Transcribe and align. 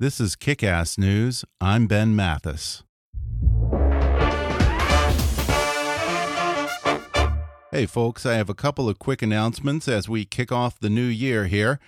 This 0.00 0.18
is 0.18 0.34
Kick 0.34 0.64
Ass 0.64 0.96
News. 0.96 1.44
I'm 1.60 1.86
Ben 1.86 2.16
Mathis. 2.16 2.84
Hey, 7.70 7.84
folks, 7.84 8.24
I 8.24 8.32
have 8.32 8.48
a 8.48 8.54
couple 8.54 8.88
of 8.88 8.98
quick 8.98 9.20
announcements 9.20 9.88
as 9.88 10.08
we 10.08 10.24
kick 10.24 10.50
off 10.50 10.80
the 10.80 10.88
new 10.88 11.04
year 11.04 11.48
here. 11.48 11.78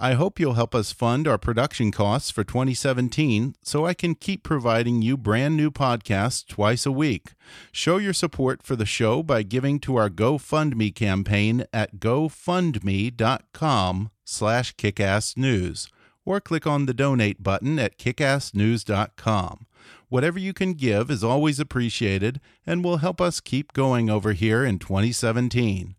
I 0.00 0.14
hope 0.14 0.40
you'll 0.40 0.54
help 0.54 0.74
us 0.74 0.92
fund 0.92 1.28
our 1.28 1.36
production 1.36 1.92
costs 1.92 2.30
for 2.30 2.42
2017 2.42 3.54
so 3.62 3.84
I 3.84 3.92
can 3.92 4.14
keep 4.14 4.42
providing 4.42 5.02
you 5.02 5.18
brand 5.18 5.54
new 5.54 5.70
podcasts 5.70 6.46
twice 6.46 6.86
a 6.86 6.92
week. 6.92 7.32
Show 7.70 7.98
your 7.98 8.14
support 8.14 8.62
for 8.62 8.76
the 8.76 8.86
show 8.86 9.22
by 9.22 9.42
giving 9.42 9.78
to 9.80 9.96
our 9.96 10.08
GoFundMe 10.08 10.94
campaign 10.94 11.66
at 11.74 11.96
gofundme.com 11.96 13.20
slash 14.24 14.74
kickassnews 14.76 15.88
or 16.28 16.42
click 16.42 16.66
on 16.66 16.84
the 16.84 16.92
donate 16.92 17.42
button 17.42 17.78
at 17.78 17.96
kickassnews.com. 17.96 19.66
Whatever 20.10 20.38
you 20.38 20.52
can 20.52 20.74
give 20.74 21.10
is 21.10 21.24
always 21.24 21.58
appreciated 21.58 22.38
and 22.66 22.84
will 22.84 22.98
help 22.98 23.18
us 23.18 23.40
keep 23.40 23.72
going 23.72 24.10
over 24.10 24.34
here 24.34 24.62
in 24.62 24.78
2017. 24.78 25.94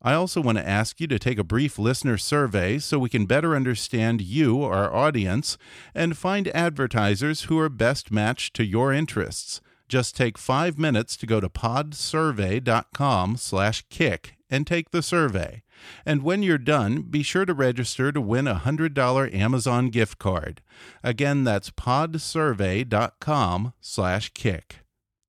I 0.00 0.14
also 0.14 0.40
want 0.40 0.56
to 0.56 0.66
ask 0.66 0.98
you 0.98 1.06
to 1.08 1.18
take 1.18 1.38
a 1.38 1.44
brief 1.44 1.78
listener 1.78 2.16
survey 2.16 2.78
so 2.78 2.98
we 2.98 3.10
can 3.10 3.26
better 3.26 3.54
understand 3.54 4.22
you, 4.22 4.62
our 4.62 4.94
audience, 4.94 5.58
and 5.94 6.16
find 6.16 6.48
advertisers 6.48 7.42
who 7.42 7.58
are 7.58 7.68
best 7.68 8.10
matched 8.10 8.54
to 8.54 8.64
your 8.64 8.94
interests. 8.94 9.60
Just 9.88 10.16
take 10.16 10.38
five 10.38 10.78
minutes 10.78 11.18
to 11.18 11.26
go 11.26 11.38
to 11.38 11.50
podsurvey.com 11.50 13.36
slash 13.36 13.84
kick 13.90 14.36
and 14.48 14.66
take 14.66 14.90
the 14.90 15.02
survey. 15.02 15.62
And 16.04 16.22
when 16.22 16.42
you're 16.42 16.58
done, 16.58 17.02
be 17.02 17.22
sure 17.22 17.44
to 17.44 17.54
register 17.54 18.12
to 18.12 18.20
win 18.20 18.46
a 18.46 18.62
$100 18.64 19.34
Amazon 19.34 19.88
gift 19.88 20.18
card. 20.18 20.60
Again, 21.02 21.44
that's 21.44 21.70
podsurvey.com 21.70 23.72
slash 23.80 24.30
kick. 24.34 24.76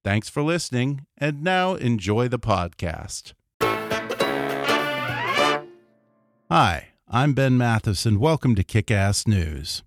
Thanks 0.03 0.29
for 0.29 0.43
listening, 0.43 1.05
and 1.17 1.43
now 1.43 1.75
enjoy 1.75 2.27
the 2.27 2.39
podcast. 2.39 3.33
Hi, 6.49 6.87
I'm 7.09 7.33
Ben 7.33 7.57
Mathis, 7.57 8.05
and 8.05 8.19
welcome 8.19 8.55
to 8.55 8.63
Kick 8.63 8.89
Ass 8.89 9.27
News. 9.27 9.83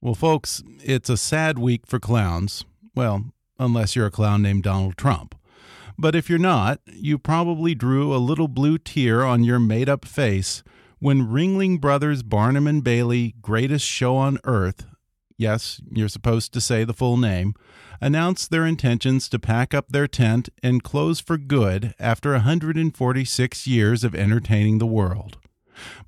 Well, 0.00 0.14
folks, 0.14 0.62
it's 0.82 1.08
a 1.08 1.16
sad 1.16 1.58
week 1.58 1.86
for 1.86 1.98
clowns. 1.98 2.64
Well, 2.94 3.32
unless 3.58 3.96
you're 3.96 4.06
a 4.06 4.10
clown 4.10 4.42
named 4.42 4.64
Donald 4.64 4.98
Trump. 4.98 5.34
But 5.98 6.14
if 6.14 6.28
you're 6.28 6.38
not, 6.38 6.80
you 6.92 7.18
probably 7.18 7.74
drew 7.74 8.14
a 8.14 8.18
little 8.18 8.48
blue 8.48 8.78
tear 8.78 9.24
on 9.24 9.44
your 9.44 9.58
made 9.58 9.88
up 9.88 10.04
face 10.04 10.62
when 10.98 11.28
Ringling 11.28 11.80
Brothers 11.80 12.22
Barnum 12.22 12.66
and 12.66 12.82
Bailey 12.82 13.34
Greatest 13.40 13.86
Show 13.86 14.16
on 14.16 14.38
Earth 14.44 14.86
yes, 15.38 15.80
you're 15.90 16.08
supposed 16.08 16.52
to 16.52 16.60
say 16.60 16.84
the 16.84 16.94
full 16.94 17.16
name 17.16 17.54
announced 18.00 18.50
their 18.50 18.66
intentions 18.66 19.28
to 19.28 19.38
pack 19.38 19.72
up 19.72 19.88
their 19.88 20.06
tent 20.06 20.48
and 20.62 20.82
close 20.82 21.20
for 21.20 21.38
good 21.38 21.94
after 21.98 22.32
146 22.32 23.66
years 23.66 24.04
of 24.04 24.14
entertaining 24.14 24.78
the 24.78 24.86
world. 24.86 25.38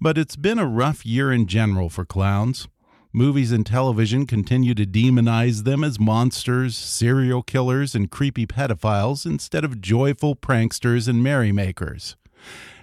But 0.00 0.18
it's 0.18 0.36
been 0.36 0.58
a 0.58 0.66
rough 0.66 1.04
year 1.04 1.32
in 1.32 1.46
general 1.46 1.88
for 1.88 2.04
clowns. 2.04 2.68
Movies 3.12 3.52
and 3.52 3.64
television 3.64 4.26
continue 4.26 4.74
to 4.74 4.84
demonize 4.84 5.64
them 5.64 5.82
as 5.82 5.98
monsters, 5.98 6.76
serial 6.76 7.42
killers, 7.42 7.94
and 7.94 8.10
creepy 8.10 8.46
pedophiles 8.46 9.24
instead 9.24 9.64
of 9.64 9.80
joyful 9.80 10.36
pranksters 10.36 11.08
and 11.08 11.22
merrymakers. 11.22 12.16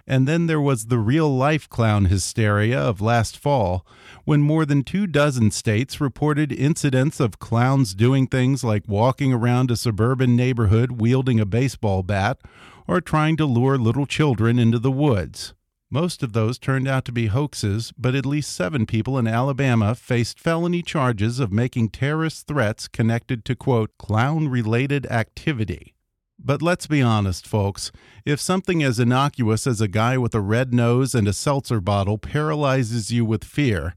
And 0.08 0.28
then 0.28 0.48
there 0.48 0.62
was 0.62 0.88
the 0.88 0.98
real 0.98 1.30
life 1.30 1.70
clown 1.70 2.06
hysteria 2.06 2.80
of 2.80 3.02
last 3.02 3.38
fall, 3.38 3.86
when 4.24 4.42
more 4.42 4.66
than 4.66 4.84
two 4.84 5.06
dozen 5.06 5.52
states 5.52 6.02
reported 6.02 6.52
incidents 6.52 7.20
of 7.20 7.38
clowns 7.38 7.94
doing 7.94 8.26
things 8.26 8.64
like 8.64 8.88
walking 8.88 9.32
around 9.32 9.70
a 9.70 9.76
suburban 9.76 10.36
neighborhood 10.36 11.00
wielding 11.00 11.40
a 11.40 11.46
baseball 11.46 12.02
bat 12.02 12.40
or 12.88 13.00
trying 13.00 13.38
to 13.38 13.46
lure 13.46 13.78
little 13.78 14.08
children 14.08 14.58
into 14.58 14.80
the 14.80 14.92
woods. 14.92 15.54
Most 15.96 16.24
of 16.24 16.34
those 16.34 16.60
turned 16.60 16.90
out 16.90 17.06
to 17.06 17.14
be 17.14 17.28
hoaxes, 17.28 17.94
but 17.98 18.16
at 18.16 18.26
least 18.26 18.54
seven 18.54 18.86
people 18.86 19.18
in 19.18 19.28
Alabama 19.28 19.96
faced 19.96 20.42
felony 20.42 20.82
charges 20.82 21.40
of 21.40 21.54
making 21.54 21.88
terrorist 21.88 22.48
threats 22.48 22.90
connected 22.90 23.46
to, 23.46 23.56
quote, 23.56 23.98
clown 23.98 24.50
related 24.50 25.06
activity. 25.06 25.96
But 26.38 26.62
let's 26.62 26.86
be 26.86 27.02
honest, 27.02 27.48
folks. 27.48 27.94
If 28.26 28.42
something 28.42 28.84
as 28.84 29.00
innocuous 29.00 29.66
as 29.66 29.80
a 29.80 29.88
guy 29.88 30.18
with 30.18 30.36
a 30.36 30.42
red 30.42 30.74
nose 30.74 31.16
and 31.16 31.30
a 31.30 31.34
seltzer 31.34 31.80
bottle 31.80 32.18
paralyzes 32.18 33.14
you 33.14 33.24
with 33.24 33.46
fear, 33.46 33.96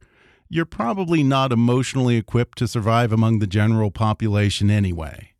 you're 0.48 0.66
probably 0.66 1.24
not 1.24 1.50
emotionally 1.50 2.16
equipped 2.16 2.58
to 2.58 2.68
survive 2.68 3.10
among 3.10 3.40
the 3.40 3.48
general 3.48 3.90
population 3.90 4.70
anyway. 4.70 5.32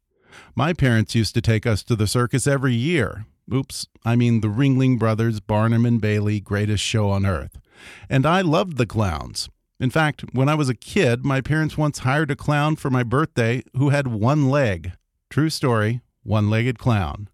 My 0.57 0.73
parents 0.73 1.15
used 1.15 1.35
to 1.35 1.41
take 1.41 1.67
us 1.67 1.85
to 1.85 1.95
the 1.95 2.09
circus 2.09 2.49
every 2.49 2.75
year, 2.75 3.27
Oops, 3.53 3.87
I 4.05 4.17
mean 4.17 4.41
the 4.41 4.49
Ringling 4.49 4.99
Brothers 4.99 5.41
Barnum 5.41 5.87
and 5.87 6.01
Bailey 6.01 6.41
Greatest 6.41 6.85
Show 6.85 7.09
on 7.09 7.25
Earth. 7.25 7.59
And 8.11 8.27
I 8.27 8.43
loved 8.43 8.77
the 8.77 8.87
clowns. 8.87 9.49
In 9.81 9.91
fact, 9.91 10.25
when 10.33 10.49
I 10.49 10.55
was 10.55 10.69
a 10.69 10.75
kid, 10.75 11.25
my 11.25 11.41
parents 11.41 11.79
once 11.79 12.01
hired 12.01 12.31
a 12.31 12.37
clown 12.37 12.77
for 12.77 12.91
my 12.91 13.03
birthday 13.03 13.63
who 13.77 13.91
had 13.91 14.09
one 14.09 14.51
leg. 14.51 14.93
True 15.31 15.51
story, 15.51 16.01
one 16.25 16.51
legged 16.51 16.79
clown. 16.79 17.29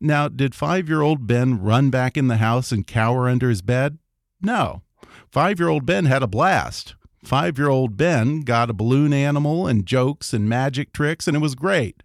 Now, 0.00 0.28
did 0.28 0.54
five 0.54 0.88
year 0.88 1.02
old 1.02 1.26
Ben 1.26 1.60
run 1.60 1.90
back 1.90 2.16
in 2.16 2.28
the 2.28 2.36
house 2.36 2.72
and 2.72 2.86
cower 2.86 3.28
under 3.28 3.48
his 3.48 3.62
bed? 3.62 3.98
No. 4.40 4.82
Five 5.30 5.58
year 5.58 5.68
old 5.68 5.84
Ben 5.84 6.06
had 6.06 6.22
a 6.22 6.28
blast. 6.28 6.94
Five 7.24 7.58
year 7.58 7.68
old 7.68 7.96
Ben 7.96 8.40
got 8.40 8.70
a 8.70 8.74
balloon 8.74 9.12
animal 9.12 9.66
and 9.66 9.86
jokes 9.86 10.32
and 10.32 10.48
magic 10.48 10.92
tricks, 10.92 11.26
and 11.28 11.36
it 11.36 11.40
was 11.40 11.54
great. 11.54 12.02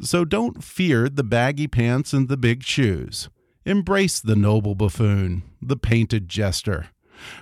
So 0.00 0.24
don't 0.24 0.62
fear 0.62 1.08
the 1.08 1.24
baggy 1.24 1.66
pants 1.66 2.12
and 2.12 2.28
the 2.28 2.36
big 2.36 2.62
shoes. 2.62 3.28
Embrace 3.64 4.20
the 4.20 4.36
noble 4.36 4.74
buffoon, 4.74 5.42
the 5.60 5.76
painted 5.76 6.28
jester. 6.28 6.88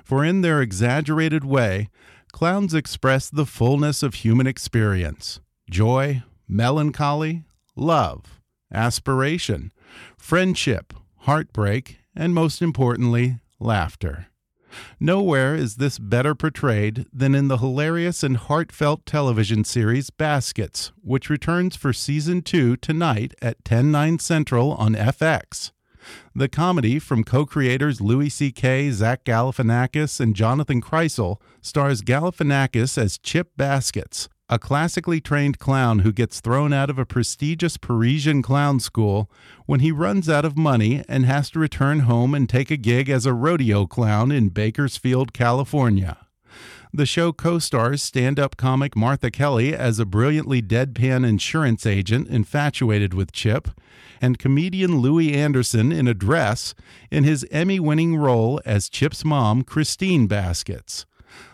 For 0.04 0.24
in 0.24 0.40
their 0.40 0.62
exaggerated 0.62 1.44
way, 1.44 1.90
clowns 2.32 2.74
express 2.74 3.28
the 3.28 3.46
fullness 3.46 4.02
of 4.02 4.14
human 4.14 4.46
experience 4.46 5.40
joy, 5.68 6.22
melancholy, 6.48 7.44
love, 7.74 8.40
aspiration, 8.72 9.72
friendship, 10.16 10.94
heartbreak, 11.20 11.98
and 12.14 12.34
most 12.34 12.62
importantly, 12.62 13.36
laughter. 13.58 14.28
Nowhere 15.00 15.54
is 15.54 15.76
this 15.76 15.98
better 15.98 16.34
portrayed 16.34 17.06
than 17.12 17.34
in 17.34 17.48
the 17.48 17.58
hilarious 17.58 18.22
and 18.22 18.36
heartfelt 18.36 19.06
television 19.06 19.64
series 19.64 20.10
Baskets, 20.10 20.92
which 21.02 21.30
returns 21.30 21.76
for 21.76 21.92
season 21.92 22.42
2 22.42 22.76
tonight 22.76 23.34
at 23.40 23.64
10 23.64 23.90
9 23.90 24.18
Central 24.18 24.72
on 24.72 24.94
FX. 24.94 25.72
The 26.34 26.48
comedy 26.48 26.98
from 26.98 27.24
co-creators 27.24 28.00
Louis 28.00 28.28
C.K., 28.28 28.90
Zach 28.92 29.24
Galifianakis, 29.24 30.20
and 30.20 30.36
Jonathan 30.36 30.80
Krisel 30.80 31.40
stars 31.60 32.02
Galifianakis 32.02 32.96
as 32.98 33.18
Chip 33.18 33.50
Baskets, 33.56 34.28
a 34.48 34.58
classically 34.58 35.20
trained 35.20 35.58
clown 35.58 36.00
who 36.00 36.12
gets 36.12 36.40
thrown 36.40 36.72
out 36.72 36.88
of 36.88 36.98
a 36.98 37.06
prestigious 37.06 37.76
Parisian 37.76 38.42
clown 38.42 38.78
school 38.78 39.28
when 39.66 39.80
he 39.80 39.90
runs 39.90 40.28
out 40.28 40.44
of 40.44 40.56
money 40.56 41.02
and 41.08 41.26
has 41.26 41.50
to 41.50 41.58
return 41.58 42.00
home 42.00 42.34
and 42.34 42.48
take 42.48 42.70
a 42.70 42.76
gig 42.76 43.10
as 43.10 43.26
a 43.26 43.32
rodeo 43.32 43.86
clown 43.86 44.30
in 44.30 44.48
Bakersfield, 44.50 45.32
California. 45.32 46.18
The 46.92 47.06
show 47.06 47.32
co 47.32 47.58
stars 47.58 48.02
stand 48.02 48.38
up 48.38 48.56
comic 48.56 48.94
Martha 48.94 49.30
Kelly 49.30 49.74
as 49.74 49.98
a 49.98 50.06
brilliantly 50.06 50.62
deadpan 50.62 51.28
insurance 51.28 51.84
agent 51.84 52.28
infatuated 52.28 53.12
with 53.12 53.32
Chip, 53.32 53.68
and 54.20 54.38
comedian 54.38 55.00
Louie 55.00 55.34
Anderson 55.34 55.90
in 55.90 56.06
a 56.06 56.14
dress 56.14 56.74
in 57.10 57.24
his 57.24 57.44
Emmy 57.50 57.80
winning 57.80 58.16
role 58.16 58.60
as 58.64 58.88
Chip's 58.88 59.24
mom, 59.24 59.62
Christine 59.62 60.26
Baskets. 60.28 61.04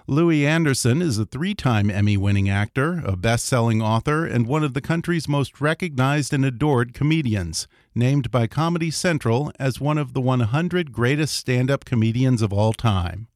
Louie 0.08 0.44
Anderson 0.44 1.00
is 1.00 1.16
a 1.18 1.24
three 1.24 1.54
time 1.54 1.88
Emmy 1.88 2.16
winning 2.16 2.48
actor, 2.48 3.02
a 3.04 3.16
best 3.16 3.46
selling 3.46 3.80
author, 3.80 4.26
and 4.26 4.48
one 4.48 4.64
of 4.64 4.74
the 4.74 4.80
country's 4.80 5.28
most 5.28 5.60
recognized 5.60 6.32
and 6.32 6.44
adored 6.44 6.92
comedians, 6.92 7.68
named 7.94 8.30
by 8.30 8.48
Comedy 8.48 8.90
Central 8.90 9.52
as 9.60 9.80
one 9.80 9.98
of 9.98 10.12
the 10.12 10.20
100 10.20 10.90
greatest 10.90 11.34
stand 11.34 11.70
up 11.70 11.84
comedians 11.84 12.42
of 12.42 12.52
all 12.52 12.72
time. 12.72 13.28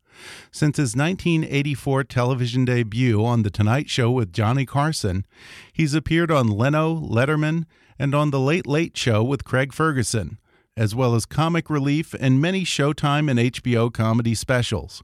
Since 0.50 0.78
his 0.78 0.96
1984 0.96 2.02
television 2.04 2.64
debut 2.64 3.24
on 3.24 3.42
The 3.42 3.50
Tonight 3.50 3.88
Show 3.88 4.10
with 4.10 4.32
Johnny 4.32 4.66
Carson, 4.66 5.24
he's 5.72 5.94
appeared 5.94 6.32
on 6.32 6.48
Leno, 6.48 6.96
Letterman, 6.96 7.66
and 7.96 8.12
on 8.12 8.32
The 8.32 8.40
Late 8.40 8.66
Late 8.66 8.96
Show 8.96 9.22
with 9.22 9.44
Craig 9.44 9.72
Ferguson 9.72 10.38
as 10.76 10.94
well 10.94 11.14
as 11.14 11.24
comic 11.24 11.70
relief 11.70 12.14
and 12.20 12.40
many 12.40 12.62
Showtime 12.62 13.30
and 13.30 13.38
HBO 13.38 13.92
comedy 13.92 14.34
specials. 14.34 15.02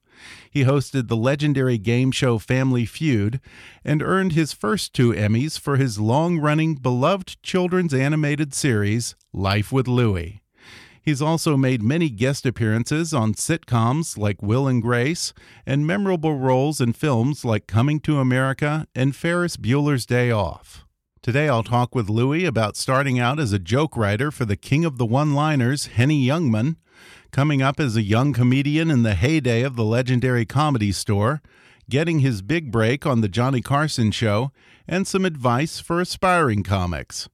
He 0.51 0.65
hosted 0.65 1.09
the 1.09 1.17
legendary 1.17 1.79
game 1.79 2.11
show 2.13 2.39
Family 2.39 2.87
Feud 2.87 3.41
and 3.85 4.03
earned 4.03 4.33
his 4.33 4.53
first 4.53 4.93
two 4.95 5.13
Emmys 5.13 5.59
for 5.59 5.77
his 5.77 5.99
long 5.99 6.39
running, 6.39 6.75
beloved 6.75 7.43
children's 7.43 7.95
animated 7.95 8.55
series, 8.55 9.15
Life 9.33 9.73
with 9.73 9.89
Louie. 9.89 10.43
He's 11.03 11.21
also 11.21 11.57
made 11.57 11.83
many 11.83 12.09
guest 12.09 12.47
appearances 12.47 13.13
on 13.13 13.35
sitcoms 13.35 14.17
like 14.17 14.41
Will 14.41 14.69
and 14.69 14.81
Grace 14.81 15.33
and 15.67 15.85
memorable 15.85 16.37
roles 16.37 16.81
in 16.81 16.93
films 16.93 17.45
like 17.45 17.67
Coming 17.67 17.99
to 18.01 18.21
America 18.21 18.87
and 18.95 19.17
Ferris 19.17 19.57
Bueller's 19.57 20.07
Day 20.07 20.31
Off. 20.31 20.85
Today 21.23 21.49
I'll 21.49 21.63
talk 21.63 21.95
with 21.95 22.11
Louie 22.11 22.45
about 22.45 22.77
starting 22.77 23.21
out 23.21 23.39
as 23.39 23.53
a 23.53 23.61
joke 23.61 23.97
writer 23.97 24.33
for 24.33 24.45
the 24.45 24.57
king 24.57 24.85
of 24.85 24.99
the 24.99 25.07
one 25.07 25.35
liners, 25.35 25.87
Henny 25.87 26.27
Youngman, 26.27 26.75
coming 27.31 27.63
up 27.63 27.79
as 27.79 27.95
a 27.95 28.03
young 28.03 28.33
comedian 28.33 28.91
in 28.91 29.05
the 29.05 29.15
heyday 29.15 29.63
of 29.63 29.77
the 29.77 29.85
legendary 29.85 30.45
comedy 30.45 30.91
store, 30.91 31.41
getting 31.89 32.19
his 32.19 32.43
big 32.43 32.73
break 32.73 33.07
on 33.07 33.21
The 33.21 33.29
Johnny 33.29 33.61
Carson 33.61 34.11
Show, 34.11 34.51
and 34.89 35.07
some 35.07 35.25
advice 35.25 35.79
for 35.79 36.01
aspiring 36.01 36.65
comics. 36.65 37.29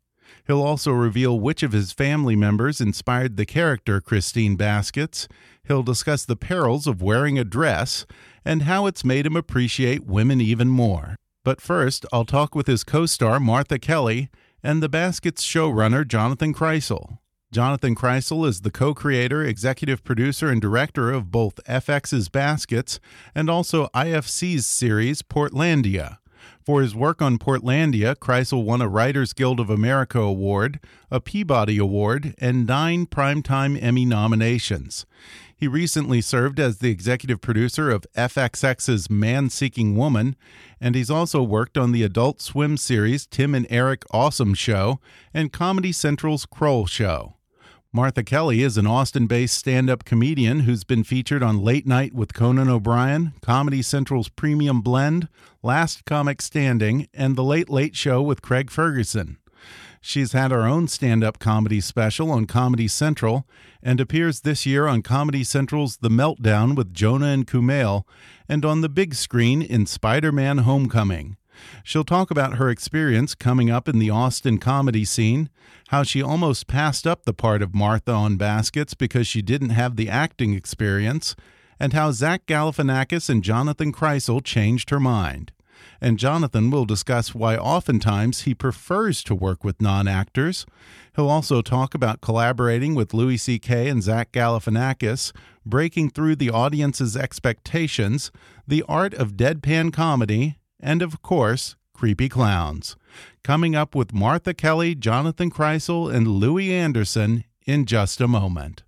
He'll 0.46 0.60
also 0.60 0.92
reveal 0.92 1.40
which 1.40 1.62
of 1.62 1.72
his 1.72 1.92
family 1.92 2.36
members 2.36 2.82
inspired 2.82 3.38
the 3.38 3.46
character 3.46 4.02
Christine 4.02 4.56
Baskets. 4.56 5.28
He'll 5.66 5.82
discuss 5.82 6.26
the 6.26 6.36
perils 6.36 6.86
of 6.86 7.00
wearing 7.00 7.38
a 7.38 7.44
dress 7.44 8.04
and 8.44 8.64
how 8.64 8.84
it's 8.84 9.02
made 9.02 9.24
him 9.24 9.34
appreciate 9.34 10.04
women 10.04 10.42
even 10.42 10.68
more. 10.68 11.16
But 11.48 11.62
first, 11.62 12.04
I'll 12.12 12.26
talk 12.26 12.54
with 12.54 12.66
his 12.66 12.84
co 12.84 13.06
star 13.06 13.40
Martha 13.40 13.78
Kelly 13.78 14.28
and 14.62 14.82
the 14.82 14.88
Baskets 14.90 15.42
showrunner 15.42 16.06
Jonathan 16.06 16.52
Krisel. 16.52 17.20
Jonathan 17.50 17.94
Krisel 17.94 18.46
is 18.46 18.60
the 18.60 18.70
co 18.70 18.92
creator, 18.92 19.42
executive 19.42 20.04
producer, 20.04 20.50
and 20.50 20.60
director 20.60 21.10
of 21.10 21.30
both 21.30 21.58
FX's 21.66 22.28
Baskets 22.28 23.00
and 23.34 23.48
also 23.48 23.86
IFC's 23.94 24.66
series 24.66 25.22
Portlandia. 25.22 26.18
For 26.66 26.82
his 26.82 26.94
work 26.94 27.22
on 27.22 27.38
Portlandia, 27.38 28.14
Krisel 28.14 28.62
won 28.62 28.82
a 28.82 28.88
Writers 28.88 29.32
Guild 29.32 29.58
of 29.58 29.70
America 29.70 30.20
award, 30.20 30.78
a 31.10 31.18
Peabody 31.18 31.78
Award, 31.78 32.34
and 32.36 32.66
nine 32.66 33.06
Primetime 33.06 33.82
Emmy 33.82 34.04
nominations. 34.04 35.06
He 35.58 35.66
recently 35.66 36.20
served 36.20 36.60
as 36.60 36.78
the 36.78 36.88
executive 36.88 37.40
producer 37.40 37.90
of 37.90 38.06
FXX's 38.16 39.10
Man 39.10 39.50
Seeking 39.50 39.96
Woman, 39.96 40.36
and 40.80 40.94
he's 40.94 41.10
also 41.10 41.42
worked 41.42 41.76
on 41.76 41.90
the 41.90 42.04
Adult 42.04 42.40
Swim 42.40 42.76
series 42.76 43.26
Tim 43.26 43.56
and 43.56 43.66
Eric 43.68 44.04
Awesome 44.12 44.54
Show 44.54 45.00
and 45.34 45.52
Comedy 45.52 45.90
Central's 45.90 46.46
Kroll 46.46 46.86
Show. 46.86 47.34
Martha 47.92 48.22
Kelly 48.22 48.62
is 48.62 48.78
an 48.78 48.86
Austin 48.86 49.26
based 49.26 49.58
stand 49.58 49.90
up 49.90 50.04
comedian 50.04 50.60
who's 50.60 50.84
been 50.84 51.02
featured 51.02 51.42
on 51.42 51.64
Late 51.64 51.88
Night 51.88 52.14
with 52.14 52.34
Conan 52.34 52.68
O'Brien, 52.68 53.32
Comedy 53.42 53.82
Central's 53.82 54.28
Premium 54.28 54.80
Blend, 54.80 55.26
Last 55.64 56.04
Comic 56.04 56.40
Standing, 56.40 57.08
and 57.12 57.34
The 57.34 57.42
Late 57.42 57.68
Late 57.68 57.96
Show 57.96 58.22
with 58.22 58.42
Craig 58.42 58.70
Ferguson. 58.70 59.38
She's 60.00 60.32
had 60.32 60.50
her 60.50 60.64
own 60.64 60.88
stand 60.88 61.24
up 61.24 61.38
comedy 61.38 61.80
special 61.80 62.30
on 62.30 62.46
Comedy 62.46 62.88
Central 62.88 63.46
and 63.82 64.00
appears 64.00 64.40
this 64.40 64.64
year 64.64 64.86
on 64.86 65.02
Comedy 65.02 65.44
Central's 65.44 65.98
The 65.98 66.08
Meltdown 66.08 66.76
with 66.76 66.94
Jonah 66.94 67.26
and 67.26 67.46
Kumail 67.46 68.04
and 68.48 68.64
on 68.64 68.80
the 68.80 68.88
big 68.88 69.14
screen 69.14 69.60
in 69.60 69.86
Spider 69.86 70.32
Man 70.32 70.58
Homecoming. 70.58 71.36
She'll 71.82 72.04
talk 72.04 72.30
about 72.30 72.54
her 72.54 72.70
experience 72.70 73.34
coming 73.34 73.70
up 73.70 73.88
in 73.88 73.98
the 73.98 74.10
Austin 74.10 74.58
comedy 74.58 75.04
scene, 75.04 75.50
how 75.88 76.04
she 76.04 76.22
almost 76.22 76.68
passed 76.68 77.06
up 77.06 77.24
the 77.24 77.34
part 77.34 77.62
of 77.62 77.74
Martha 77.74 78.12
on 78.12 78.36
Baskets 78.36 78.94
because 78.94 79.26
she 79.26 79.42
didn't 79.42 79.70
have 79.70 79.96
the 79.96 80.08
acting 80.08 80.54
experience, 80.54 81.34
and 81.80 81.92
how 81.92 82.12
Zach 82.12 82.46
Galifianakis 82.46 83.28
and 83.28 83.42
Jonathan 83.42 83.92
Krisel 83.92 84.42
changed 84.44 84.90
her 84.90 85.00
mind 85.00 85.52
and 86.00 86.18
Jonathan 86.18 86.70
will 86.70 86.84
discuss 86.84 87.34
why 87.34 87.56
oftentimes 87.56 88.42
he 88.42 88.54
prefers 88.54 89.22
to 89.24 89.34
work 89.34 89.64
with 89.64 89.82
non 89.82 90.06
actors. 90.08 90.66
He'll 91.16 91.28
also 91.28 91.62
talk 91.62 91.94
about 91.94 92.20
collaborating 92.20 92.94
with 92.94 93.14
Louis 93.14 93.36
C.K. 93.36 93.88
and 93.88 94.02
Zach 94.02 94.32
Galifianakis, 94.32 95.32
breaking 95.66 96.10
through 96.10 96.36
the 96.36 96.50
audience's 96.50 97.16
expectations, 97.16 98.30
the 98.66 98.84
art 98.88 99.14
of 99.14 99.32
deadpan 99.32 99.92
comedy, 99.92 100.58
and 100.80 101.02
of 101.02 101.22
course, 101.22 101.76
creepy 101.92 102.28
clowns. 102.28 102.96
Coming 103.42 103.74
up 103.74 103.94
with 103.94 104.14
Martha 104.14 104.54
Kelly, 104.54 104.94
Jonathan 104.94 105.50
Krisel, 105.50 106.12
and 106.14 106.28
Louie 106.28 106.72
Anderson 106.72 107.44
in 107.66 107.84
just 107.84 108.20
a 108.20 108.28
moment. 108.28 108.82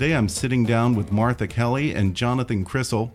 Today 0.00 0.14
I'm 0.14 0.30
sitting 0.30 0.64
down 0.64 0.94
with 0.94 1.12
Martha 1.12 1.46
Kelly 1.46 1.94
and 1.94 2.16
Jonathan 2.16 2.64
Krisel. 2.64 3.10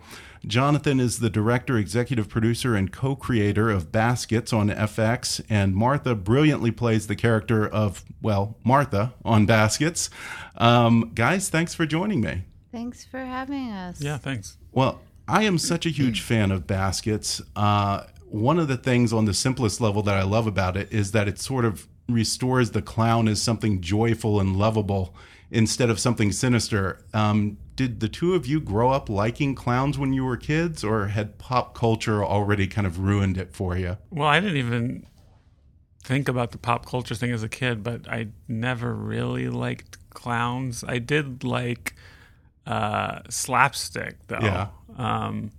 Jonathan 0.46 1.00
is 1.00 1.18
the 1.18 1.28
director, 1.28 1.76
executive 1.76 2.28
producer, 2.28 2.76
and 2.76 2.92
co 2.92 3.16
creator 3.16 3.70
of 3.70 3.90
Baskets 3.90 4.52
on 4.52 4.68
FX, 4.68 5.44
and 5.50 5.74
Martha 5.74 6.14
brilliantly 6.14 6.70
plays 6.70 7.08
the 7.08 7.16
character 7.16 7.66
of, 7.66 8.04
well, 8.22 8.56
Martha 8.62 9.14
on 9.24 9.46
Baskets. 9.46 10.10
Um, 10.58 11.10
guys, 11.12 11.48
thanks 11.48 11.74
for 11.74 11.86
joining 11.86 12.20
me. 12.20 12.44
Thanks 12.70 13.04
for 13.04 13.18
having 13.18 13.72
us. 13.72 14.00
Yeah, 14.00 14.18
thanks. 14.18 14.56
Well, 14.70 15.00
I 15.26 15.42
am 15.42 15.58
such 15.58 15.86
a 15.86 15.90
huge 15.90 16.20
fan 16.20 16.52
of 16.52 16.68
Baskets. 16.68 17.42
Uh, 17.56 18.04
one 18.28 18.60
of 18.60 18.68
the 18.68 18.76
things 18.76 19.12
on 19.12 19.24
the 19.24 19.34
simplest 19.34 19.80
level 19.80 20.02
that 20.02 20.16
I 20.16 20.22
love 20.22 20.46
about 20.46 20.76
it 20.76 20.92
is 20.92 21.10
that 21.10 21.26
it 21.26 21.40
sort 21.40 21.64
of 21.64 21.88
restores 22.08 22.70
the 22.70 22.80
clown 22.80 23.26
as 23.26 23.42
something 23.42 23.80
joyful 23.80 24.38
and 24.38 24.56
lovable 24.56 25.16
instead 25.50 25.90
of 25.90 25.98
something 25.98 26.32
sinister. 26.32 27.04
Um, 27.14 27.58
did 27.74 28.00
the 28.00 28.08
two 28.08 28.34
of 28.34 28.46
you 28.46 28.60
grow 28.60 28.90
up 28.90 29.08
liking 29.08 29.54
clowns 29.54 29.98
when 29.98 30.12
you 30.12 30.24
were 30.24 30.36
kids, 30.36 30.82
or 30.82 31.08
had 31.08 31.38
pop 31.38 31.74
culture 31.74 32.24
already 32.24 32.66
kind 32.66 32.86
of 32.86 32.98
ruined 32.98 33.36
it 33.36 33.52
for 33.52 33.76
you? 33.76 33.98
Well, 34.10 34.28
I 34.28 34.40
didn't 34.40 34.56
even 34.56 35.06
think 36.02 36.28
about 36.28 36.52
the 36.52 36.58
pop 36.58 36.86
culture 36.86 37.14
thing 37.14 37.32
as 37.32 37.42
a 37.42 37.48
kid, 37.48 37.82
but 37.82 38.08
I 38.08 38.28
never 38.48 38.94
really 38.94 39.48
liked 39.48 39.98
clowns. 40.10 40.84
I 40.86 40.98
did 40.98 41.44
like 41.44 41.94
uh, 42.66 43.20
slapstick, 43.28 44.26
though. 44.28 44.38
Yeah. 44.40 44.68
Um, 44.96 45.52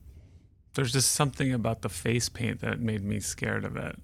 there's 0.73 0.93
just 0.93 1.11
something 1.11 1.53
about 1.53 1.81
the 1.81 1.89
face 1.89 2.29
paint 2.29 2.61
that 2.61 2.79
made 2.79 3.03
me 3.03 3.19
scared 3.19 3.65
of 3.65 3.77
it 3.77 3.99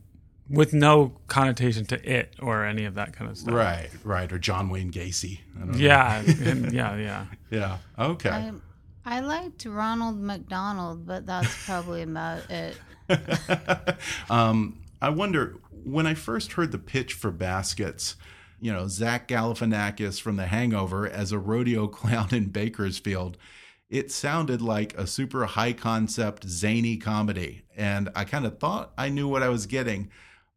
with 0.53 0.71
no 0.71 1.13
connotation 1.27 1.83
to 1.87 2.09
it 2.09 2.35
or 2.39 2.63
any 2.63 2.85
of 2.85 2.95
that 2.95 3.13
kind 3.13 3.29
of 3.29 3.37
stuff. 3.37 3.55
Right, 3.55 3.89
right. 4.03 4.31
Or 4.31 4.37
John 4.37 4.69
Wayne 4.69 4.91
Gacy. 4.91 5.39
yeah, 5.75 6.19
and, 6.45 6.71
yeah, 6.71 6.95
yeah. 6.95 7.25
Yeah. 7.49 7.77
Okay. 7.97 8.29
I, 8.29 8.51
I 9.03 9.19
liked 9.21 9.65
Ronald 9.65 10.19
McDonald, 10.19 11.07
but 11.07 11.25
that's 11.25 11.65
probably 11.65 12.03
about 12.03 12.43
it. 12.51 12.77
um, 14.29 14.79
I 15.01 15.09
wonder 15.09 15.57
when 15.83 16.05
I 16.05 16.13
first 16.13 16.53
heard 16.53 16.71
the 16.71 16.77
pitch 16.77 17.13
for 17.13 17.31
Baskets, 17.31 18.15
you 18.61 18.71
know, 18.71 18.87
Zach 18.87 19.27
Galifianakis 19.27 20.21
from 20.21 20.37
The 20.37 20.45
Hangover 20.45 21.09
as 21.09 21.31
a 21.31 21.39
rodeo 21.39 21.87
clown 21.99 22.29
in 22.31 22.45
Bakersfield. 22.45 23.37
it 23.89 24.11
sounded 24.11 24.61
like 24.61 24.97
a 24.97 25.05
super 25.05 25.45
high 25.45 25.73
concept, 25.73 26.47
zany 26.47 26.95
comedy. 26.97 27.63
And 27.75 28.09
I 28.15 28.23
kind 28.23 28.45
of 28.45 28.59
thought 28.59 28.93
I 28.97 29.09
knew 29.09 29.27
what 29.27 29.43
I 29.43 29.49
was 29.49 29.65
getting, 29.65 30.09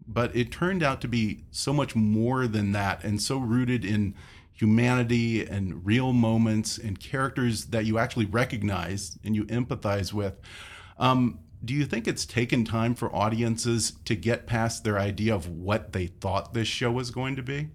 but 0.09 0.35
it 0.35 0.53
turned 0.53 0.83
out 0.83 1.01
to 1.01 1.09
be 1.09 1.45
so 1.51 1.73
much 1.73 1.97
more 1.97 2.47
than 2.47 2.73
that 2.73 3.03
and 3.05 3.21
so 3.21 3.39
rooted 3.39 3.85
in 3.85 4.15
humanity 4.53 5.45
and 5.45 5.85
real 5.85 6.13
moments 6.13 6.79
and 6.79 6.99
characters 6.99 7.67
that 7.67 7.85
you 7.85 7.99
actually 7.99 8.25
recognize 8.25 9.19
and 9.23 9.37
you 9.37 9.45
empathize 9.47 10.13
with. 10.13 10.35
Um, 10.99 11.41
do 11.65 11.75
you 11.75 11.85
think 11.85 12.07
it's 12.07 12.25
taken 12.25 12.65
time 12.65 12.95
for 12.95 13.15
audiences 13.15 13.93
to 14.05 14.15
get 14.15 14.47
past 14.47 14.85
their 14.85 14.99
idea 14.99 15.35
of 15.35 15.49
what 15.49 15.93
they 15.93 16.07
thought 16.07 16.55
this 16.55 16.69
show 16.69 16.91
was 16.91 17.11
going 17.11 17.37
to 17.37 17.43
be? 17.43 17.69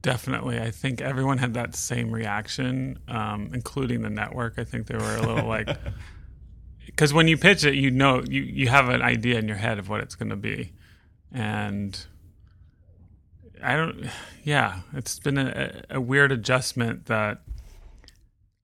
Definitely. 0.00 0.60
I 0.60 0.70
think 0.70 1.00
everyone 1.00 1.38
had 1.38 1.54
that 1.54 1.74
same 1.74 2.12
reaction, 2.12 2.98
um, 3.08 3.50
including 3.52 4.02
the 4.02 4.10
network. 4.10 4.54
I 4.56 4.64
think 4.64 4.86
they 4.86 4.96
were 4.96 5.16
a 5.16 5.22
little 5.22 5.48
like, 5.48 5.68
because 6.86 7.12
when 7.12 7.28
you 7.28 7.36
pitch 7.36 7.64
it, 7.64 7.74
you 7.74 7.90
know, 7.90 8.22
you, 8.26 8.42
you 8.42 8.68
have 8.68 8.88
an 8.88 9.02
idea 9.02 9.38
in 9.38 9.46
your 9.46 9.58
head 9.58 9.78
of 9.78 9.88
what 9.88 10.00
it's 10.00 10.14
going 10.14 10.30
to 10.30 10.36
be. 10.36 10.72
And 11.32 12.06
I 13.62 13.76
don't, 13.76 14.06
yeah, 14.44 14.80
it's 14.94 15.18
been 15.18 15.36
a, 15.36 15.82
a 15.90 16.00
weird 16.00 16.32
adjustment 16.32 17.06
that 17.06 17.42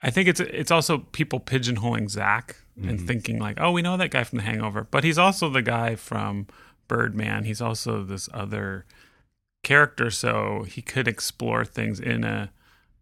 I 0.03 0.11
think 0.11 0.29
it's 0.29 0.41
it's 0.41 0.71
also 0.71 0.99
people 0.99 1.41
pigeonholing 1.41 2.11
Zach 2.11 2.57
mm-hmm. 2.79 2.89
and 2.89 3.07
thinking 3.07 3.39
like, 3.39 3.59
oh, 3.61 3.71
we 3.71 3.83
know 3.83 3.97
that 3.97 4.11
guy 4.11 4.25
from 4.25 4.39
The 4.39 4.45
Hangover, 4.45 4.87
but 4.91 5.05
he's 5.05 5.19
also 5.19 5.49
the 5.49 5.63
guy 5.63 5.95
from 5.95 6.47
Birdman. 6.89 7.45
He's 7.45 7.61
also 7.61 8.03
this 8.03 8.29
other 8.33 8.85
character, 9.63 10.11
so 10.11 10.65
he 10.69 10.83
could 10.83 11.07
explore 11.07 11.65
things 11.65 12.01
in 12.01 12.25
a 12.25 12.51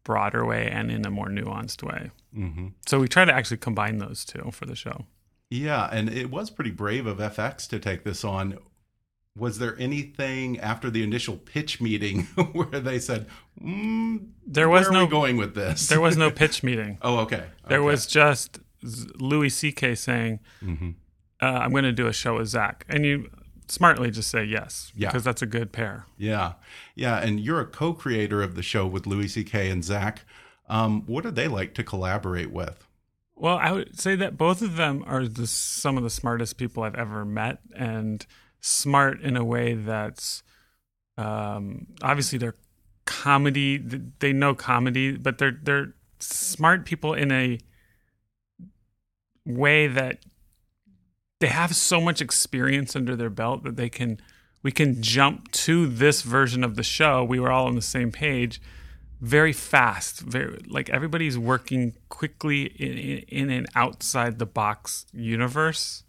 broader 0.05 0.45
way 0.45 0.69
and 0.71 0.91
in 0.91 1.07
a 1.07 1.11
more 1.11 1.29
nuanced 1.29 1.83
way. 1.83 2.11
Mm-hmm. 2.37 2.69
So 2.87 3.01
we 3.01 3.09
try 3.09 3.25
to 3.25 3.33
actually 3.33 3.59
combine 3.59 3.99
those 3.99 4.25
two 4.25 4.51
for 4.53 4.67
the 4.67 4.77
show. 4.77 5.07
Yeah, 5.51 5.89
and 5.91 6.09
it 6.09 6.31
was 6.31 6.49
pretty 6.49 6.71
brave 6.71 7.07
of 7.07 7.19
FX 7.19 7.69
to 7.69 7.79
take 7.81 8.05
this 8.05 8.25
on. 8.25 8.59
Was 9.37 9.59
there 9.59 9.77
anything 9.79 10.59
after 10.61 10.91
the 10.91 11.03
initial 11.03 11.37
pitch 11.37 11.81
meeting 11.81 12.23
where 12.53 12.81
they 12.81 12.99
said, 12.99 13.27
mm, 13.61 14.29
"There 14.47 14.69
was 14.69 14.91
no 14.91 15.07
going 15.07 15.37
with 15.37 15.55
this"? 15.55 15.89
There 15.89 16.01
was 16.01 16.17
no 16.17 16.31
pitch 16.43 16.63
meeting. 16.63 16.99
oh, 17.03 17.19
okay. 17.21 17.45
There 17.69 17.79
okay. 17.79 17.87
was 17.87 18.07
just 18.07 18.61
Louis 19.19 19.51
C.K. 19.51 19.97
saying, 19.97 20.41
mm-hmm. 20.63 20.91
uh, 21.43 21.47
"I'm 21.47 21.73
going 21.73 21.85
to 21.85 21.93
do 21.93 22.07
a 22.07 22.13
show 22.13 22.37
with 22.39 22.49
Zach," 22.49 22.85
and 22.89 23.05
you 23.05 23.29
smartly 23.69 24.11
just 24.11 24.31
say 24.31 24.45
yes 24.45 24.93
yeah. 24.95 25.09
because 25.09 25.25
that's 25.25 25.43
a 25.43 25.47
good 25.47 25.73
pair. 25.73 26.07
Yeah, 26.17 26.55
yeah, 26.95 27.19
and 27.19 27.41
you're 27.41 27.61
a 27.61 27.67
co-creator 27.67 28.43
of 28.43 28.55
the 28.55 28.63
show 28.63 28.87
with 28.87 29.07
Louis 29.07 29.29
C.K. 29.29 29.69
and 29.69 29.85
Zach. 29.85 30.25
Um, 30.71 31.03
what 31.07 31.27
are 31.27 31.33
they 31.33 31.49
like 31.49 31.75
to 31.75 31.85
collaborate 31.85 32.53
with? 32.53 32.87
Well, 33.35 33.59
I 33.59 33.73
would 33.73 33.99
say 33.99 34.15
that 34.17 34.39
both 34.39 34.63
of 34.63 34.77
them 34.77 35.03
are 35.07 35.27
the, 35.27 35.47
some 35.47 35.97
of 35.97 36.05
the 36.05 36.11
smartest 36.11 36.57
people 36.59 36.85
I've 36.85 36.95
ever 36.95 37.25
met, 37.25 37.59
and 37.75 38.25
smart 38.61 39.21
in 39.21 39.37
a 39.37 39.45
way 39.45 39.75
that's 39.75 40.45
um, 41.19 41.89
obviously 42.03 42.39
they're 42.39 42.55
comedy. 43.05 43.79
They 44.21 44.33
know 44.33 44.55
comedy, 44.55 45.17
but 45.17 45.39
they're 45.39 45.59
they're 45.61 45.95
smart 46.21 46.85
people 46.85 47.15
in 47.15 47.33
a 47.33 47.59
way 49.45 49.89
that 49.89 50.21
they 51.41 51.49
have 51.49 51.75
so 51.75 52.01
much 52.01 52.21
experience 52.21 52.95
under 52.95 53.17
their 53.17 53.31
belt 53.31 53.65
that 53.65 53.77
they 53.77 53.89
can 53.89 54.21
we 54.63 54.71
can 54.71 55.03
jump 55.03 55.51
to 55.53 55.89
this 55.89 56.23
version 56.23 56.63
of 56.63 56.77
the 56.77 56.85
show. 56.85 57.25
We 57.25 57.41
were 57.41 57.51
all 57.51 57.67
on 57.67 57.75
the 57.75 57.83
same 57.83 58.13
page 58.13 58.61
very 59.21 59.53
fast 59.53 60.21
very 60.21 60.59
like 60.69 60.89
everybody's 60.89 61.39
working 61.39 61.95
quickly 62.09 62.63
in, 62.63 63.19
in 63.29 63.51
an 63.51 63.67
outside 63.75 64.39
the 64.39 64.47
box 64.47 65.07
universe 65.13 66.05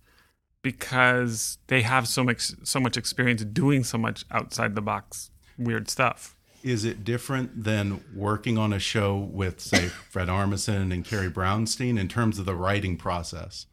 because 0.62 1.58
they 1.68 1.82
have 1.82 2.08
so 2.08 2.24
much 2.24 2.52
so 2.64 2.80
much 2.80 2.96
experience 2.96 3.44
doing 3.44 3.84
so 3.84 3.98
much 3.98 4.26
outside 4.32 4.76
the 4.76 4.82
box 4.82 5.32
weird 5.58 5.90
stuff. 5.90 6.36
Is 6.64 6.86
it 6.86 7.04
different 7.04 7.64
than 7.64 8.04
working 8.16 8.58
on 8.58 8.72
a 8.72 8.80
show 8.80 9.18
with 9.18 9.60
say 9.60 9.88
fred 9.88 10.28
armisen 10.28 10.94
and 10.94 11.04
carrie 11.04 11.30
brownstein 11.30 12.00
in 12.00 12.08
terms 12.08 12.40
of 12.40 12.46
the 12.46 12.56
writing 12.56 12.98
process? 12.98 13.66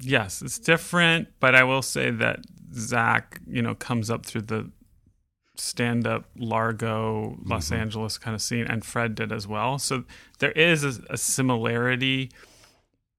Yes 0.00 0.42
it's 0.42 0.58
different 0.58 1.28
but 1.38 1.54
i 1.54 1.62
will 1.62 1.82
say 1.82 2.10
that 2.10 2.40
zach 2.74 3.40
you 3.46 3.62
know 3.62 3.74
comes 3.74 4.10
up 4.10 4.26
through 4.26 4.42
the 4.42 4.70
stand 5.56 6.06
up 6.06 6.24
Largo, 6.36 7.38
Los 7.44 7.66
mm-hmm. 7.66 7.74
Angeles 7.74 8.18
kind 8.18 8.34
of 8.34 8.42
scene, 8.42 8.66
and 8.66 8.84
Fred 8.84 9.14
did 9.14 9.32
as 9.32 9.46
well. 9.46 9.78
So 9.78 10.04
there 10.38 10.52
is 10.52 10.84
a, 10.84 11.02
a 11.10 11.16
similarity. 11.16 12.30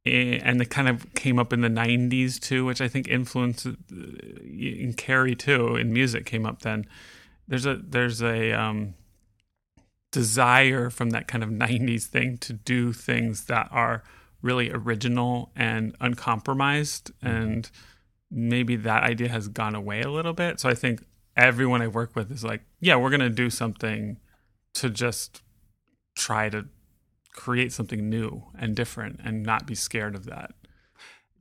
In, 0.06 0.34
and 0.42 0.62
it 0.62 0.70
kind 0.70 0.90
of 0.90 1.14
came 1.14 1.40
up 1.40 1.54
in 1.54 1.62
the 1.62 1.70
90s 1.70 2.40
too, 2.40 2.66
which 2.66 2.82
I 2.82 2.88
think 2.90 3.08
influenced 3.08 3.68
uh, 3.68 3.72
in 3.92 4.94
Carrie 4.98 5.36
too, 5.36 5.76
in 5.78 5.94
music 5.94 6.26
came 6.26 6.46
up 6.46 6.62
then. 6.62 6.86
There's 7.48 7.66
a 7.66 7.76
there's 7.76 8.22
a 8.22 8.52
um, 8.52 8.96
desire 10.12 10.90
from 10.90 11.10
that 11.10 11.28
kind 11.28 11.44
of 11.44 11.50
90s 11.50 12.06
thing 12.06 12.38
to 12.38 12.54
do 12.54 12.94
things 12.94 13.46
that 13.46 13.68
are 13.72 14.04
really 14.42 14.72
original 14.72 15.52
and 15.56 15.96
uncompromised 16.00 17.12
mm-hmm. 17.18 17.28
and 17.28 17.72
maybe 18.30 18.76
that 18.76 19.04
idea 19.04 19.30
has 19.30 19.48
gone 19.48 19.74
away 19.74 20.02
a 20.02 20.10
little 20.10 20.34
bit 20.34 20.60
so 20.60 20.70
i 20.70 20.76
think 20.76 21.04
everyone 21.36 21.82
I 21.82 21.88
work 21.88 22.16
with 22.16 22.32
is 22.32 22.44
like, 22.44 22.62
yeah, 22.80 22.96
we're 22.96 23.10
going 23.10 23.20
to 23.20 23.30
do 23.30 23.50
something 23.50 24.18
to 24.76 24.90
just 24.90 25.42
try 26.16 26.50
to 26.50 26.66
create 27.34 27.72
something 27.72 28.10
new 28.10 28.44
and 28.58 28.76
different 28.76 29.20
and 29.24 29.44
not 29.44 29.66
be 29.66 29.76
scared 29.76 30.16
of 30.16 30.26
that. 30.26 30.52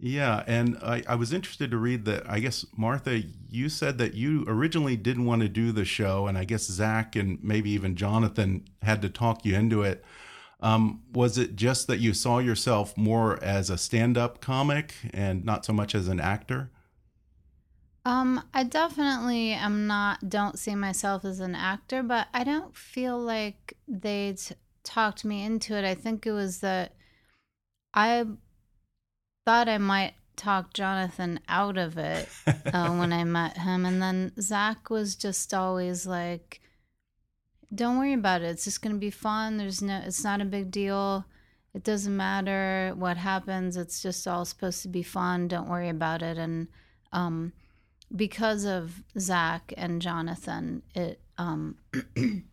Yeah, 0.04 0.42
and 0.49 0.78
I, 0.82 1.04
I, 1.06 1.14
was 1.14 1.32
interested 1.32 1.70
to 1.70 1.76
read 1.76 2.06
that. 2.06 2.28
I 2.28 2.40
guess 2.40 2.66
Martha, 2.76 3.22
you 3.49 3.68
said 3.68 3.99
that 3.99 4.14
you 4.14 4.44
originally 4.49 4.96
didn't 4.96 5.26
want 5.26 5.42
to 5.42 5.49
do 5.49 5.70
the 5.70 5.84
show, 5.84 6.26
and 6.26 6.37
I 6.37 6.42
guess 6.42 6.64
Zach 6.64 7.14
and 7.14 7.38
maybe 7.40 7.70
even 7.70 7.94
Jonathan 7.94 8.64
had 8.82 9.00
to 9.02 9.08
talk 9.08 9.44
you 9.46 9.54
into 9.54 9.82
it. 9.82 10.04
Um, 10.58 11.02
was 11.12 11.38
it 11.38 11.54
just 11.54 11.87
that 11.87 12.00
you 12.00 12.14
saw 12.14 12.38
yourself 12.40 12.96
more 12.96 13.40
as 13.44 13.70
a 13.70 13.78
stand-up 13.78 14.40
comic 14.40 14.92
and 15.14 15.44
not 15.44 15.64
so 15.64 15.72
much 15.72 15.94
as 15.94 16.08
an 16.08 16.18
actor? 16.18 16.72
Um, 18.04 18.42
I 18.52 18.64
definitely 18.64 19.52
am 19.52 19.87
not 19.87 20.28
don't 20.28 20.59
see 20.59 20.75
myself 20.75 21.25
as 21.25 21.38
an 21.38 21.54
actor, 21.54 22.02
but 22.02 22.26
I 22.35 22.42
don't 22.42 22.76
feel 22.76 23.18
like 23.18 23.76
they 23.87 24.37
talked 24.82 25.25
me 25.25 25.44
into 25.44 25.76
it. 25.76 25.85
I 25.85 25.94
think 25.94 26.26
it 26.26 26.32
was 26.32 26.61
that 26.61 26.94
I 27.94 28.25
thought 29.47 29.68
I 29.68 29.78
might 29.78 30.14
talk 30.35 30.75
Jonathan 30.75 31.38
out 31.49 31.78
of 31.78 31.97
it 31.97 32.28
uh, 32.73 32.90
when 32.97 33.12
I 33.12 33.23
met 33.23 33.59
him, 33.59 33.87
and 33.87 34.02
then 34.02 34.32
Zach 34.40 34.90
was 34.90 35.14
just 35.14 35.54
always 35.54 36.04
like, 36.04 36.61
"Don't 37.73 37.99
worry 37.99 38.14
about 38.14 38.42
it. 38.42 38.47
It's 38.47 38.64
just 38.64 38.82
gonna 38.82 38.97
be 38.97 39.11
fun. 39.11 39.59
There's 39.59 39.80
no. 39.80 40.02
It's 40.04 40.25
not 40.25 40.40
a 40.40 40.47
big 40.47 40.71
deal." 40.73 41.25
It 41.75 41.85
doesn't 41.85 42.14
matter 42.14 42.92
what 42.97 43.16
happens. 43.16 43.78
It's 43.78 44.02
just 44.02 44.28
all 44.28 44.44
supposed 44.44 44.82
to 44.82 44.88
be 44.88 45.02
fun. 45.02 45.49
Don't 45.49 45.71
worry 45.71 45.88
about 45.88 46.21
it. 46.21 46.37
And 46.37 46.68
um, 47.12 47.54
because 48.14 48.64
of 48.64 49.02
Zach 49.19 49.73
and 49.76 50.02
Jonathan, 50.02 50.83
it 50.95 51.21
um 51.38 51.76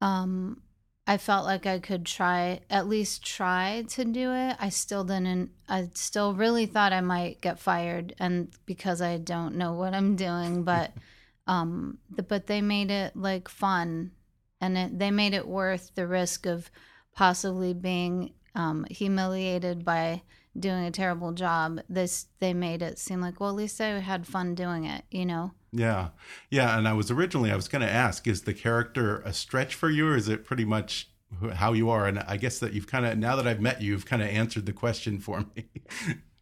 um 0.00 0.62
I 1.08 1.18
felt 1.18 1.44
like 1.44 1.66
I 1.66 1.78
could 1.78 2.04
try 2.04 2.60
at 2.68 2.88
least 2.88 3.24
try 3.24 3.84
to 3.90 4.04
do 4.04 4.32
it. 4.32 4.56
I 4.58 4.70
still 4.70 5.04
didn't 5.04 5.50
I 5.68 5.90
still 5.94 6.34
really 6.34 6.66
thought 6.66 6.92
I 6.92 7.00
might 7.00 7.40
get 7.40 7.58
fired 7.58 8.14
and 8.18 8.48
because 8.66 9.00
I 9.00 9.18
don't 9.18 9.56
know 9.56 9.72
what 9.74 9.94
I'm 9.94 10.16
doing, 10.16 10.62
but 10.64 10.92
um 11.46 11.98
the, 12.10 12.22
but 12.22 12.46
they 12.46 12.60
made 12.60 12.90
it 12.90 13.16
like 13.16 13.48
fun 13.48 14.12
and 14.60 14.78
it, 14.78 14.98
they 14.98 15.10
made 15.10 15.34
it 15.34 15.46
worth 15.46 15.94
the 15.94 16.06
risk 16.06 16.46
of 16.46 16.70
possibly 17.14 17.72
being 17.74 18.32
um, 18.54 18.86
humiliated 18.90 19.84
by 19.84 20.22
doing 20.58 20.84
a 20.84 20.90
terrible 20.90 21.32
job 21.32 21.80
this 21.88 22.26
they 22.40 22.54
made 22.54 22.82
it 22.82 22.98
seem 22.98 23.20
like 23.20 23.40
well 23.40 23.50
at 23.50 23.56
least 23.56 23.80
i 23.80 23.88
had 24.00 24.26
fun 24.26 24.54
doing 24.54 24.84
it 24.84 25.04
you 25.10 25.26
know? 25.26 25.52
Yeah. 25.72 26.08
Yeah 26.50 26.78
and 26.78 26.88
i 26.88 26.92
was 26.92 27.10
originally 27.10 27.50
i 27.50 27.56
was 27.56 27.68
going 27.68 27.82
to 27.82 27.90
ask 27.90 28.26
is 28.26 28.42
the 28.42 28.54
character 28.54 29.20
a 29.20 29.32
stretch 29.32 29.74
for 29.74 29.90
you 29.90 30.08
or 30.08 30.16
is 30.16 30.28
it 30.28 30.44
pretty 30.44 30.64
much 30.64 31.10
how 31.54 31.72
you 31.72 31.90
are? 31.90 32.06
And 32.06 32.20
i 32.20 32.36
guess 32.36 32.58
that 32.60 32.72
you've 32.72 32.86
kind 32.86 33.04
of 33.04 33.18
now 33.18 33.36
that 33.36 33.46
i've 33.46 33.60
met 33.60 33.82
you 33.82 33.92
you've 33.92 34.06
kind 34.06 34.22
of 34.22 34.28
answered 34.28 34.66
the 34.66 34.72
question 34.72 35.18
for 35.18 35.44
me. 35.54 35.68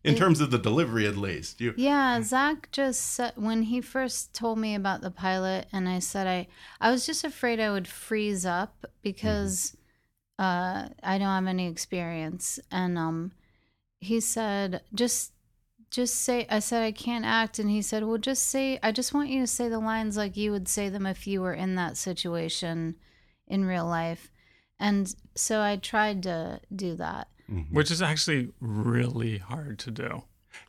In 0.05 0.17
terms 0.17 0.43
of 0.43 0.51
the 0.51 0.59
delivery 0.59 1.07
at 1.07 1.17
least 1.17 1.63
you 1.63 1.73
yeah 1.79 2.21
zach 2.21 2.69
just 2.71 3.01
said 3.01 3.33
when 3.37 3.63
he 3.63 3.81
first 3.81 4.35
told 4.35 4.59
me 4.59 4.75
about 4.75 5.01
the 5.01 5.11
pilot 5.11 5.67
and 5.73 5.89
i 5.89 5.99
said 5.99 6.27
i 6.27 6.47
i 6.79 6.91
was 6.91 7.07
just 7.07 7.25
afraid 7.25 7.59
i 7.59 7.71
would 7.71 7.89
freeze 7.89 8.45
up 8.45 8.85
because 9.01 9.75
mm-hmm. 10.39 10.45
uh 10.45 10.89
i 11.03 11.17
don't 11.17 11.29
have 11.29 11.47
any 11.47 11.67
experience 11.67 12.61
and 12.71 12.99
um 12.99 13.33
he 14.01 14.21
said, 14.21 14.83
just 14.95 15.33
just 15.91 16.17
say 16.17 16.47
I 16.51 16.59
said 16.59 16.83
I 16.83 16.91
can't 16.91 17.25
act 17.25 17.59
and 17.59 17.71
he 17.71 17.81
said, 17.81 18.05
"Well, 18.05 18.19
just 18.19 18.49
say 18.49 18.81
I 18.83 18.91
just 18.91 19.15
want 19.15 19.29
you 19.29 19.41
to 19.41 19.47
say 19.47 19.69
the 19.69 19.79
lines 19.79 20.17
like 20.17 20.37
you 20.37 20.51
would 20.51 20.69
say 20.69 20.89
them 20.89 21.07
if 21.07 21.27
you 21.27 21.41
were 21.41 21.55
in 21.55 21.77
that 21.77 21.97
situation 21.97 22.97
in 23.47 23.65
real 23.65 23.87
life." 23.87 24.31
And 24.81 25.15
so 25.37 25.61
I 25.61 25.77
tried 25.77 26.25
to 26.25 26.61
do 26.75 26.97
that. 26.97 27.29
Mm-hmm. 27.51 27.75
which 27.75 27.91
is 27.91 28.01
actually 28.01 28.53
really 28.59 29.37
hard 29.37 29.79
to 29.81 29.91
do. 29.91 30.23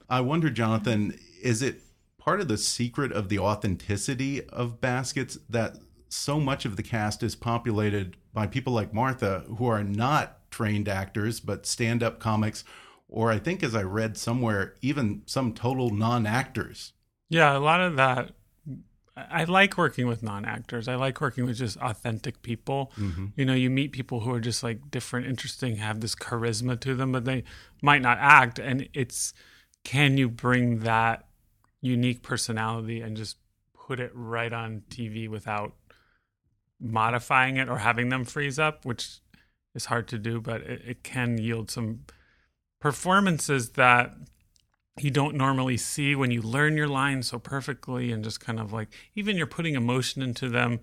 I 0.10 0.20
wonder, 0.20 0.50
Jonathan, 0.50 1.17
is 1.41 1.62
it 1.62 1.79
part 2.17 2.41
of 2.41 2.50
the 2.50 2.58
secret 2.58 3.13
of 3.13 3.29
the 3.29 3.39
authenticity 3.39 4.44
of 4.50 4.82
Baskets 4.82 5.38
that 5.48 5.77
so 6.10 6.38
much 6.38 6.65
of 6.65 6.75
the 6.75 6.84
cast 6.84 7.24
is 7.24 7.34
populated 7.34 8.17
by 8.34 8.48
people 8.48 8.74
like 8.74 8.94
Martha 8.94 9.46
who 9.58 9.65
are 9.67 9.86
not 9.86 10.51
trained 10.51 10.89
actors 10.89 11.39
but 11.39 11.65
stand 11.65 12.03
up 12.03 12.20
comics, 12.20 12.65
or 13.07 13.31
I 13.31 13.39
think, 13.39 13.63
as 13.63 13.75
I 13.75 13.83
read 13.83 14.17
somewhere, 14.17 14.75
even 14.81 15.21
some 15.25 15.53
total 15.53 15.89
non 15.89 16.25
actors? 16.25 16.93
Yeah, 17.29 17.57
a 17.57 17.59
lot 17.59 17.81
of 17.81 17.95
that. 17.95 18.31
I 19.17 19.41
I 19.41 19.43
like 19.45 19.77
working 19.77 20.07
with 20.07 20.24
non-actors. 20.24 20.88
I 20.88 20.95
like 20.95 21.21
working 21.21 21.45
with 21.45 21.57
just 21.57 21.77
authentic 21.77 22.41
people. 22.41 22.91
Mm-hmm. 22.97 23.27
You 23.35 23.45
know, 23.45 23.53
you 23.53 23.69
meet 23.69 23.91
people 23.91 24.19
who 24.19 24.31
are 24.33 24.39
just 24.39 24.62
like 24.62 24.91
different, 24.91 25.27
interesting, 25.27 25.77
have 25.77 26.01
this 26.01 26.15
charisma 26.15 26.79
to 26.81 26.95
them, 26.95 27.12
but 27.12 27.25
they 27.25 27.43
might 27.81 28.01
not 28.01 28.17
act. 28.19 28.59
And 28.59 28.89
it's 28.93 29.33
can 29.83 30.17
you 30.17 30.27
bring 30.27 30.79
that 30.79 31.27
unique 31.81 32.24
personality 32.24 33.01
and 33.01 33.15
just 33.15 33.38
put 33.74 34.00
it 34.00 34.12
right 34.13 34.51
on 34.51 34.83
TV 34.89 35.29
without 35.29 35.74
modifying 36.79 37.57
it 37.57 37.69
or 37.69 37.77
having 37.77 38.09
them 38.09 38.25
freeze 38.25 38.59
up, 38.59 38.83
which 38.83 39.19
is 39.74 39.85
hard 39.85 40.07
to 40.09 40.17
do, 40.17 40.41
but 40.41 40.62
it, 40.62 40.81
it 40.85 41.03
can 41.03 41.38
yield 41.38 41.69
some 41.69 42.01
performances 42.85 43.71
that 43.71 44.13
you 44.99 45.09
don't 45.09 45.33
normally 45.33 45.75
see 45.75 46.13
when 46.13 46.29
you 46.29 46.39
learn 46.39 46.77
your 46.77 46.87
lines 46.87 47.25
so 47.25 47.39
perfectly 47.39 48.11
and 48.11 48.23
just 48.23 48.39
kind 48.39 48.59
of 48.59 48.71
like 48.71 48.89
even 49.15 49.35
you're 49.35 49.47
putting 49.47 49.73
emotion 49.73 50.21
into 50.21 50.47
them 50.49 50.79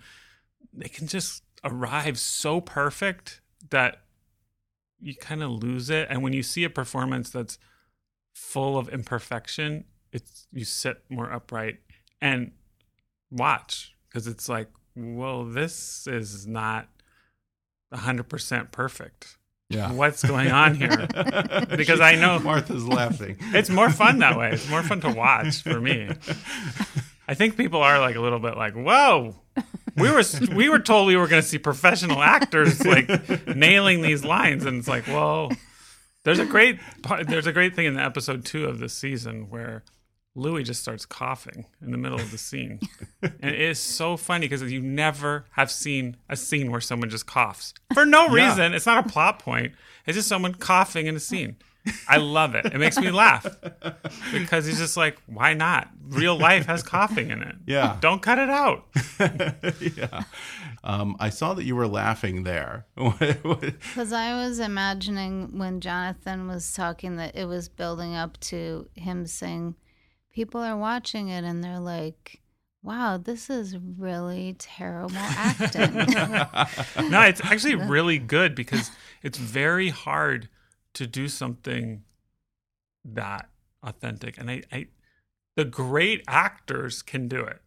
they 0.73 0.89
can 0.89 1.07
just 1.07 1.45
arrive 1.63 2.19
so 2.19 2.61
perfect 2.61 3.41
that 3.71 4.03
you 5.01 5.15
kind 5.15 5.45
of 5.45 5.53
lose 5.53 5.91
it. 5.91 6.09
And 6.11 6.25
when 6.25 6.33
you 6.33 6.43
see 6.43 6.65
a 6.65 6.71
performance 6.71 7.31
that's 7.31 7.57
full 8.35 8.77
of 8.77 8.89
imperfection 8.89 9.85
it's 10.11 10.49
you 10.53 10.65
sit 10.65 11.05
more 11.09 11.33
upright 11.33 11.79
and 12.21 12.51
watch 13.31 13.95
because 14.09 14.27
it's 14.27 14.49
like 14.49 14.71
well 14.97 15.45
this 15.45 16.09
is 16.09 16.49
not 16.49 16.89
100% 17.95 18.73
perfect 18.73 19.37
Yeah. 19.73 19.93
what's 19.93 20.23
going 20.23 20.51
on 20.51 20.75
here 20.75 21.07
Because 21.77 22.01
I 22.01 22.15
know- 22.17 22.39
Martha's 22.39 22.87
laughing. 22.87 23.37
it's 23.55 23.71
more 23.71 23.91
fun 23.91 24.19
that 24.19 24.37
way. 24.39 24.51
It's 24.53 24.69
more 24.69 24.83
fun 24.83 25.01
to 25.03 25.11
watch 25.11 25.63
for 25.63 25.81
me. 25.81 26.11
I 27.29 27.35
think 27.35 27.57
people 27.57 27.81
are 27.83 27.99
like 27.99 28.17
a 28.17 28.21
little 28.21 28.41
bit 28.41 28.57
like, 28.57 28.75
"Whoa, 28.75 29.37
we 29.97 30.11
were 30.11 30.23
we 30.55 30.69
were 30.69 30.81
told 30.81 31.07
we 31.07 31.17
were 31.17 31.29
going 31.29 31.41
to 31.43 31.49
see 31.49 31.59
professional 31.59 32.21
actors 32.23 32.85
like 32.85 33.09
nailing 33.57 34.03
these 34.03 34.25
lines," 34.25 34.67
and 34.67 34.79
it's 34.79 34.89
like, 34.89 35.05
"Whoa." 35.05 35.51
there's 36.25 36.39
a 36.39 36.47
great 36.47 36.79
there's 37.27 37.47
a 37.49 37.53
great 37.53 37.75
thing 37.75 37.87
in 37.87 37.95
the 37.95 38.03
episode 38.05 38.45
two 38.45 38.65
of 38.67 38.79
this 38.79 38.93
season 38.95 39.49
where 39.51 39.83
Louis 40.35 40.63
just 40.63 40.81
starts 40.81 41.05
coughing 41.05 41.67
in 41.83 41.91
the 41.91 41.99
middle 41.99 42.19
of 42.19 42.31
the 42.31 42.39
scene, 42.39 42.81
and 43.23 43.33
it 43.43 43.61
is 43.61 43.79
so 43.79 44.17
funny 44.17 44.47
because 44.49 44.63
you 44.73 44.81
never 44.81 45.45
have 45.53 45.71
seen 45.71 46.17
a 46.29 46.37
scene 46.37 46.71
where 46.71 46.81
someone 46.81 47.11
just 47.11 47.27
coughs 47.27 47.75
for 47.93 48.07
no 48.07 48.29
Yeah. 48.35 48.49
reason. 48.49 48.75
It's 48.75 48.87
not 48.87 49.05
a 49.05 49.09
plot 49.09 49.39
point. 49.41 49.73
It's 50.07 50.17
just 50.17 50.29
someone 50.29 50.55
coughing 50.55 51.07
in 51.07 51.17
a 51.17 51.21
scene. 51.21 51.57
I 52.09 52.19
love 52.19 52.55
it. 52.55 52.65
It 52.67 52.79
makes 52.79 52.97
me 52.97 53.11
laugh 53.11 53.45
because 54.33 54.67
he's 54.67 54.79
just 54.79 54.97
like, 54.97 55.19
why 55.27 55.53
not? 55.53 55.89
Real 56.11 56.39
life 56.39 56.67
has 56.67 56.81
coughing 56.81 57.31
in 57.33 57.43
it. 57.43 57.57
Yeah. 57.67 57.97
Don't 58.01 58.23
cut 58.23 58.39
it 58.39 58.49
out. 58.49 58.87
yeah. 59.97 60.23
Um, 60.85 61.17
I 61.19 61.29
saw 61.31 61.55
that 61.55 61.65
you 61.65 61.75
were 61.75 61.89
laughing 61.89 62.45
there. 62.45 62.87
Because 62.97 64.13
I 64.13 64.35
was 64.37 64.61
imagining 64.61 65.59
when 65.59 65.81
Jonathan 65.81 66.47
was 66.47 66.73
talking 66.73 67.17
that 67.17 67.35
it 67.35 67.47
was 67.47 67.69
building 67.69 68.15
up 68.15 68.39
to 68.41 68.89
him 68.95 69.27
saying, 69.27 69.75
People 70.33 70.61
are 70.61 70.77
watching 70.77 71.29
it 71.29 71.45
and 71.45 71.63
they're 71.63 71.79
like, 71.79 72.41
wow, 72.83 73.17
this 73.17 73.49
is 73.49 73.77
really 73.79 74.57
terrible 74.59 75.17
acting. 75.17 75.95
no, 77.11 77.23
it's 77.23 77.41
actually 77.45 77.77
really 77.77 78.19
good 78.19 78.55
because 78.55 78.91
it's 79.23 79.39
very 79.39 79.91
hard 79.91 80.49
to 80.95 81.07
do 81.07 81.29
something 81.29 82.03
that 83.05 83.49
authentic. 83.83 84.39
And 84.39 84.51
I, 84.51 84.63
I 84.73 84.87
the 85.57 85.65
great 85.65 86.23
actors 86.27 87.03
can 87.03 87.29
do 87.29 87.41
it. 87.45 87.61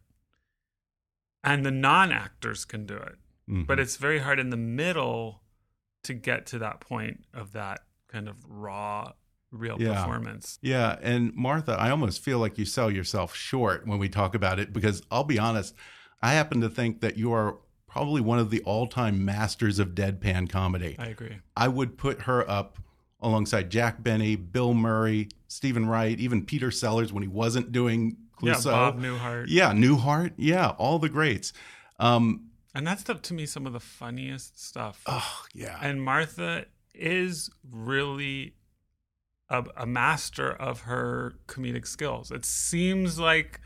And 1.44 1.64
the 1.64 1.70
non-actors 1.70 2.64
can 2.64 2.86
do 2.86 2.96
it. 2.96 3.14
Mhm. 3.48 3.66
But 3.66 3.78
it's 3.78 3.96
very 3.96 4.18
hard 4.18 4.40
in 4.40 4.50
the 4.50 4.56
middle 4.56 5.42
to 6.02 6.14
get 6.14 6.46
to 6.46 6.58
that 6.58 6.80
point 6.80 7.24
of 7.32 7.52
that 7.52 7.80
kind 8.08 8.28
of 8.28 8.44
raw 8.48 9.12
real 9.56 9.80
Yeah. 9.80 9.94
performance. 10.02 10.58
Yeah, 10.62 10.98
and 11.02 11.34
Martha, 11.34 11.72
I 11.72 11.90
almost 11.90 12.22
feel 12.22 12.38
like 12.38 12.58
you 12.58 12.64
sell 12.64 12.90
yourself 12.90 13.34
short 13.34 13.86
when 13.86 13.98
we 13.98 14.08
talk 14.08 14.34
about 14.34 14.58
it 14.58 14.72
because 14.72 15.02
I'll 15.10 15.24
be 15.24 15.38
honest, 15.38 15.74
I 16.22 16.32
happen 16.32 16.60
to 16.60 16.68
think 16.68 17.00
that 17.00 17.16
you 17.16 17.32
are 17.32 17.58
probably 17.88 18.20
one 18.20 18.38
of 18.38 18.50
the 18.50 18.60
all-time 18.62 19.24
masters 19.24 19.78
of 19.78 19.90
deadpan 19.94 20.48
comedy. 20.50 20.96
I 20.98 21.06
agree. 21.06 21.38
I 21.56 21.68
would 21.68 21.96
put 21.96 22.22
her 22.22 22.48
up 22.50 22.78
alongside 23.20 23.70
Jack 23.70 24.02
Benny, 24.02 24.36
Bill 24.36 24.74
Murray, 24.74 25.28
Steven 25.48 25.86
Wright, 25.86 26.18
even 26.20 26.44
Peter 26.44 26.70
Sellers 26.70 27.12
when 27.12 27.22
he 27.22 27.28
wasn't 27.28 27.72
doing 27.72 28.16
Clouseau. 28.40 28.66
Yeah, 28.66 28.70
Bob 28.72 29.00
Newhart. 29.00 29.46
Yeah, 29.48 29.72
Newhart. 29.72 30.32
Yeah, 30.36 30.68
all 30.76 30.98
the 30.98 31.08
greats. 31.08 31.54
Um, 31.98 32.50
And 32.74 32.86
that's 32.86 33.02
the, 33.04 33.14
to 33.14 33.32
me 33.32 33.46
some 33.46 33.66
of 33.66 33.72
the 33.72 33.80
funniest 33.80 34.62
stuff. 34.62 35.00
oh, 35.06 35.44
yeah. 35.54 35.78
And 35.80 36.02
Martha 36.02 36.66
is 36.94 37.48
really 37.70 38.55
a, 39.48 39.64
a 39.76 39.86
master 39.86 40.50
of 40.50 40.80
her 40.82 41.34
comedic 41.46 41.86
skills. 41.86 42.30
It 42.30 42.44
seems 42.44 43.18
like, 43.18 43.60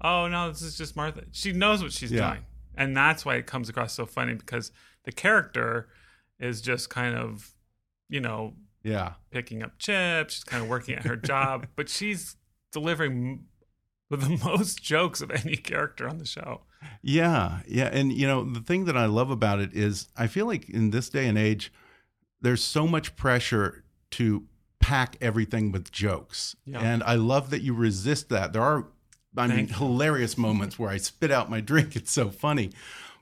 oh 0.00 0.28
no, 0.28 0.50
this 0.50 0.62
is 0.62 0.76
just 0.76 0.96
Martha. 0.96 1.24
She 1.32 1.52
knows 1.52 1.82
what 1.82 1.92
she's 1.92 2.12
Yeah. 2.12 2.30
doing, 2.30 2.44
and 2.76 2.96
that's 2.96 3.24
why 3.24 3.36
it 3.36 3.46
comes 3.46 3.68
across 3.68 3.92
so 3.94 4.06
funny 4.06 4.34
because 4.34 4.70
the 5.04 5.12
character 5.12 5.88
is 6.38 6.60
just 6.60 6.90
kind 6.90 7.14
of, 7.16 7.54
you 8.08 8.20
know, 8.20 8.54
yeah. 8.82 9.14
picking 9.30 9.62
up 9.62 9.78
chips. 9.78 10.34
She's 10.34 10.44
kind 10.44 10.62
of 10.62 10.68
working 10.68 10.94
at 10.96 11.04
her 11.04 11.16
job, 11.32 11.68
but 11.76 11.88
she's 11.88 12.36
delivering 12.72 13.44
the 14.10 14.38
most 14.44 14.82
jokes 14.82 15.20
of 15.22 15.30
any 15.30 15.56
character 15.56 16.08
on 16.08 16.18
the 16.18 16.26
show. 16.26 16.62
Yeah, 17.02 17.60
yeah, 17.66 17.86
and 17.86 18.12
you 18.12 18.26
know 18.26 18.44
the 18.44 18.60
thing 18.60 18.84
that 18.84 18.96
I 18.96 19.06
love 19.06 19.30
about 19.30 19.58
it 19.58 19.72
is 19.72 20.08
I 20.16 20.26
feel 20.26 20.44
like 20.46 20.68
in 20.68 20.90
this 20.90 21.08
day 21.08 21.26
and 21.26 21.38
age, 21.38 21.72
there's 22.42 22.62
so 22.62 22.86
much 22.86 23.16
pressure 23.16 23.84
to 24.12 24.44
pack 24.84 25.16
everything 25.20 25.72
with 25.72 25.90
jokes, 25.90 26.56
Yeah. 26.66 26.80
and 26.80 27.02
I 27.02 27.14
love 27.14 27.50
that 27.50 27.62
you 27.62 27.72
resist 27.74 28.28
that. 28.28 28.52
There 28.52 28.62
are, 28.62 28.86
I 29.36 29.46
mean, 29.46 29.68
hilarious 29.68 30.36
moments 30.36 30.78
where 30.78 30.90
I 30.90 30.98
spit 30.98 31.30
out 31.30 31.48
my 31.48 31.60
drink. 31.70 31.96
It's 31.96 32.12
so 32.12 32.28
funny, 32.30 32.70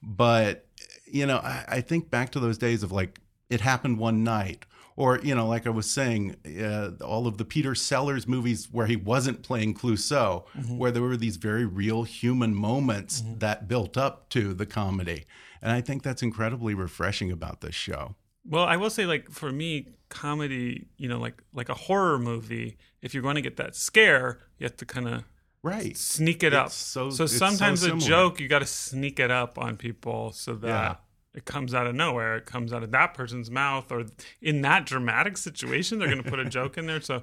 but 0.03 0.67
you 1.07 1.27
know, 1.27 1.39
I, 1.39 1.65
I 1.69 1.81
think 1.81 2.11
back 2.11 2.31
to 2.33 2.41
those 2.41 2.59
days 2.59 2.83
of 2.83 2.91
like 2.91 3.21
it 3.51 3.61
happened 3.61 3.99
one 3.99 4.25
night. 4.25 4.67
Or 4.95 5.19
you 5.23 5.35
know, 5.35 5.47
like 5.49 5.67
I 5.67 5.71
was 5.71 5.91
saying, 5.91 6.37
uh, 6.63 6.91
all 7.03 7.27
of 7.27 7.39
the 7.39 7.47
Peter 7.47 7.75
Sellers 7.75 8.29
movies 8.29 8.69
where 8.71 8.87
he 8.87 8.97
wasn't 8.97 9.43
playing 9.43 9.73
Clouseau, 9.75 10.45
where 10.69 10.91
there 10.91 11.01
were 11.03 11.17
these 11.17 11.37
very 11.39 11.65
real 11.65 12.03
human 12.03 12.55
moments 12.55 13.23
that 13.39 13.69
built 13.69 13.97
up 13.97 14.29
to 14.31 14.53
the 14.53 14.67
comedy, 14.67 15.25
and 15.63 15.73
I 15.73 15.81
think 15.81 16.03
that's 16.03 16.23
incredibly 16.23 16.75
refreshing 16.75 17.31
about 17.33 17.63
this 17.63 17.75
show. 17.75 18.17
Well, 18.45 18.65
I 18.65 18.77
will 18.77 18.91
say, 18.91 19.07
like 19.07 19.31
for 19.31 19.53
me, 19.53 19.89
comedy, 20.09 20.89
you 20.97 21.09
know, 21.09 21.19
like 21.19 21.43
like 21.53 21.69
a 21.69 21.75
horror 21.75 22.19
movie, 22.19 22.77
if 23.01 23.15
you're 23.15 23.23
going 23.23 23.37
to 23.37 23.43
get 23.43 23.57
that 23.57 23.75
scare, 23.77 24.39
you 24.59 24.65
have 24.65 24.77
to 24.79 24.87
kind 24.87 25.09
of 25.09 25.25
Right? 25.63 25.97
sneak 25.97 26.43
it 26.43 26.49
It's 26.49 26.57
up. 26.57 26.71
so- 26.71 27.11
so 27.11 27.25
it's 27.25 27.33
so 27.35 27.39
sometimes 27.39 27.85
a 27.85 27.97
joke, 27.97 28.41
you 28.41 28.49
got 28.49 28.59
to 28.61 28.67
sneak 28.67 29.21
it 29.21 29.31
up 29.31 29.59
on 29.59 29.77
people 29.77 30.33
so 30.33 30.55
that 30.57 30.67
Yeah. 30.69 30.97
it 31.35 31.45
comes 31.45 31.73
out 31.73 31.87
of 31.87 31.95
nowhere. 31.95 32.37
It 32.37 32.47
comes 32.47 32.73
out 32.73 32.83
of 32.83 32.91
that 32.91 33.15
person's 33.15 33.49
mouth, 33.49 33.93
or 33.93 34.07
in 34.41 34.63
that 34.63 34.87
dramatic 34.87 35.37
situation, 35.37 35.99
they're 36.01 36.09
going 36.09 36.23
to 36.23 36.29
put 36.29 36.41
a 36.41 36.45
joke 36.49 36.77
in 36.79 36.87
there. 36.87 37.01
So, 37.01 37.23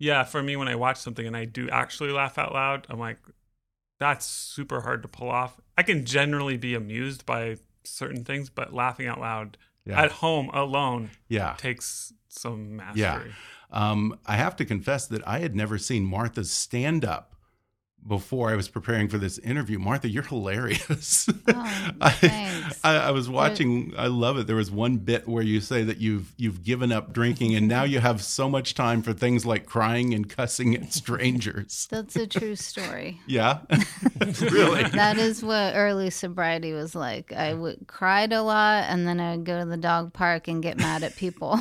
yeah, 0.00 0.24
for 0.24 0.42
me, 0.42 0.56
when 0.56 0.66
I 0.66 0.74
watch 0.74 0.96
something 0.98 1.24
and 1.26 1.36
I 1.36 1.44
do 1.44 1.70
actually 1.70 2.10
laugh 2.10 2.38
out 2.38 2.52
loud, 2.52 2.86
I'm 2.90 2.98
like, 2.98 3.18
that's 4.00 4.26
super 4.26 4.80
hard 4.80 5.00
to 5.02 5.08
pull 5.08 5.30
off. 5.30 5.60
I 5.78 5.84
can 5.84 6.04
generally 6.04 6.56
be 6.56 6.74
amused 6.74 7.24
by 7.24 7.56
certain 7.84 8.24
things, 8.24 8.50
but 8.50 8.74
laughing 8.74 9.06
out 9.06 9.20
loud 9.20 9.56
Yeah. 9.86 10.02
at 10.02 10.10
home 10.12 10.50
alone 10.52 11.10
Yeah. 11.28 11.54
takes 11.56 12.12
some 12.28 12.76
mastery. 12.76 13.00
Yeah. 13.00 13.22
Um, 13.70 14.18
I 14.26 14.36
have 14.36 14.56
to 14.56 14.64
confess 14.64 15.06
that 15.06 15.26
I 15.26 15.38
had 15.38 15.54
never 15.54 15.78
seen 15.78 16.04
Martha's 16.04 16.50
stand 16.50 17.04
up 17.04 17.35
before 18.06 18.50
I 18.50 18.56
was 18.56 18.68
preparing 18.68 19.08
for 19.08 19.18
this 19.18 19.38
interview. 19.38 19.78
Martha, 19.78 20.08
you're 20.08 20.22
hilarious. 20.22 21.28
Oh, 21.48 21.92
I, 22.00 22.10
thanks. 22.10 22.80
I, 22.82 22.96
I, 22.96 23.10
was 23.12 23.28
watching. 23.28 23.94
I 23.96 24.08
love 24.08 24.36
it. 24.36 24.46
There 24.46 24.56
was 24.56 24.70
one 24.70 24.96
bit 24.96 25.28
where 25.28 25.42
you 25.42 25.60
say 25.60 25.84
that 25.84 25.98
you've 25.98 26.32
you've 26.36 26.64
given 26.64 26.90
up 26.90 27.12
drinking, 27.12 27.54
and 27.54 27.68
now 27.68 27.84
you 27.84 28.00
have 28.00 28.22
so 28.22 28.48
much 28.48 28.74
time 28.74 29.00
for 29.00 29.12
things 29.12 29.46
like 29.46 29.64
crying 29.64 30.12
and 30.12 30.28
cussing 30.28 30.74
at 30.74 30.92
strangers. 30.92 31.86
That's 31.90 32.16
a 32.16 32.26
true 32.26 32.56
story. 32.56 33.20
yeah, 33.26 33.60
really. 34.40 34.84
That 34.84 35.18
is 35.18 35.42
what 35.42 35.74
early 35.76 36.10
sobriety 36.10 36.72
was 36.72 36.94
like. 36.94 37.32
I 37.32 37.54
would 37.54 37.86
cried 37.86 38.32
a 38.32 38.42
lot, 38.42 38.84
and 38.88 39.06
then 39.06 39.20
I 39.20 39.36
would 39.36 39.44
go 39.44 39.60
to 39.60 39.66
the 39.66 39.76
dog 39.76 40.12
park 40.12 40.48
and 40.48 40.62
get 40.62 40.78
mad 40.78 41.04
at 41.04 41.14
people 41.16 41.60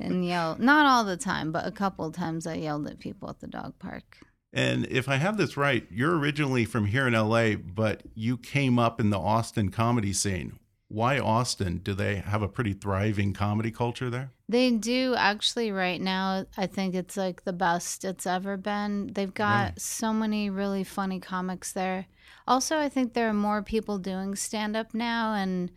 and 0.00 0.24
yell. 0.24 0.56
Not 0.58 0.86
all 0.86 1.04
the 1.04 1.18
time, 1.18 1.52
but 1.52 1.66
a 1.66 1.72
couple 1.72 2.10
times 2.10 2.46
I 2.46 2.54
yelled 2.54 2.86
at 2.86 2.98
people 2.98 3.28
at 3.28 3.40
the 3.40 3.48
dog 3.48 3.78
park. 3.78 4.18
And 4.52 4.86
if 4.86 5.08
I 5.08 5.16
have 5.16 5.36
this 5.36 5.56
right, 5.56 5.86
you're 5.90 6.18
originally 6.18 6.64
from 6.64 6.86
here 6.86 7.06
in 7.06 7.14
LA, 7.14 7.54
but 7.54 8.02
you 8.14 8.36
came 8.36 8.78
up 8.78 9.00
in 9.00 9.10
the 9.10 9.18
Austin 9.18 9.70
comedy 9.70 10.12
scene. 10.12 10.58
Why 10.88 11.20
Austin? 11.20 11.78
Do 11.78 11.94
they 11.94 12.16
have 12.16 12.42
a 12.42 12.48
pretty 12.48 12.72
thriving 12.72 13.32
comedy 13.32 13.70
culture 13.70 14.10
there? 14.10 14.32
They 14.48 14.72
do 14.72 15.14
actually 15.16 15.70
right 15.70 16.00
now. 16.00 16.46
I 16.56 16.66
think 16.66 16.96
it's 16.96 17.16
like 17.16 17.44
the 17.44 17.52
best 17.52 18.04
it's 18.04 18.26
ever 18.26 18.56
been. 18.56 19.12
They've 19.12 19.32
got 19.32 19.66
really? 19.66 19.74
so 19.78 20.12
many 20.12 20.50
really 20.50 20.82
funny 20.82 21.20
comics 21.20 21.72
there. 21.72 22.06
Also, 22.48 22.76
I 22.76 22.88
think 22.88 23.12
there 23.14 23.28
are 23.28 23.34
more 23.34 23.62
people 23.62 23.98
doing 23.98 24.34
stand 24.34 24.76
up 24.76 24.92
now 24.92 25.34
and 25.34 25.70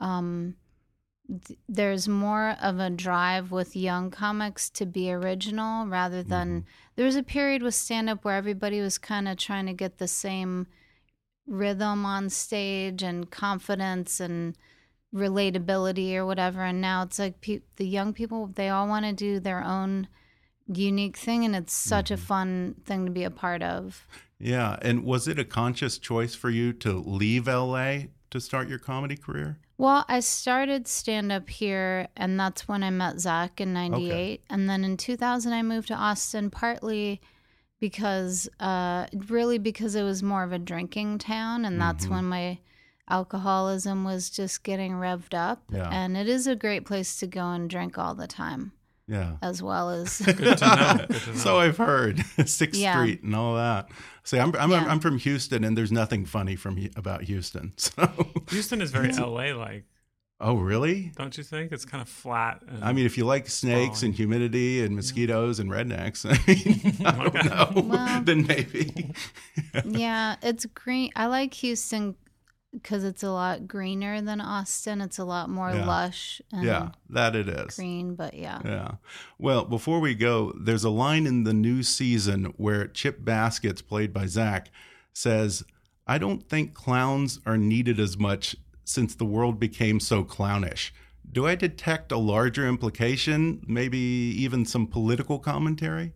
um 0.00 0.56
there's 1.68 2.06
more 2.08 2.56
of 2.62 2.78
a 2.78 2.90
drive 2.90 3.50
with 3.50 3.76
young 3.76 4.10
comics 4.10 4.70
to 4.70 4.86
be 4.86 5.12
original 5.12 5.86
rather 5.86 6.22
than 6.22 6.48
mm-hmm. 6.48 6.68
There 6.96 7.06
was 7.06 7.16
a 7.16 7.22
period 7.22 7.62
with 7.62 7.74
stand 7.74 8.10
up 8.10 8.24
where 8.24 8.36
everybody 8.36 8.80
was 8.80 8.98
kind 8.98 9.28
of 9.28 9.36
trying 9.36 9.66
to 9.66 9.72
get 9.72 9.98
the 9.98 10.08
same 10.08 10.66
rhythm 11.46 12.04
on 12.04 12.28
stage 12.28 13.02
and 13.02 13.30
confidence 13.30 14.18
and 14.18 14.56
relatability 15.14 16.14
or 16.14 16.26
whatever 16.26 16.62
and 16.62 16.80
now 16.80 17.02
it's 17.02 17.18
like 17.18 17.40
pe- 17.40 17.60
the 17.76 17.86
young 17.86 18.12
people 18.12 18.48
they 18.48 18.68
all 18.68 18.88
want 18.88 19.04
to 19.04 19.12
do 19.12 19.38
their 19.38 19.62
own 19.62 20.08
unique 20.66 21.16
thing 21.16 21.44
and 21.44 21.54
it's 21.54 21.72
such 21.72 22.06
mm-hmm. 22.06 22.14
a 22.14 22.26
fun 22.26 22.74
thing 22.84 23.06
to 23.06 23.12
be 23.12 23.22
a 23.22 23.30
part 23.30 23.62
of 23.62 24.06
yeah 24.40 24.76
and 24.82 25.04
was 25.04 25.28
it 25.28 25.38
a 25.38 25.44
conscious 25.44 25.96
choice 25.96 26.34
for 26.34 26.50
you 26.50 26.72
to 26.72 26.92
leave 26.92 27.46
LA 27.46 27.98
to 28.30 28.40
start 28.40 28.68
your 28.68 28.80
comedy 28.80 29.16
career 29.16 29.58
well, 29.78 30.04
I 30.08 30.20
started 30.20 30.88
stand 30.88 31.30
up 31.30 31.48
here, 31.50 32.08
and 32.16 32.40
that's 32.40 32.66
when 32.66 32.82
I 32.82 32.90
met 32.90 33.20
Zach 33.20 33.60
in 33.60 33.74
98. 33.74 34.10
Okay. 34.10 34.40
And 34.48 34.70
then 34.70 34.84
in 34.84 34.96
2000, 34.96 35.52
I 35.52 35.62
moved 35.62 35.88
to 35.88 35.94
Austin, 35.94 36.50
partly 36.50 37.20
because, 37.78 38.48
uh, 38.58 39.06
really 39.28 39.58
because 39.58 39.94
it 39.94 40.02
was 40.02 40.22
more 40.22 40.42
of 40.44 40.52
a 40.52 40.58
drinking 40.58 41.18
town. 41.18 41.66
And 41.66 41.78
that's 41.80 42.04
mm-hmm. 42.04 42.14
when 42.14 42.24
my 42.24 42.58
alcoholism 43.08 44.02
was 44.02 44.30
just 44.30 44.62
getting 44.62 44.92
revved 44.92 45.34
up. 45.34 45.62
Yeah. 45.70 45.90
And 45.92 46.16
it 46.16 46.28
is 46.28 46.46
a 46.46 46.56
great 46.56 46.86
place 46.86 47.18
to 47.18 47.26
go 47.26 47.50
and 47.50 47.68
drink 47.68 47.98
all 47.98 48.14
the 48.14 48.26
time. 48.26 48.72
Yeah. 49.08 49.36
As 49.42 49.62
well 49.62 49.90
as. 49.90 50.18
Good 50.24 50.36
to 50.36 50.42
know. 50.42 51.06
Good 51.08 51.20
to 51.20 51.30
know. 51.30 51.36
so 51.36 51.58
I've 51.58 51.76
heard. 51.76 52.24
Sixth 52.46 52.80
yeah. 52.80 52.94
Street 52.96 53.22
and 53.22 53.34
all 53.34 53.54
that. 53.56 53.88
See, 54.24 54.38
I'm 54.38 54.54
I'm, 54.56 54.70
yeah. 54.70 54.84
I'm 54.86 55.00
from 55.00 55.18
Houston, 55.18 55.64
and 55.64 55.76
there's 55.76 55.92
nothing 55.92 56.24
funny 56.24 56.56
from 56.56 56.88
about 56.96 57.22
Houston. 57.22 57.72
So 57.76 58.08
Houston 58.50 58.80
is 58.80 58.90
very 58.90 59.12
LA 59.12 59.54
like. 59.54 59.84
Oh, 60.38 60.56
really? 60.56 61.12
Don't 61.16 61.38
you 61.38 61.42
think 61.42 61.72
it's 61.72 61.86
kind 61.86 62.02
of 62.02 62.10
flat? 62.10 62.62
I 62.82 62.92
mean, 62.92 63.06
if 63.06 63.16
you 63.16 63.24
like 63.24 63.48
snakes 63.48 64.02
and 64.02 64.12
humidity 64.12 64.84
and 64.84 64.94
mosquitoes 64.94 65.60
and 65.60 65.70
rednecks, 65.70 66.26
I 66.26 66.36
mean, 66.46 67.06
I 67.06 67.28
don't 67.28 67.74
know, 67.76 67.88
well, 67.88 68.20
then 68.22 68.46
maybe. 68.46 69.14
yeah, 69.86 70.36
it's 70.42 70.66
green. 70.66 71.10
I 71.16 71.26
like 71.26 71.54
Houston 71.54 72.16
because 72.82 73.04
it's 73.04 73.22
a 73.22 73.30
lot 73.30 73.66
greener 73.66 74.20
than 74.20 74.40
Austin. 74.40 75.00
It's 75.00 75.18
a 75.18 75.24
lot 75.24 75.48
more 75.48 75.70
yeah. 75.70 75.86
lush. 75.86 76.40
yeah, 76.52 76.90
that 77.10 77.34
it 77.34 77.48
is. 77.48 77.74
Green, 77.76 78.14
but 78.14 78.34
yeah. 78.34 78.60
Yeah. 78.64 78.90
Well, 79.38 79.64
before 79.64 80.00
we 80.00 80.14
go, 80.14 80.52
there's 80.58 80.84
a 80.84 80.90
line 80.90 81.26
in 81.26 81.44
the 81.44 81.54
new 81.54 81.82
season 81.82 82.52
where 82.56 82.86
Chip 82.86 83.24
Baskets, 83.24 83.82
played 83.82 84.12
by 84.12 84.26
Zach, 84.26 84.70
says, 85.12 85.64
I 86.06 86.18
don't 86.18 86.48
think 86.48 86.74
clowns 86.74 87.40
are 87.46 87.58
needed 87.58 87.98
as 87.98 88.16
much 88.16 88.56
since 88.84 89.14
the 89.14 89.24
world 89.24 89.58
became 89.58 89.98
so 89.98 90.22
clownish. 90.22 90.92
Do 91.30 91.46
I 91.46 91.56
detect 91.56 92.12
a 92.12 92.18
larger 92.18 92.68
implication, 92.68 93.64
maybe 93.66 93.98
even 93.98 94.64
some 94.64 94.86
political 94.86 95.38
commentary? 95.38 96.12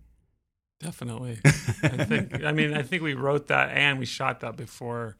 Definitely. 0.81 1.39
I 1.45 2.05
think 2.05 2.43
I 2.43 2.53
mean 2.53 2.73
I 2.73 2.83
think 2.83 3.03
we 3.03 3.15
wrote 3.15 3.49
that 3.49 3.71
and 3.71 3.99
we 3.99 4.07
shot 4.07 4.41
that 4.41 4.57
before 4.57 5.19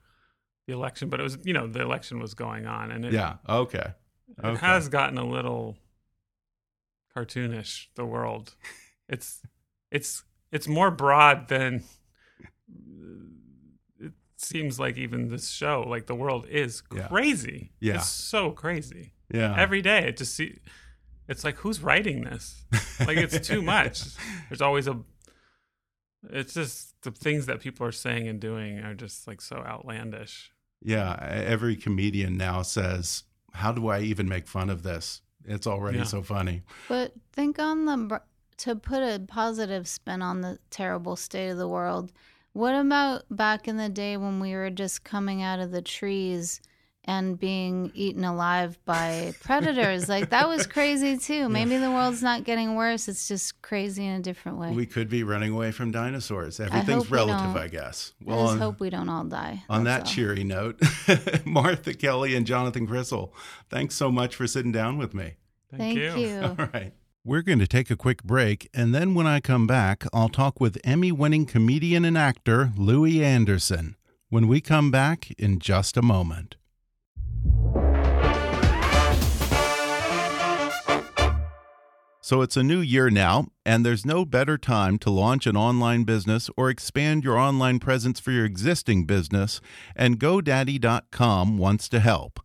the 0.67 0.73
election, 0.73 1.09
but 1.09 1.21
it 1.21 1.23
was 1.23 1.39
you 1.45 1.53
know 1.53 1.67
the 1.67 1.81
election 1.81 2.21
was 2.21 2.35
going 2.35 2.67
on, 2.67 2.91
and 2.91 3.05
it, 3.05 3.13
yeah, 3.13 3.37
okay, 3.49 3.95
it 4.43 4.57
has 4.59 4.89
gotten 4.89 5.19
a 5.19 5.27
little 5.27 5.77
cartoonish. 7.17 7.87
The 7.95 8.05
world, 8.05 8.55
it's 9.09 9.43
it's 9.91 10.25
it's 10.53 10.69
more 10.69 10.91
broad 10.91 11.49
than 11.49 11.85
it 13.99 14.13
seems 14.37 14.79
like. 14.79 14.97
Even 14.97 15.29
this 15.29 15.49
show, 15.49 15.85
like 15.87 16.07
the 16.07 16.15
world 16.15 16.47
is 16.49 16.81
crazy. 16.81 17.73
Yeah, 17.81 17.97
it's 17.97 18.09
so 18.09 18.51
crazy. 18.51 19.15
Yeah, 19.33 19.55
every 19.57 19.83
day 19.83 20.09
it 20.09 20.17
just 20.17 20.35
see. 20.35 20.59
It's 21.29 21.45
like 21.45 21.57
who's 21.59 21.81
writing 21.81 22.25
this? 22.25 22.65
Like 22.99 23.17
it's 23.17 23.47
too 23.47 23.63
much. 23.63 24.03
There's 24.49 24.61
always 24.61 24.89
a 24.89 24.99
it's 26.29 26.55
just 26.55 26.90
the 27.03 27.11
things 27.11 27.47
that 27.47 27.61
people 27.61 27.87
are 27.87 27.93
saying 27.93 28.29
and 28.29 28.41
doing 28.41 28.79
are 28.81 28.95
just 28.95 29.27
like 29.27 29.41
so 29.41 29.57
outlandish. 29.57 30.53
Yeah, 30.83 31.17
every 31.21 31.77
comedian 31.77 32.37
now 32.37 32.63
says, 32.63 33.25
"How 33.53 33.73
do 33.73 33.89
I 33.89 34.01
even 34.01 34.29
make 34.29 34.47
fun 34.47 34.71
of 34.71 34.83
this? 34.83 35.23
It's 35.45 35.67
already 35.67 35.99
yeah. 35.99 36.05
so 36.05 36.23
funny." 36.23 36.63
But 36.89 37.13
think 37.33 37.59
on 37.59 37.85
the 37.85 38.21
to 38.59 38.77
put 38.77 39.03
a 39.03 39.19
positive 39.27 39.89
spin 39.89 40.21
on 40.21 40.43
the 40.43 40.59
terrible 40.71 41.17
state 41.17 41.49
of 41.49 41.59
the 41.59 41.69
world. 41.69 42.13
What 42.53 42.75
about 42.75 43.25
back 43.31 43.69
in 43.69 43.77
the 43.77 43.89
day 43.89 44.17
when 44.17 44.41
we 44.41 44.55
were 44.55 44.71
just 44.71 45.05
coming 45.05 45.41
out 45.41 45.61
of 45.61 45.71
the 45.71 45.83
trees 45.83 46.61
and 47.05 47.39
being 47.39 47.91
eaten 47.95 48.25
alive 48.25 48.79
by 48.85 49.33
predators. 49.43 50.09
like 50.09 50.31
that 50.31 50.49
was 50.49 50.67
crazy 50.67 51.17
too. 51.17 51.49
Maybe 51.49 51.73
yeah. 51.73 51.81
the 51.81 51.91
world's 51.91 52.23
not 52.23 52.45
getting 52.45 52.75
worse. 52.75 53.09
It's 53.09 53.27
just 53.27 53.61
crazy 53.63 54.07
in 54.07 54.15
a 54.15 54.21
different 54.21 54.59
way. 54.59 54.71
We 54.73 54.87
could 54.87 55.09
be 55.09 55.23
running 55.23 55.53
away 55.53 55.73
from 55.73 55.91
dinosaurs. 55.91 56.61
Everything's 56.61 57.11
relative, 57.11 57.57
I 57.57 57.69
guess. 57.69 58.13
Well, 58.23 58.39
I 58.39 58.43
just 58.43 58.53
on, 58.55 58.59
hope 58.59 58.81
we 58.81 58.91
don't 58.91 59.09
all 59.09 59.25
die. 59.25 59.65
On 59.69 59.85
that 59.85 60.01
all. 60.01 60.07
cheery 60.07 60.45
note, 60.45 60.81
Martha 61.45 61.95
Kelly 61.95 62.35
and 62.35 62.47
Jonathan 62.47 62.87
Krisel, 62.87 63.31
thanks 63.71 63.95
so 63.95 64.11
much 64.11 64.37
for 64.37 64.47
sitting 64.47 64.73
down 64.73 64.99
with 64.99 65.15
me. 65.15 65.35
Thank, 65.71 65.99
Thank 65.99 66.19
you. 66.19 66.27
you. 66.27 66.43
All 66.59 66.69
right. 66.73 66.93
We're 67.23 67.43
going 67.43 67.59
to 67.59 67.67
take 67.67 67.91
a 67.91 67.97
quick 67.97 68.25
break, 68.25 68.69
and 68.73 68.95
then 68.95 69.15
when 69.15 69.27
I 69.27 69.41
come 69.41 69.67
back, 69.67 70.05
I'll 70.13 70.31
talk 70.31 70.59
with 70.59 70.79
Emmy 70.83 71.13
winning 71.13 71.45
comedian 71.45 72.05
and 72.05 72.17
actor 72.17 72.73
Louie 72.77 73.23
Anderson 73.23 73.97
when 74.31 74.49
we 74.49 74.61
come 74.63 74.91
back 74.91 75.31
in 75.33 75.59
just 75.59 75.99
a 75.99 76.03
moment. 76.03 76.57
So 82.31 82.43
it's 82.43 82.57
a 82.57 82.63
new 82.63 82.79
year 82.79 83.11
now, 83.11 83.49
and 83.67 83.85
there's 83.85 84.07
no 84.07 84.25
better 84.25 84.57
time 84.57 84.99
to 84.99 85.11
launch 85.11 85.49
an 85.49 85.57
online 85.57 86.05
business 86.05 86.49
or 86.57 86.71
expand 86.71 87.25
your 87.25 87.37
online 87.37 87.81
presence 87.81 88.21
for 88.21 88.31
your 88.31 88.45
existing 88.45 89.05
business, 89.05 89.61
and 89.97 90.21
GoDaddy.com 90.21 91.59
wants 91.59 91.89
to 91.89 91.99
help. 91.99 92.39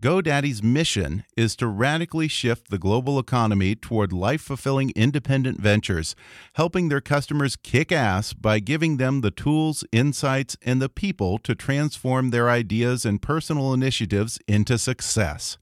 GoDaddy's 0.00 0.62
mission 0.62 1.22
is 1.36 1.54
to 1.56 1.66
radically 1.66 2.28
shift 2.28 2.70
the 2.70 2.78
global 2.78 3.18
economy 3.18 3.74
toward 3.74 4.10
life 4.10 4.40
fulfilling 4.40 4.90
independent 4.96 5.60
ventures, 5.60 6.16
helping 6.54 6.88
their 6.88 7.02
customers 7.02 7.56
kick 7.56 7.92
ass 7.92 8.32
by 8.32 8.58
giving 8.58 8.96
them 8.96 9.20
the 9.20 9.30
tools, 9.30 9.84
insights, 9.92 10.56
and 10.62 10.80
the 10.80 10.88
people 10.88 11.36
to 11.40 11.54
transform 11.54 12.30
their 12.30 12.48
ideas 12.48 13.04
and 13.04 13.20
personal 13.20 13.74
initiatives 13.74 14.38
into 14.48 14.78
success. 14.78 15.58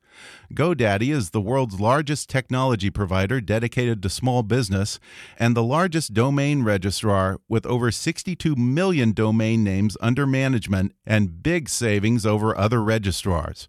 GoDaddy 0.52 1.12
is 1.12 1.30
the 1.30 1.40
world's 1.40 1.80
largest 1.80 2.28
technology 2.28 2.90
provider 2.90 3.40
dedicated 3.40 4.02
to 4.02 4.08
small 4.08 4.42
business 4.42 5.00
and 5.38 5.56
the 5.56 5.62
largest 5.62 6.14
domain 6.14 6.62
registrar 6.62 7.38
with 7.48 7.66
over 7.66 7.90
62 7.90 8.54
million 8.56 9.12
domain 9.12 9.64
names 9.64 9.96
under 10.00 10.26
management 10.26 10.92
and 11.06 11.42
big 11.42 11.68
savings 11.68 12.24
over 12.24 12.56
other 12.56 12.82
registrars. 12.82 13.68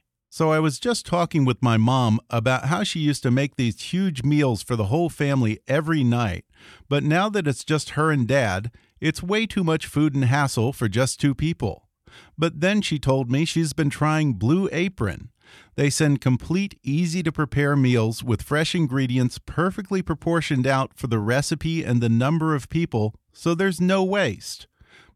So 0.33 0.49
I 0.49 0.59
was 0.59 0.79
just 0.79 1.05
talking 1.05 1.43
with 1.43 1.61
my 1.61 1.75
mom 1.75 2.21
about 2.29 2.67
how 2.67 2.83
she 2.83 3.01
used 3.01 3.21
to 3.23 3.31
make 3.31 3.57
these 3.57 3.81
huge 3.81 4.23
meals 4.23 4.63
for 4.63 4.77
the 4.77 4.85
whole 4.85 5.09
family 5.09 5.59
every 5.67 6.05
night. 6.05 6.45
But 6.87 7.03
now 7.03 7.27
that 7.27 7.47
it's 7.47 7.65
just 7.65 7.91
her 7.91 8.11
and 8.11 8.25
dad, 8.25 8.71
it's 9.01 9.21
way 9.21 9.45
too 9.45 9.61
much 9.61 9.87
food 9.87 10.15
and 10.15 10.23
hassle 10.23 10.71
for 10.71 10.87
just 10.87 11.19
two 11.19 11.35
people. 11.35 11.89
But 12.37 12.61
then 12.61 12.81
she 12.81 12.97
told 12.97 13.29
me 13.29 13.43
she's 13.43 13.73
been 13.73 13.89
trying 13.89 14.35
Blue 14.35 14.69
Apron. 14.71 15.31
They 15.75 15.89
send 15.89 16.21
complete, 16.21 16.79
easy 16.81 17.21
to 17.23 17.31
prepare 17.33 17.75
meals 17.75 18.23
with 18.23 18.41
fresh 18.41 18.73
ingredients 18.73 19.37
perfectly 19.37 20.01
proportioned 20.01 20.65
out 20.65 20.93
for 20.95 21.07
the 21.07 21.19
recipe 21.19 21.83
and 21.83 21.99
the 21.99 22.07
number 22.07 22.55
of 22.55 22.69
people, 22.69 23.13
so 23.33 23.53
there's 23.53 23.81
no 23.81 24.01
waste. 24.01 24.65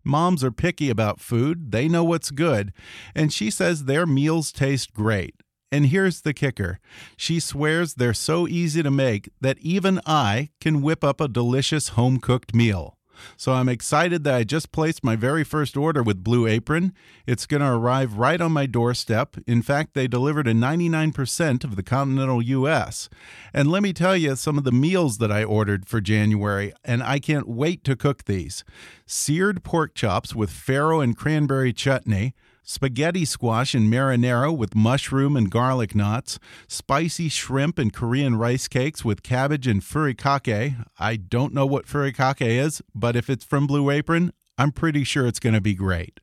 Moms 0.05 0.43
are 0.43 0.51
picky 0.51 0.89
about 0.89 1.19
food, 1.19 1.71
they 1.71 1.87
know 1.87 2.03
what's 2.03 2.29
good, 2.29 2.71
and 3.15 3.33
she 3.33 3.49
says 3.49 3.85
their 3.85 4.05
meals 4.05 4.51
taste 4.51 4.93
great. 4.93 5.35
And 5.71 5.87
here's 5.87 6.21
the 6.21 6.33
kicker 6.33 6.79
she 7.17 7.39
swears 7.39 7.95
they're 7.95 8.13
so 8.13 8.47
easy 8.47 8.83
to 8.83 8.91
make 8.91 9.29
that 9.41 9.57
even 9.59 9.99
I 10.05 10.51
can 10.61 10.81
whip 10.81 11.03
up 11.03 11.19
a 11.19 11.27
delicious 11.27 11.89
home 11.89 12.19
cooked 12.19 12.53
meal. 12.53 12.94
So 13.37 13.53
I'm 13.53 13.69
excited 13.69 14.23
that 14.23 14.35
I 14.35 14.43
just 14.43 14.71
placed 14.71 15.03
my 15.03 15.15
very 15.15 15.43
first 15.43 15.75
order 15.77 16.03
with 16.03 16.23
Blue 16.23 16.47
Apron. 16.47 16.93
It's 17.25 17.45
going 17.45 17.61
to 17.61 17.71
arrive 17.71 18.17
right 18.17 18.39
on 18.39 18.51
my 18.51 18.65
doorstep. 18.65 19.37
In 19.47 19.61
fact, 19.61 19.93
they 19.93 20.07
delivered 20.07 20.47
in 20.47 20.59
99% 20.59 21.63
of 21.63 21.75
the 21.75 21.83
continental 21.83 22.41
U.S. 22.41 23.09
And 23.53 23.69
let 23.69 23.83
me 23.83 23.93
tell 23.93 24.15
you 24.15 24.35
some 24.35 24.57
of 24.57 24.63
the 24.63 24.71
meals 24.71 25.17
that 25.19 25.31
I 25.31 25.43
ordered 25.43 25.87
for 25.87 26.01
January, 26.01 26.73
and 26.83 27.01
I 27.03 27.19
can't 27.19 27.47
wait 27.47 27.83
to 27.85 27.95
cook 27.95 28.25
these 28.25 28.63
seared 29.05 29.63
pork 29.63 29.93
chops 29.93 30.35
with 30.35 30.49
farro 30.49 31.03
and 31.03 31.15
cranberry 31.15 31.73
chutney 31.73 32.33
spaghetti 32.65 33.23
squash 33.23 33.73
and 33.73 33.91
marinara 33.91 34.55
with 34.55 34.75
mushroom 34.75 35.37
and 35.37 35.49
garlic 35.49 35.95
knots, 35.95 36.39
spicy 36.67 37.29
shrimp 37.29 37.79
and 37.79 37.93
Korean 37.93 38.35
rice 38.35 38.67
cakes 38.67 39.05
with 39.05 39.23
cabbage 39.23 39.67
and 39.67 39.81
furikake. 39.81 40.85
I 40.99 41.15
don't 41.15 41.53
know 41.53 41.65
what 41.65 41.85
furikake 41.85 42.41
is, 42.41 42.81
but 42.93 43.15
if 43.15 43.29
it's 43.29 43.45
from 43.45 43.67
Blue 43.67 43.89
Apron, 43.89 44.33
I'm 44.57 44.71
pretty 44.71 45.03
sure 45.03 45.27
it's 45.27 45.39
going 45.39 45.53
to 45.53 45.61
be 45.61 45.73
great. 45.73 46.19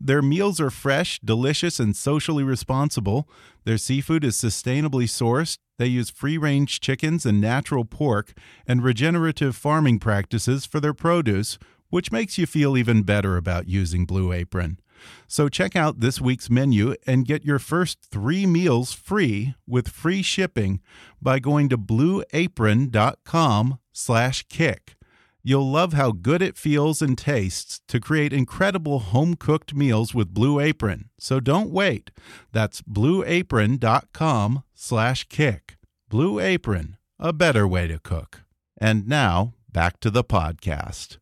Their 0.00 0.22
meals 0.22 0.60
are 0.60 0.70
fresh, 0.70 1.18
delicious, 1.20 1.80
and 1.80 1.96
socially 1.96 2.44
responsible. 2.44 3.28
Their 3.64 3.78
seafood 3.78 4.22
is 4.22 4.36
sustainably 4.36 5.04
sourced. 5.04 5.58
They 5.78 5.86
use 5.86 6.10
free 6.10 6.36
range 6.36 6.80
chickens 6.80 7.24
and 7.24 7.40
natural 7.40 7.86
pork 7.86 8.34
and 8.66 8.84
regenerative 8.84 9.56
farming 9.56 9.98
practices 9.98 10.66
for 10.66 10.78
their 10.78 10.92
produce, 10.92 11.58
which 11.88 12.12
makes 12.12 12.36
you 12.36 12.46
feel 12.46 12.76
even 12.76 13.02
better 13.02 13.38
about 13.38 13.66
using 13.66 14.04
Blue 14.04 14.30
Apron. 14.32 14.78
So 15.26 15.48
check 15.48 15.76
out 15.76 16.00
this 16.00 16.20
week's 16.20 16.50
menu 16.50 16.94
and 17.06 17.26
get 17.26 17.44
your 17.44 17.58
first 17.58 18.02
three 18.02 18.46
meals 18.46 18.92
free 18.92 19.54
with 19.66 19.88
free 19.88 20.22
shipping 20.22 20.80
by 21.20 21.38
going 21.38 21.68
to 21.68 21.78
blueapron.com 21.78 23.78
slash 23.92 24.44
kick. 24.48 24.96
You'll 25.42 25.70
love 25.70 25.94
how 25.94 26.12
good 26.12 26.42
it 26.42 26.58
feels 26.58 27.00
and 27.00 27.16
tastes 27.16 27.80
to 27.88 27.98
create 27.98 28.32
incredible 28.32 28.98
home-cooked 28.98 29.74
meals 29.74 30.14
with 30.14 30.34
Blue 30.34 30.60
Apron. 30.60 31.08
So 31.18 31.40
don't 31.40 31.70
wait. 31.70 32.10
That's 32.52 32.82
blueapron.com 32.82 34.64
slash 34.74 35.24
kick. 35.28 35.76
Blue 36.10 36.40
Apron, 36.40 36.98
a 37.18 37.32
better 37.32 37.66
way 37.66 37.86
to 37.86 37.98
cook. 37.98 38.42
And 38.76 39.08
now, 39.08 39.54
back 39.72 39.98
to 40.00 40.10
the 40.10 40.24
podcast. 40.24 41.19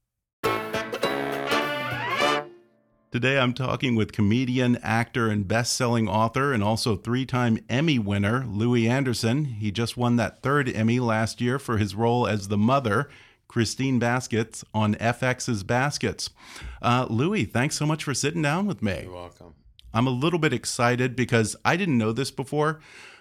Today 3.11 3.39
I'm 3.39 3.55
talking 3.55 3.95
with 3.95 4.13
comedian, 4.13 4.77
actor, 4.83 5.31
and 5.31 5.49
best 5.49 5.73
selling 5.73 6.11
author, 6.11 6.53
and 6.53 6.63
also 6.63 6.95
three 6.95 7.25
time 7.25 7.59
Emmy 7.67 7.99
winner, 7.99 8.45
Louie 8.47 8.87
Anderson. 8.87 9.47
He 9.47 9.71
just 9.71 9.97
won 9.97 10.17
that 10.17 10.43
third 10.43 10.69
Emmy 10.69 11.01
last 11.01 11.41
year 11.41 11.59
for 11.59 11.79
his 11.79 11.95
role 11.95 12.27
as 12.27 12.49
the 12.49 12.59
mother, 12.59 13.09
Christine 13.49 13.99
Baskets, 13.99 14.63
on 14.75 14.95
FX's 14.97 15.65
Baskets. 15.65 16.29
Uh, 16.83 17.07
Louie, 17.09 17.47
thanks 17.47 17.77
so 17.77 17.87
much 17.87 18.05
for 18.05 18.13
sitting 18.13 18.43
down 18.43 18.67
with 18.67 18.83
me. 18.83 19.05
You're 19.05 19.15
welcome. 19.15 19.55
I'm 19.95 20.07
a 20.07 20.11
little 20.11 20.39
bit 20.39 20.53
excited 20.53 21.17
because 21.17 21.57
I 21.65 21.79
didn't 21.79 21.97
know 21.97 22.13
this 22.13 22.31
before, 22.31 22.79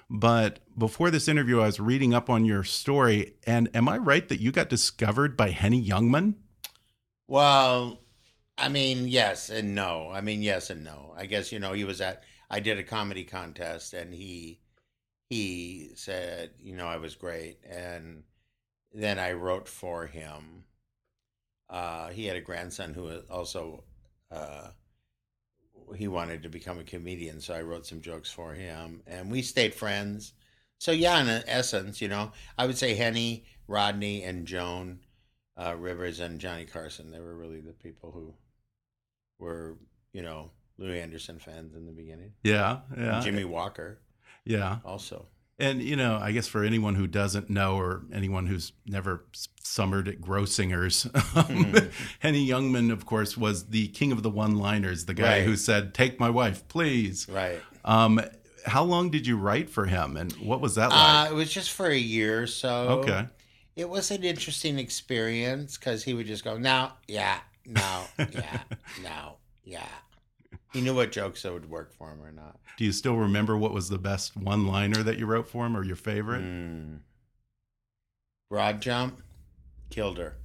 but 0.09 0.59
before 0.77 1.11
this 1.11 1.29
interview, 1.29 1.61
I 1.61 1.67
was 1.67 1.79
reading 1.79 2.13
up 2.13 2.29
on 2.29 2.43
your 2.43 2.65
story. 2.65 3.35
And 3.45 3.69
am 3.73 3.87
I 3.87 3.99
right 3.99 4.27
that 4.27 4.41
you 4.41 4.51
got 4.51 4.67
discovered 4.67 5.37
by 5.37 5.51
Henny 5.51 5.81
Youngman? 5.81 6.33
Well, 7.25 8.01
I 8.57 8.69
mean, 8.69 9.07
yes 9.07 9.49
and 9.49 9.75
no. 9.75 10.09
I 10.11 10.21
mean, 10.21 10.41
yes 10.41 10.69
and 10.69 10.83
no. 10.83 11.13
I 11.15 11.25
guess 11.25 11.51
you 11.51 11.59
know 11.59 11.73
he 11.73 11.83
was 11.83 12.01
at. 12.01 12.23
I 12.49 12.59
did 12.59 12.77
a 12.79 12.83
comedy 12.83 13.23
contest, 13.23 13.93
and 13.93 14.13
he 14.13 14.59
he 15.29 15.91
said, 15.95 16.51
you 16.59 16.75
know, 16.75 16.87
I 16.87 16.97
was 16.97 17.15
great, 17.15 17.59
and 17.69 18.23
then 18.93 19.19
I 19.19 19.33
wrote 19.33 19.67
for 19.67 20.07
him. 20.07 20.65
Uh, 21.69 22.09
he 22.09 22.25
had 22.25 22.37
a 22.37 22.41
grandson 22.41 22.93
who 22.93 23.19
also 23.29 23.83
uh, 24.31 24.69
he 25.95 26.07
wanted 26.07 26.43
to 26.43 26.49
become 26.49 26.79
a 26.79 26.83
comedian, 26.83 27.41
so 27.41 27.53
I 27.53 27.61
wrote 27.61 27.85
some 27.85 28.01
jokes 28.01 28.31
for 28.31 28.53
him, 28.53 29.01
and 29.07 29.31
we 29.31 29.41
stayed 29.41 29.73
friends. 29.73 30.33
So 30.79 30.91
yeah, 30.91 31.21
in 31.21 31.43
essence, 31.47 32.01
you 32.01 32.07
know, 32.07 32.31
I 32.57 32.65
would 32.65 32.77
say 32.77 32.95
Henny, 32.95 33.45
Rodney, 33.67 34.23
and 34.23 34.45
Joan 34.45 34.99
uh, 35.57 35.75
Rivers 35.77 36.19
and 36.19 36.39
Johnny 36.39 36.65
Carson. 36.65 37.11
They 37.11 37.19
were 37.19 37.35
really 37.35 37.61
the 37.61 37.73
people 37.73 38.11
who 38.11 38.33
were, 39.39 39.77
you 40.13 40.21
know, 40.21 40.51
Louie 40.77 40.99
Anderson 40.99 41.39
fans 41.39 41.75
in 41.75 41.85
the 41.85 41.91
beginning. 41.91 42.33
Yeah, 42.43 42.79
yeah. 42.97 43.19
Jimmie 43.19 43.45
Walker. 43.45 43.99
Yeah. 44.45 44.77
Also. 44.85 45.27
And 45.59 45.81
you 45.81 45.95
know, 45.95 46.19
I 46.21 46.33
guess 46.33 46.47
for 46.47 46.63
anyone 46.63 46.93
who 46.93 47.07
doesn't 47.07 47.49
know, 47.49 47.77
or 47.77 48.03
anyone 48.13 48.45
who's 48.45 48.73
never 48.85 49.25
summered 49.63 50.07
at 50.07 50.21
Grossinger's, 50.21 51.05
mm. 51.05 51.91
Henny 52.19 52.47
Youngman, 52.47 52.91
of 52.91 53.07
course, 53.07 53.35
was 53.35 53.69
the 53.69 53.87
king 53.87 54.11
of 54.11 54.21
the 54.21 54.29
one-liners, 54.29 55.05
the 55.05 55.15
guy 55.15 55.39
right. 55.39 55.43
who 55.43 55.55
said, 55.55 55.95
"Take 55.95 56.19
my 56.19 56.29
wife, 56.29 56.67
please." 56.67 57.27
Right. 57.27 57.59
Um, 57.83 58.21
how 58.67 58.83
long 58.83 59.09
did 59.09 59.25
you 59.25 59.35
write 59.35 59.67
for 59.71 59.85
him, 59.85 60.15
and 60.15 60.31
what 60.33 60.61
was 60.61 60.75
that 60.75 60.91
like? 60.91 61.29
Uh, 61.29 61.33
it 61.33 61.35
was 61.35 61.51
just 61.51 61.71
for 61.71 61.87
a 61.87 61.97
year 61.97 62.43
or 62.43 62.47
so. 62.47 62.99
Okay. 62.99 63.27
It 63.75 63.89
was 63.89 64.11
an 64.11 64.23
interesting 64.23 64.77
experience 64.77 65.75
because 65.75 66.03
he 66.03 66.13
would 66.13 66.27
just 66.27 66.43
go, 66.43 66.59
"Now, 66.59 66.97
yeah, 67.07 67.39
no, 67.67 68.03
yeah, 68.31 68.61
no, 69.03 69.37
yeah." 69.63 69.87
He 70.73 70.81
knew 70.81 70.95
what 70.95 71.11
jokes 71.11 71.43
that 71.43 71.53
would 71.53 71.69
work 71.69 71.93
for 71.93 72.11
him 72.11 72.21
or 72.21 72.31
not. 72.31 72.59
Do 72.77 72.85
you 72.85 72.91
still 72.91 73.15
remember 73.15 73.57
what 73.57 73.73
was 73.73 73.89
the 73.89 73.97
best 73.97 74.35
one 74.35 74.67
liner 74.67 75.01
that 75.03 75.17
you 75.17 75.25
wrote 75.25 75.47
for 75.49 75.65
him 75.65 75.75
or 75.75 75.83
your 75.83 75.95
favorite? 75.95 76.43
Mm. 76.43 76.99
Broad 78.49 78.81
jump, 78.81 79.21
killed 79.89 80.17
her. 80.17 80.37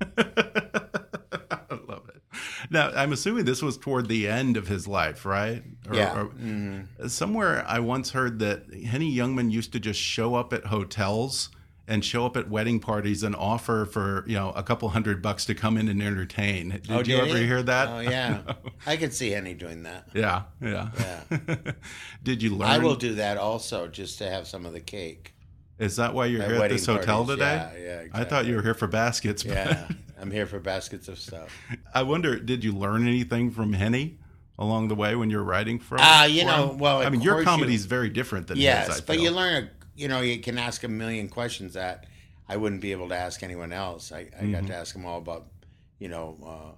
I 0.00 1.60
love 1.88 2.08
it. 2.08 2.22
Now, 2.70 2.90
I'm 2.90 3.12
assuming 3.12 3.44
this 3.44 3.62
was 3.62 3.78
toward 3.78 4.08
the 4.08 4.28
end 4.28 4.56
of 4.56 4.68
his 4.68 4.86
life, 4.86 5.24
right? 5.24 5.62
Or, 5.88 5.94
yeah. 5.94 6.20
Or, 6.20 6.24
mm-hmm. 6.26 7.06
Somewhere 7.08 7.64
I 7.66 7.78
once 7.80 8.10
heard 8.10 8.38
that 8.40 8.72
Henny 8.84 9.14
Youngman 9.14 9.50
used 9.50 9.72
to 9.72 9.80
just 9.80 10.00
show 10.00 10.34
up 10.34 10.52
at 10.52 10.66
hotels 10.66 11.50
and 11.86 12.04
show 12.04 12.24
up 12.24 12.36
at 12.36 12.48
wedding 12.48 12.80
parties 12.80 13.22
and 13.22 13.36
offer 13.36 13.84
for 13.84 14.24
you 14.26 14.34
know 14.34 14.50
a 14.50 14.62
couple 14.62 14.88
hundred 14.90 15.20
bucks 15.20 15.44
to 15.46 15.54
come 15.54 15.76
in 15.76 15.88
and 15.88 16.02
entertain. 16.02 16.70
Did, 16.70 16.90
oh, 16.90 16.98
did 16.98 17.08
you 17.08 17.16
ever 17.18 17.38
he? 17.38 17.46
hear 17.46 17.62
that? 17.62 17.88
Oh 17.88 18.00
yeah, 18.10 18.42
I 18.86 18.96
could 18.96 19.12
see 19.12 19.30
Henny 19.30 19.54
doing 19.54 19.82
that. 19.84 20.08
Yeah, 20.14 20.44
yeah, 20.60 20.90
yeah. 20.98 21.72
did 22.22 22.42
you 22.42 22.50
learn? 22.54 22.68
I 22.68 22.78
will 22.78 22.96
do 22.96 23.14
that 23.16 23.36
also, 23.36 23.88
just 23.88 24.18
to 24.18 24.30
have 24.30 24.46
some 24.46 24.66
of 24.66 24.72
the 24.72 24.80
cake. 24.80 25.34
Is 25.78 25.96
that 25.96 26.14
why 26.14 26.26
you're 26.26 26.42
at 26.42 26.50
here 26.50 26.62
at 26.62 26.70
this 26.70 26.86
hotel 26.86 27.24
parties. 27.24 27.34
today? 27.34 27.70
Yeah, 27.74 27.78
yeah. 27.78 28.00
Exactly. 28.00 28.20
I 28.20 28.24
thought 28.24 28.46
you 28.46 28.56
were 28.56 28.62
here 28.62 28.74
for 28.74 28.86
baskets. 28.86 29.44
Yeah, 29.44 29.88
I'm 30.20 30.30
here 30.30 30.46
for 30.46 30.60
baskets 30.60 31.08
of 31.08 31.18
stuff. 31.18 31.56
I 31.92 32.04
wonder, 32.04 32.38
did 32.38 32.64
you 32.64 32.72
learn 32.72 33.06
anything 33.06 33.50
from 33.50 33.72
Henny? 33.72 34.18
along 34.56 34.86
the 34.86 34.94
way 34.94 35.16
when 35.16 35.30
you're 35.30 35.42
writing 35.42 35.80
from? 35.80 35.98
Ah, 36.00 36.22
uh, 36.22 36.26
you 36.26 36.44
know, 36.44 36.76
well, 36.78 37.02
I 37.02 37.10
mean, 37.10 37.22
your 37.22 37.42
comedy 37.42 37.74
is 37.74 37.86
very 37.86 38.08
different 38.08 38.46
than 38.46 38.56
yes, 38.56 38.86
his. 38.86 39.00
but 39.00 39.18
you 39.18 39.32
learn 39.32 39.64
a 39.64 39.83
you 39.94 40.08
know, 40.08 40.20
you 40.20 40.38
can 40.38 40.58
ask 40.58 40.84
a 40.84 40.88
million 40.88 41.28
questions 41.28 41.74
that 41.74 42.06
I 42.48 42.56
wouldn't 42.56 42.80
be 42.80 42.92
able 42.92 43.08
to 43.08 43.16
ask 43.16 43.42
anyone 43.42 43.72
else. 43.72 44.12
I, 44.12 44.18
I 44.18 44.22
mm-hmm. 44.22 44.52
got 44.52 44.66
to 44.66 44.74
ask 44.74 44.94
him 44.94 45.06
all 45.06 45.18
about, 45.18 45.46
you 45.98 46.08
know, 46.08 46.36
uh, 46.44 46.74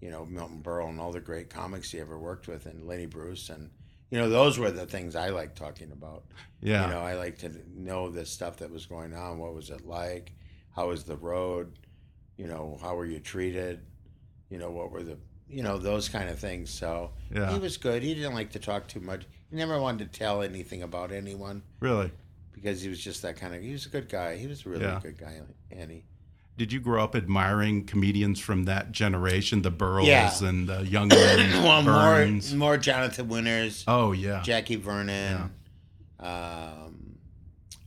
you 0.00 0.10
know 0.10 0.26
Milton 0.26 0.60
Berle 0.62 0.88
and 0.88 1.00
all 1.00 1.12
the 1.12 1.20
great 1.20 1.48
comics 1.48 1.92
he 1.92 2.00
ever 2.00 2.18
worked 2.18 2.48
with, 2.48 2.66
and 2.66 2.86
Lenny 2.86 3.06
Bruce, 3.06 3.48
and 3.50 3.70
you 4.12 4.18
know, 4.18 4.28
those 4.28 4.58
were 4.58 4.70
the 4.70 4.84
things 4.84 5.16
I 5.16 5.30
like 5.30 5.54
talking 5.54 5.90
about. 5.90 6.24
Yeah. 6.60 6.86
You 6.86 6.92
know, 6.92 7.00
I 7.00 7.14
like 7.14 7.38
to 7.38 7.50
know 7.74 8.10
the 8.10 8.26
stuff 8.26 8.58
that 8.58 8.70
was 8.70 8.84
going 8.84 9.14
on. 9.14 9.38
What 9.38 9.54
was 9.54 9.70
it 9.70 9.86
like? 9.86 10.32
How 10.76 10.88
was 10.88 11.04
the 11.04 11.16
road? 11.16 11.78
You 12.36 12.46
know, 12.46 12.78
how 12.82 12.94
were 12.94 13.06
you 13.06 13.20
treated? 13.20 13.80
You 14.50 14.58
know, 14.58 14.70
what 14.70 14.90
were 14.90 15.02
the, 15.02 15.16
you 15.48 15.62
know, 15.62 15.78
those 15.78 16.10
kind 16.10 16.28
of 16.28 16.38
things. 16.38 16.68
So 16.68 17.12
Yeah. 17.34 17.54
he 17.54 17.58
was 17.58 17.78
good. 17.78 18.02
He 18.02 18.14
didn't 18.14 18.34
like 18.34 18.50
to 18.50 18.58
talk 18.58 18.86
too 18.86 19.00
much. 19.00 19.24
He 19.48 19.56
never 19.56 19.80
wanted 19.80 20.12
to 20.12 20.18
tell 20.18 20.42
anything 20.42 20.82
about 20.82 21.10
anyone 21.10 21.62
really? 21.80 22.12
Because 22.52 22.80
he 22.82 22.88
was 22.88 23.00
just 23.00 23.22
that 23.22 23.36
kind 23.36 23.54
of, 23.54 23.62
he 23.62 23.72
was 23.72 23.86
a 23.86 23.88
good 23.88 24.08
guy. 24.08 24.36
He 24.36 24.46
was 24.46 24.64
a 24.66 24.68
really 24.68 24.82
Yeah. 24.84 25.00
good 25.02 25.18
guy, 25.18 25.40
Annie. 25.70 26.04
Did 26.58 26.70
you 26.72 26.80
grow 26.80 27.02
up 27.02 27.16
admiring 27.16 27.84
comedians 27.86 28.38
from 28.38 28.64
that 28.64 28.92
generation, 28.92 29.62
the 29.62 29.70
Burrows 29.70 30.06
Yeah. 30.06 30.32
and 30.42 30.68
the 30.68 30.86
Young 30.86 31.08
well, 31.10 31.82
Burns? 31.82 32.52
more, 32.54 32.58
more 32.70 32.76
Jonathan 32.76 33.28
Winters, 33.28 33.84
oh 33.88 34.12
yeah, 34.12 34.42
Jackie 34.42 34.76
Vernon, 34.76 35.50
um, 36.20 37.16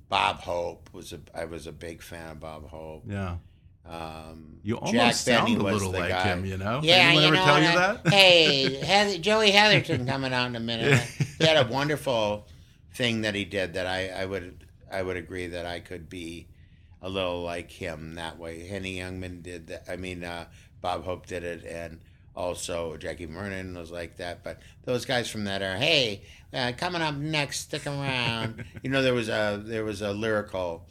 Bob 0.10 0.40
Hope 0.40 0.90
was 0.94 1.14
a, 1.14 1.20
I 1.34 1.46
was 1.46 1.68
a 1.68 1.72
big 1.72 2.02
fan 2.02 2.32
of 2.32 2.40
Bob 2.40 2.68
Hope. 2.70 3.04
yeah. 3.08 3.36
Um, 3.88 4.58
You 4.64 4.78
almost 4.78 4.96
Jack 4.96 5.14
sound 5.14 5.46
Benny 5.46 5.60
a 5.70 5.74
little 5.74 5.92
like 5.92 6.10
guy. 6.10 6.24
him, 6.24 6.44
you 6.44 6.58
know? 6.58 6.80
Yeah, 6.82 6.96
Anyone 6.96 7.22
you 7.22 7.28
ever 7.28 7.36
know, 7.36 7.46
tell 7.46 7.62
you 7.62 7.68
uh, 7.68 7.98
that? 8.04 8.12
hey, 8.12 8.74
Heather, 8.84 9.20
Joey 9.20 9.52
Heatherton 9.52 10.08
coming 10.08 10.34
out 10.34 10.48
in 10.48 10.56
a 10.56 10.60
minute. 10.60 11.00
he 11.38 11.46
had 11.46 11.64
a 11.64 11.72
wonderful 11.72 12.48
thing 12.96 13.22
that 13.22 13.36
he 13.36 13.46
did 13.46 13.74
that 13.74 13.86
I, 13.86 14.08
I 14.10 14.26
would 14.26 14.66
I 14.92 15.02
would 15.04 15.18
agree 15.18 15.48
that 15.48 15.66
I 15.66 15.80
could 15.80 16.10
be 16.10 16.48
a 17.02 17.10
little 17.10 17.44
like 17.44 17.70
him 17.72 18.16
that 18.16 18.40
way. 18.40 18.66
Henny 18.68 18.98
Youngman 18.98 19.44
did 19.44 19.68
that. 19.68 19.86
I 19.90 19.96
mean, 19.96 20.24
uh, 20.24 20.46
Bob 20.82 21.04
Hope 21.04 21.26
did 21.28 21.44
it, 21.44 21.64
and 21.66 22.00
also 22.36 22.98
Jackie 22.98 23.26
Vernon 23.26 23.76
was 23.78 23.92
like 23.92 24.18
that. 24.18 24.44
But 24.44 24.60
those 24.86 25.06
guys 25.06 25.30
from 25.30 25.44
that 25.46 25.62
era, 25.62 25.78
hey, 25.78 26.24
uh, 26.54 26.72
coming 26.78 27.02
up 27.02 27.16
next, 27.16 27.62
stick 27.62 27.86
around. 27.86 28.64
you 28.84 28.90
know, 28.90 29.02
there 29.04 29.14
was 29.14 29.30
a 29.30 29.62
there 29.64 29.84
was 29.84 30.02
a 30.02 30.12
lyrical, 30.14 30.86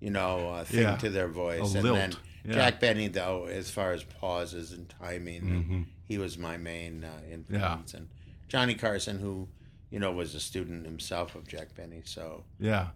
you 0.00 0.10
know, 0.10 0.50
uh, 0.50 0.64
thing 0.64 0.82
Yeah. 0.82 0.96
to 0.96 1.10
their 1.10 1.28
voice, 1.28 1.74
A 1.74 1.78
and 1.78 1.82
lilt. 1.84 1.96
then 1.96 2.12
Yeah. 2.44 2.54
Jack 2.54 2.80
Benny 2.80 3.08
though, 3.08 3.46
as 3.46 3.70
far 3.70 3.92
as 3.92 4.04
pauses 4.04 4.72
and 4.72 4.88
timing, 4.88 5.42
Mhm. 5.42 5.84
he 6.06 6.18
was 6.18 6.38
my 6.38 6.56
main 6.56 7.04
uh, 7.04 7.20
influence, 7.30 7.94
and 7.94 8.08
Johnny 8.48 8.74
Carson, 8.74 9.18
who 9.18 9.48
you 9.92 10.00
know 10.00 10.10
was 10.10 10.34
a 10.34 10.40
student 10.40 10.84
himself 10.86 11.36
of 11.36 11.46
Jack 11.46 11.74
Benny, 11.76 12.02
so 12.04 12.42
Yeah, 12.58 12.88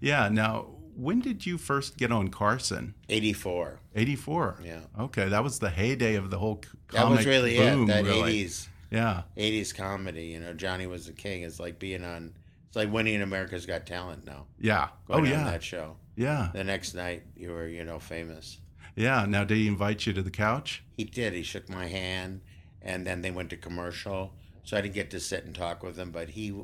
yeah. 0.00 0.28
Now, 0.30 0.66
when 0.96 1.20
did 1.20 1.44
you 1.44 1.58
first 1.58 1.96
get 1.98 2.12
on 2.12 2.28
Carson? 2.28 2.94
eighty 3.08 3.32
four. 3.32 3.80
Eighty 3.94 4.16
four. 4.16 4.56
Yeah. 4.64 4.80
Okay, 4.98 5.28
that 5.28 5.42
was 5.44 5.58
the 5.58 5.70
heyday 5.70 6.14
of 6.14 6.30
the 6.30 6.38
whole 6.38 6.62
That 6.92 7.08
was 7.10 7.26
really 7.26 7.56
boom. 7.58 7.84
it. 7.84 7.86
That 7.88 8.04
really. 8.04 8.30
eighties 8.30 8.68
Yeah. 8.90 9.22
eighties 9.36 9.72
comedy. 9.72 10.26
You 10.26 10.40
know, 10.40 10.54
Johnny 10.54 10.86
was 10.86 11.06
the 11.06 11.12
king. 11.12 11.42
It's 11.42 11.60
like 11.60 11.78
being 11.78 12.04
on. 12.04 12.32
It's 12.68 12.76
like 12.76 12.92
winning 12.92 13.20
America's 13.20 13.66
Got 13.66 13.84
Talent 13.84 14.24
now. 14.24 14.46
Yeah. 14.60 14.88
Going 15.08 15.20
oh 15.20 15.24
on 15.24 15.30
yeah. 15.30 15.44
that 15.44 15.62
show. 15.62 15.96
Yeah. 16.14 16.50
The 16.52 16.62
next 16.62 16.94
night, 16.94 17.24
you 17.36 17.50
were 17.50 17.66
you 17.66 17.82
know 17.84 17.98
famous. 17.98 18.58
Yeah. 18.94 19.26
Now, 19.26 19.42
did 19.44 19.56
he 19.56 19.66
invite 19.66 20.06
you 20.06 20.12
to 20.12 20.22
the 20.22 20.30
couch? 20.30 20.84
He 20.96 21.02
did. 21.04 21.32
He 21.32 21.42
shook 21.42 21.68
my 21.68 21.86
hand, 21.86 22.42
and 22.82 23.04
then 23.06 23.22
they 23.22 23.30
went 23.32 23.50
to 23.50 23.56
commercial. 23.56 24.34
So 24.70 24.76
I 24.76 24.82
didn't 24.82 24.94
get 24.94 25.10
to 25.10 25.18
sit 25.18 25.44
and 25.44 25.52
talk 25.52 25.82
with 25.82 25.96
him, 25.98 26.12
but 26.12 26.28
he 26.28 26.54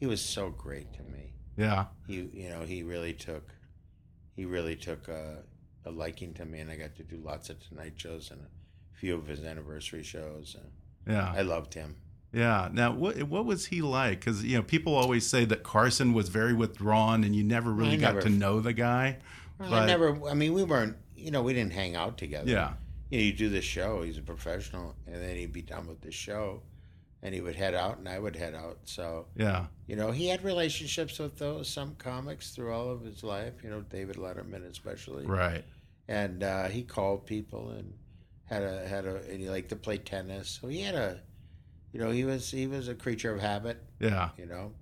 he 0.00 0.06
was 0.06 0.20
so 0.20 0.50
great 0.50 0.92
to 0.94 1.02
me. 1.04 1.32
Yeah. 1.56 1.84
He 2.08 2.28
you 2.32 2.48
know 2.48 2.62
he 2.62 2.82
really 2.82 3.12
took 3.12 3.54
he 4.34 4.44
really 4.44 4.74
took 4.74 5.06
a, 5.06 5.44
a 5.84 5.92
liking 5.92 6.34
to 6.34 6.44
me, 6.44 6.58
and 6.58 6.68
I 6.72 6.74
got 6.74 6.96
to 6.96 7.04
do 7.04 7.18
lots 7.18 7.48
of 7.48 7.60
Tonight 7.60 7.92
shows 7.94 8.32
and 8.32 8.40
a 8.40 8.98
few 8.98 9.14
of 9.14 9.28
his 9.28 9.44
anniversary 9.44 10.02
shows. 10.02 10.56
And 10.60 11.14
Yeah. 11.14 11.32
I 11.36 11.42
loved 11.42 11.74
him. 11.74 11.94
Yeah. 12.32 12.68
Now, 12.72 12.90
what 12.92 13.22
what 13.22 13.44
was 13.44 13.66
he 13.66 13.80
like? 13.80 14.18
Because 14.18 14.42
you 14.42 14.56
know, 14.56 14.64
people 14.64 14.96
always 14.96 15.24
say 15.24 15.44
that 15.44 15.62
Carson 15.62 16.14
was 16.14 16.28
very 16.28 16.52
withdrawn, 16.52 17.22
and 17.22 17.36
you 17.36 17.44
never 17.44 17.70
really 17.70 17.92
I 17.92 17.96
got 17.98 18.14
never- 18.16 18.22
to 18.22 18.28
know 18.28 18.58
the 18.58 18.72
guy. 18.72 19.18
Well, 19.60 19.70
But- 19.70 19.82
I 19.84 19.86
never. 19.86 20.26
I 20.28 20.34
mean, 20.34 20.52
we 20.52 20.64
weren't. 20.64 20.96
You 21.14 21.30
know, 21.30 21.42
we 21.42 21.54
didn't 21.54 21.74
hang 21.74 21.94
out 21.94 22.18
together. 22.18 22.50
Yeah. 22.50 22.72
You 23.10 23.18
know, 23.18 23.24
you 23.24 23.32
do 23.34 23.48
the 23.50 23.62
show. 23.62 24.02
He's 24.02 24.18
a 24.18 24.22
professional, 24.22 24.96
and 25.06 25.14
then 25.22 25.36
he'd 25.36 25.52
be 25.52 25.62
done 25.62 25.86
with 25.86 26.00
the 26.00 26.10
show, 26.10 26.62
and 27.22 27.34
he 27.34 27.40
would 27.40 27.56
head 27.56 27.74
out, 27.74 27.98
and 27.98 28.08
I 28.08 28.18
would 28.18 28.36
head 28.36 28.54
out. 28.54 28.78
So 28.84 29.26
Yeah. 29.36 29.66
you 29.86 29.96
know, 29.96 30.10
he 30.12 30.28
had 30.28 30.44
relationships 30.44 31.18
with 31.18 31.36
those 31.38 31.68
some 31.68 31.94
comics 31.96 32.50
through 32.50 32.72
all 32.72 32.90
of 32.90 33.00
his 33.02 33.22
life. 33.24 33.54
You 33.64 33.70
know, 33.70 33.80
David 33.82 34.16
Letterman 34.16 34.68
especially. 34.70 35.26
Right. 35.26 35.64
and 36.08 36.42
uh, 36.44 36.68
he 36.68 36.82
called 36.82 37.26
people 37.26 37.70
and 37.70 37.92
had 38.44 38.62
a 38.62 38.86
had 38.86 39.06
a 39.06 39.16
and 39.28 39.40
he 39.40 39.48
liked 39.50 39.70
to 39.70 39.76
play 39.76 39.98
tennis. 39.98 40.48
So 40.60 40.68
he 40.68 40.80
had 40.82 40.94
a, 40.94 41.20
you 41.92 41.98
know, 42.00 42.10
he 42.10 42.24
was 42.24 42.50
he 42.50 42.66
was 42.68 42.86
a 42.88 42.94
creature 42.94 43.34
of 43.34 43.40
habit. 43.40 43.82
Yeah. 43.98 44.30
You 44.38 44.46
know, 44.46 44.72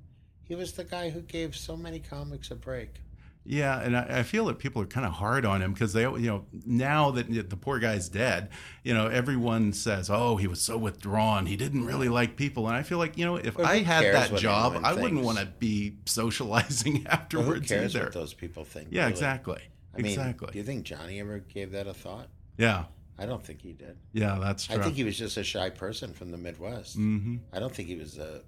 he 0.43 0.55
was 0.55 0.73
the 0.73 0.85
guy 0.85 1.09
who 1.11 1.23
gave 1.23 1.57
so 1.57 1.77
many 1.77 1.99
comics 2.01 2.51
a 2.51 2.57
break. 2.57 3.01
Yeah, 3.47 3.79
and 3.79 3.95
I, 3.95 4.21
I 4.21 4.23
feel 4.23 4.47
that 4.47 4.59
people 4.59 4.81
are 4.81 4.87
kind 4.87 5.07
of 5.07 5.13
hard 5.13 5.45
on 5.45 5.61
him 5.61 5.75
because 5.75 5.93
they, 5.93 6.03
you 6.03 6.19
know, 6.21 6.47
now 6.65 7.11
that 7.11 7.51
the 7.51 7.57
poor 7.57 7.79
guy's 7.79 8.09
dead, 8.09 8.49
you 8.83 8.95
know, 8.95 9.07
everyone 9.07 9.75
says, 9.75 10.09
"Oh, 10.09 10.37
he 10.37 10.47
was 10.47 10.63
so 10.63 10.79
withdrawn. 10.79 11.45
He 11.45 11.57
didn't 11.57 11.85
really 11.85 12.09
like 12.09 12.37
people." 12.37 12.67
And 12.69 12.77
I 12.77 12.83
feel 12.83 12.97
like, 12.97 13.19
you 13.19 13.27
know, 13.27 13.37
if 13.37 13.57
Well, 13.59 13.67
I 13.67 13.81
had 13.81 14.03
that 14.15 14.35
job, 14.37 14.81
I 14.83 14.95
wouldn't 14.95 15.23
want 15.23 15.39
to 15.39 15.47
be 15.47 15.99
socializing 16.07 17.03
But 17.05 17.11
who 17.13 17.41
afterwards 17.41 17.69
cares 17.69 17.95
either. 17.95 18.07
what 18.07 18.15
those 18.15 18.33
people 18.35 18.65
think? 18.65 18.89
yeah, 18.91 19.03
really? 19.03 19.13
exactly. 19.13 19.61
I 19.95 19.99
mean, 19.99 20.07
exactly. 20.07 20.49
do 20.53 20.59
you 20.59 20.65
think 20.65 20.85
Johnny 20.85 21.21
ever 21.21 21.39
gave 21.41 21.73
that 21.73 21.87
a 21.87 21.95
thought? 21.95 22.29
yeah, 22.57 22.85
I 23.19 23.27
don't 23.27 23.45
think 23.45 23.61
he 23.61 23.75
did. 23.75 23.97
yeah, 24.13 24.39
that's 24.41 24.67
true. 24.67 24.77
I 24.77 24.83
think 24.83 24.97
he 24.97 25.05
was 25.05 25.19
just 25.19 25.37
a 25.37 25.45
shy 25.45 25.69
person 25.71 26.13
from 26.15 26.31
the 26.31 26.39
Midwest. 26.39 26.97
hmm 26.97 27.37
I 27.53 27.61
don't 27.61 27.73
think 27.75 27.89
he 27.89 27.97
was 27.97 28.17
a. 28.19 28.43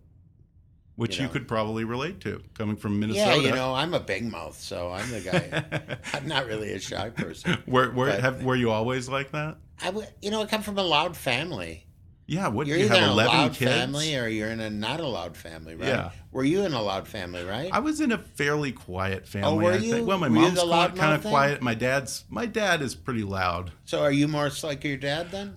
Which 0.96 1.18
you 1.18 1.24
you, 1.24 1.28
could 1.28 1.46
probably 1.46 1.84
relate 1.84 2.20
to, 2.20 2.42
coming 2.54 2.76
from 2.76 2.98
Minnesota. 2.98 3.36
Yeah, 3.36 3.48
you 3.48 3.54
know, 3.54 3.74
I'm 3.74 3.92
a 3.92 4.00
big 4.00 4.24
mouth, 4.24 4.58
so 4.58 4.90
I'm 4.92 5.10
the 5.10 5.20
guy. 5.20 5.98
I'm 6.14 6.26
not 6.26 6.46
really 6.46 6.72
a 6.72 6.80
shy 6.80 7.10
person. 7.10 7.62
were 7.66 7.90
were, 7.90 8.06
but- 8.06 8.20
have, 8.20 8.42
were 8.42 8.56
you 8.56 8.70
always 8.70 9.08
like 9.08 9.32
that? 9.32 9.58
I 9.82 9.90
would, 9.90 10.08
you 10.22 10.30
know, 10.30 10.40
I 10.42 10.46
come 10.46 10.62
from 10.62 10.78
a 10.78 10.82
loud 10.82 11.16
family. 11.16 11.86
Yeah. 12.26 12.48
What 12.48 12.66
You're 12.66 12.78
you 12.78 12.88
have 12.88 12.96
in 12.98 13.04
a 13.04 13.14
loud 13.14 13.54
kids? 13.54 13.70
family 13.70 14.16
or 14.16 14.26
you're 14.26 14.48
in 14.50 14.60
a 14.60 14.68
not 14.68 15.00
a 15.00 15.06
loud 15.06 15.36
family, 15.36 15.76
right? 15.76 15.88
Yeah. 15.88 16.10
Were 16.32 16.44
you 16.44 16.64
in 16.64 16.72
a 16.72 16.82
loud 16.82 17.06
family, 17.06 17.44
right? 17.44 17.70
I 17.72 17.78
was 17.78 18.00
in 18.00 18.10
a 18.10 18.18
fairly 18.18 18.72
quiet 18.72 19.22
oh, 19.24 19.30
family. 19.30 19.48
Oh, 19.48 19.54
were 19.56 19.76
you? 19.76 20.04
Well, 20.04 20.18
my 20.18 20.28
Were 20.28 20.34
mom's 20.34 20.60
kind 20.60 21.14
of 21.14 21.22
then? 21.22 21.30
quiet. 21.30 21.62
My 21.62 21.74
dad's 21.74 22.24
my 22.28 22.46
dad 22.46 22.82
is 22.82 22.94
pretty 22.94 23.22
loud. 23.22 23.72
so 23.84 24.02
are 24.02 24.10
you 24.10 24.26
more 24.28 24.50
like 24.62 24.82
your 24.82 24.96
dad 24.96 25.30
then? 25.30 25.56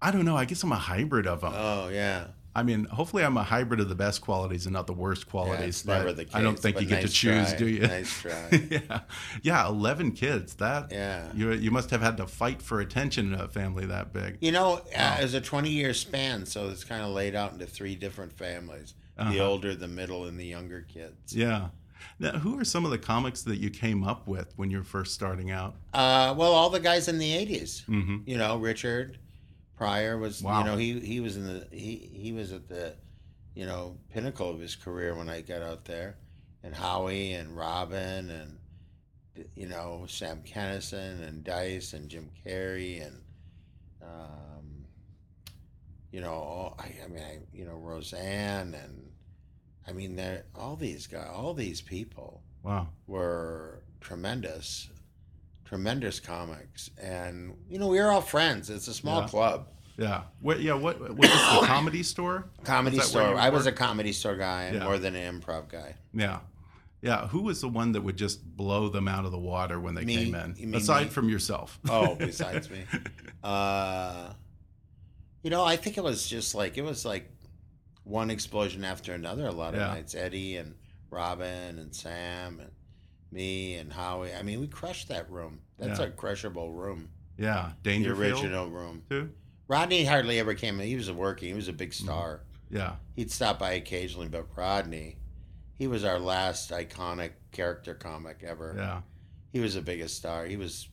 I 0.00 0.10
don't 0.10 0.24
know. 0.24 0.36
I 0.36 0.44
guess 0.44 0.62
I'm 0.62 0.72
a 0.72 0.76
hybrid 0.76 1.26
of 1.26 1.42
them. 1.42 1.52
Oh 1.54 1.88
yeah. 1.88 2.28
I 2.56 2.62
mean, 2.62 2.84
hopefully, 2.84 3.24
I'm 3.24 3.36
a 3.36 3.42
hybrid 3.42 3.80
of 3.80 3.88
the 3.88 3.94
best 3.94 4.20
qualities 4.20 4.66
and 4.66 4.72
not 4.72 4.86
the 4.86 4.92
worst 4.92 5.28
qualities. 5.28 5.82
but 5.82 5.98
never 5.98 6.12
the 6.12 6.24
case. 6.24 6.34
I 6.34 6.42
don't 6.42 6.58
think 6.58 6.80
you 6.80 6.86
get 6.86 7.02
to 7.02 7.08
choose, 7.08 7.48
try. 7.48 7.56
do 7.58 7.66
you? 7.68 7.80
Nice 7.80 8.12
try. 8.22 8.68
yeah, 8.70 9.00
yeah. 9.42 9.66
Eleven 9.68 10.12
kids. 10.12 10.54
That 10.54 10.92
Yeah. 10.92 11.30
You 11.34 11.52
you 11.52 11.70
must 11.70 11.90
have 11.90 12.00
had 12.02 12.16
to 12.18 12.26
fight 12.26 12.62
for 12.62 12.80
attention 12.80 13.32
in 13.34 13.40
a 13.40 13.48
family 13.48 13.86
that 13.86 14.12
big. 14.12 14.38
You 14.40 14.52
know, 14.52 14.80
uh, 14.96 15.16
it 15.18 15.22
was 15.22 15.34
a 15.34 15.40
20 15.40 15.68
year 15.70 15.92
span, 15.94 16.46
so 16.46 16.68
it's 16.68 16.84
kind 16.84 17.02
of 17.02 17.10
laid 17.10 17.34
out 17.34 17.52
into 17.52 17.66
three 17.66 17.96
different 17.96 18.32
families 18.32 18.94
the 19.16 19.22
Uh-huh. 19.24 19.44
older, 19.44 19.74
the 19.76 19.86
middle, 19.88 20.24
and 20.26 20.38
the 20.40 20.44
younger 20.46 20.82
kids. 20.82 21.34
Yeah. 21.36 21.68
Now, 22.18 22.32
who 22.32 22.58
are 22.60 22.64
some 22.64 22.84
of 22.84 22.90
the 22.90 22.98
comics 22.98 23.42
that 23.42 23.56
you 23.58 23.70
came 23.70 24.04
up 24.04 24.26
with 24.28 24.52
when 24.56 24.70
you 24.70 24.78
were 24.78 24.84
first 24.84 25.14
starting 25.14 25.50
out? 25.50 25.74
Uh, 25.92 26.34
well, 26.36 26.52
all 26.52 26.68
the 26.70 26.78
guys 26.80 27.08
in 27.08 27.18
the 27.18 27.30
80s. 27.32 27.84
Mm-hmm. 27.86 28.16
You 28.26 28.36
know, 28.38 28.56
Richard 28.58 29.18
Pryor 29.84 30.18
was, 30.18 30.42
Wow. 30.42 30.58
you 30.60 30.64
know, 30.64 30.76
he, 30.76 31.00
he 31.00 31.20
was 31.20 31.36
in 31.36 31.44
the, 31.46 31.66
he, 31.70 32.10
he 32.12 32.32
was 32.32 32.52
at 32.52 32.68
the, 32.68 32.94
you 33.54 33.66
know, 33.66 33.96
pinnacle 34.12 34.50
of 34.50 34.60
his 34.60 34.74
career 34.76 35.14
when 35.14 35.28
I 35.28 35.40
got 35.40 35.62
out 35.62 35.84
there. 35.84 36.16
And 36.62 36.74
Howie 36.74 37.32
and 37.34 37.54
Robin 37.56 38.30
and, 38.30 38.58
you 39.54 39.66
know, 39.68 40.06
Sam 40.08 40.42
Kinison 40.46 41.22
and 41.26 41.44
Dice 41.44 41.92
and 41.92 42.08
Jim 42.08 42.30
Carrey 42.46 43.06
and, 43.06 43.20
um, 44.02 44.86
you 46.10 46.20
know, 46.20 46.32
all, 46.32 46.76
I, 46.78 46.94
I 47.04 47.08
mean, 47.08 47.22
I, 47.22 47.38
you 47.52 47.64
know, 47.66 47.74
Roseanne 47.76 48.74
and, 48.74 49.10
I 49.86 49.92
mean, 49.92 50.16
they're 50.16 50.44
all 50.54 50.76
these 50.76 51.06
guys, 51.06 51.28
all 51.30 51.52
these 51.52 51.82
people 51.82 52.42
Wow. 52.62 52.88
were 53.06 53.82
tremendous, 54.00 54.88
tremendous 55.64 56.20
comics, 56.20 56.90
and 57.00 57.54
you 57.68 57.78
know 57.78 57.88
we 57.88 57.98
were 58.00 58.10
all 58.10 58.20
friends. 58.20 58.70
It's 58.70 58.88
a 58.88 58.94
small 58.94 59.22
Yeah. 59.22 59.28
club, 59.28 59.68
Yeah. 59.96 60.22
What? 60.40 60.60
Yeah. 60.60 60.74
What? 60.74 61.00
What 61.00 61.16
was 61.18 61.30
the 61.60 61.66
comedy 61.66 62.02
store? 62.02 62.46
comedy 62.64 62.96
Is 62.98 63.12
that 63.12 63.16
where 63.18 63.28
store. 63.28 63.38
I 63.40 63.48
was 63.50 63.66
a 63.66 63.72
comedy 63.72 64.12
store 64.12 64.36
guy 64.36 64.70
Yeah. 64.72 64.84
more 64.84 64.98
than 64.98 65.14
an 65.14 65.40
improv 65.40 65.68
guy. 65.68 65.94
Yeah. 66.12 66.40
Yeah. 67.00 67.28
Who 67.28 67.42
was 67.42 67.60
the 67.60 67.68
one 67.68 67.92
that 67.92 68.00
would 68.02 68.16
just 68.16 68.44
blow 68.56 68.88
them 68.88 69.06
out 69.08 69.24
of 69.24 69.30
the 69.30 69.38
water 69.38 69.78
when 69.78 69.94
they 69.94 70.04
Me. 70.04 70.16
came 70.16 70.34
in? 70.34 70.74
Aside 70.74 71.04
me? 71.04 71.10
from 71.10 71.28
yourself. 71.28 71.78
Oh, 71.88 72.14
besides 72.16 72.68
me, 72.70 72.84
uh, 73.44 74.32
you 75.42 75.50
know, 75.50 75.62
I 75.64 75.76
think 75.76 75.96
it 75.98 76.04
was 76.04 76.26
just 76.28 76.54
like 76.54 76.76
it 76.78 76.82
was 76.82 77.04
like 77.04 77.30
one 78.04 78.30
explosion 78.30 78.84
after 78.84 79.12
another. 79.12 79.46
A 79.46 79.52
lot 79.52 79.74
of 79.74 79.80
Yeah. 79.80 79.88
nights, 79.88 80.14
Eddie 80.14 80.56
and 80.56 80.74
Robin 81.10 81.78
and 81.78 81.94
Sam 81.94 82.58
and 82.60 82.70
me 83.34 83.74
and 83.74 83.92
Howie. 83.92 84.32
I 84.34 84.42
mean, 84.42 84.60
we 84.60 84.68
crushed 84.68 85.08
that 85.08 85.30
room. 85.30 85.60
That's 85.78 85.98
Yeah. 85.98 86.06
a 86.06 86.10
crushable 86.10 86.72
room. 86.72 87.10
Yeah. 87.36 87.72
The 87.82 87.90
Dangerfield 87.90 88.20
original 88.44 88.70
room. 88.70 89.02
too. 89.10 89.30
Rodney 89.68 90.04
hardly 90.04 90.38
ever 90.38 90.54
came 90.54 90.78
in. 90.80 90.86
He 90.86 90.96
was 90.96 91.10
working. 91.10 91.48
He 91.48 91.54
was 91.54 91.68
a 91.68 91.72
big 91.72 91.92
star. 91.92 92.42
Yeah. 92.70 92.96
He'd 93.16 93.30
stop 93.30 93.58
by 93.58 93.72
occasionally, 93.72 94.28
but 94.28 94.46
Rodney, 94.56 95.16
he 95.74 95.86
was 95.86 96.04
our 96.04 96.18
last 96.18 96.70
iconic 96.70 97.32
character 97.50 97.94
comic 97.94 98.42
ever. 98.46 98.74
Yeah. 98.76 99.00
He 99.52 99.60
was 99.60 99.74
the 99.74 99.82
biggest 99.82 100.16
star. 100.16 100.46
He 100.46 100.56
was, 100.56 100.88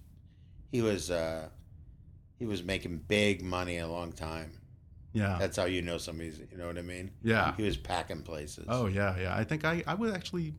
he 0.71 0.81
was, 0.81 1.11
uh, 1.11 1.49
he 2.39 2.45
was 2.45 2.63
making 2.63 2.97
big 3.07 3.43
money 3.43 3.77
a 3.77 3.87
long 3.87 4.11
time. 4.13 4.57
Yeah. 5.13 5.37
That's 5.37 5.57
how 5.57 5.65
you 5.65 5.81
know 5.81 5.97
somebody's. 5.97 6.39
You 6.39 6.57
know 6.57 6.67
what 6.67 6.77
I 6.77 6.81
mean? 6.81 7.11
Yeah. 7.23 7.53
He 7.57 7.63
was 7.63 7.75
packing 7.77 8.21
places. 8.23 8.65
Oh 8.69 8.85
yeah, 8.85 9.19
yeah. 9.19 9.35
I 9.35 9.43
think 9.43 9.65
I 9.65 9.83
I 9.85 9.93
was 9.95 10.13
actually 10.13 10.53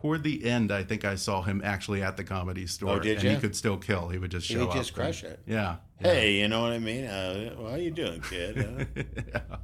toward 0.00 0.22
the 0.22 0.44
end. 0.44 0.70
I 0.72 0.82
think 0.84 1.04
I 1.04 1.14
saw 1.16 1.42
him 1.42 1.60
actually 1.64 2.02
at 2.02 2.16
the 2.16 2.24
comedy 2.24 2.66
store. 2.66 2.96
Oh, 2.96 2.98
did 3.00 3.18
and 3.18 3.28
he 3.34 3.36
could 3.36 3.56
still 3.56 3.76
kill. 3.76 4.08
He 4.08 4.18
would 4.18 4.30
just 4.30 4.46
He 4.48 4.54
show 4.54 4.60
would 4.60 4.68
up. 4.70 4.74
just 4.76 4.90
and- 4.90 4.96
crush 4.96 5.24
it. 5.24 5.40
Yeah. 5.46 5.76
Hey, 5.98 6.38
you 6.40 6.48
know 6.48 6.60
what 6.60 6.72
I 6.72 6.78
mean? 6.78 7.06
Uh, 7.06 7.54
well, 7.58 7.70
how 7.70 7.76
you 7.76 7.90
doing, 7.90 8.20
kid? 8.20 8.58
Uh, 8.96 9.02
yeah. 9.34 9.56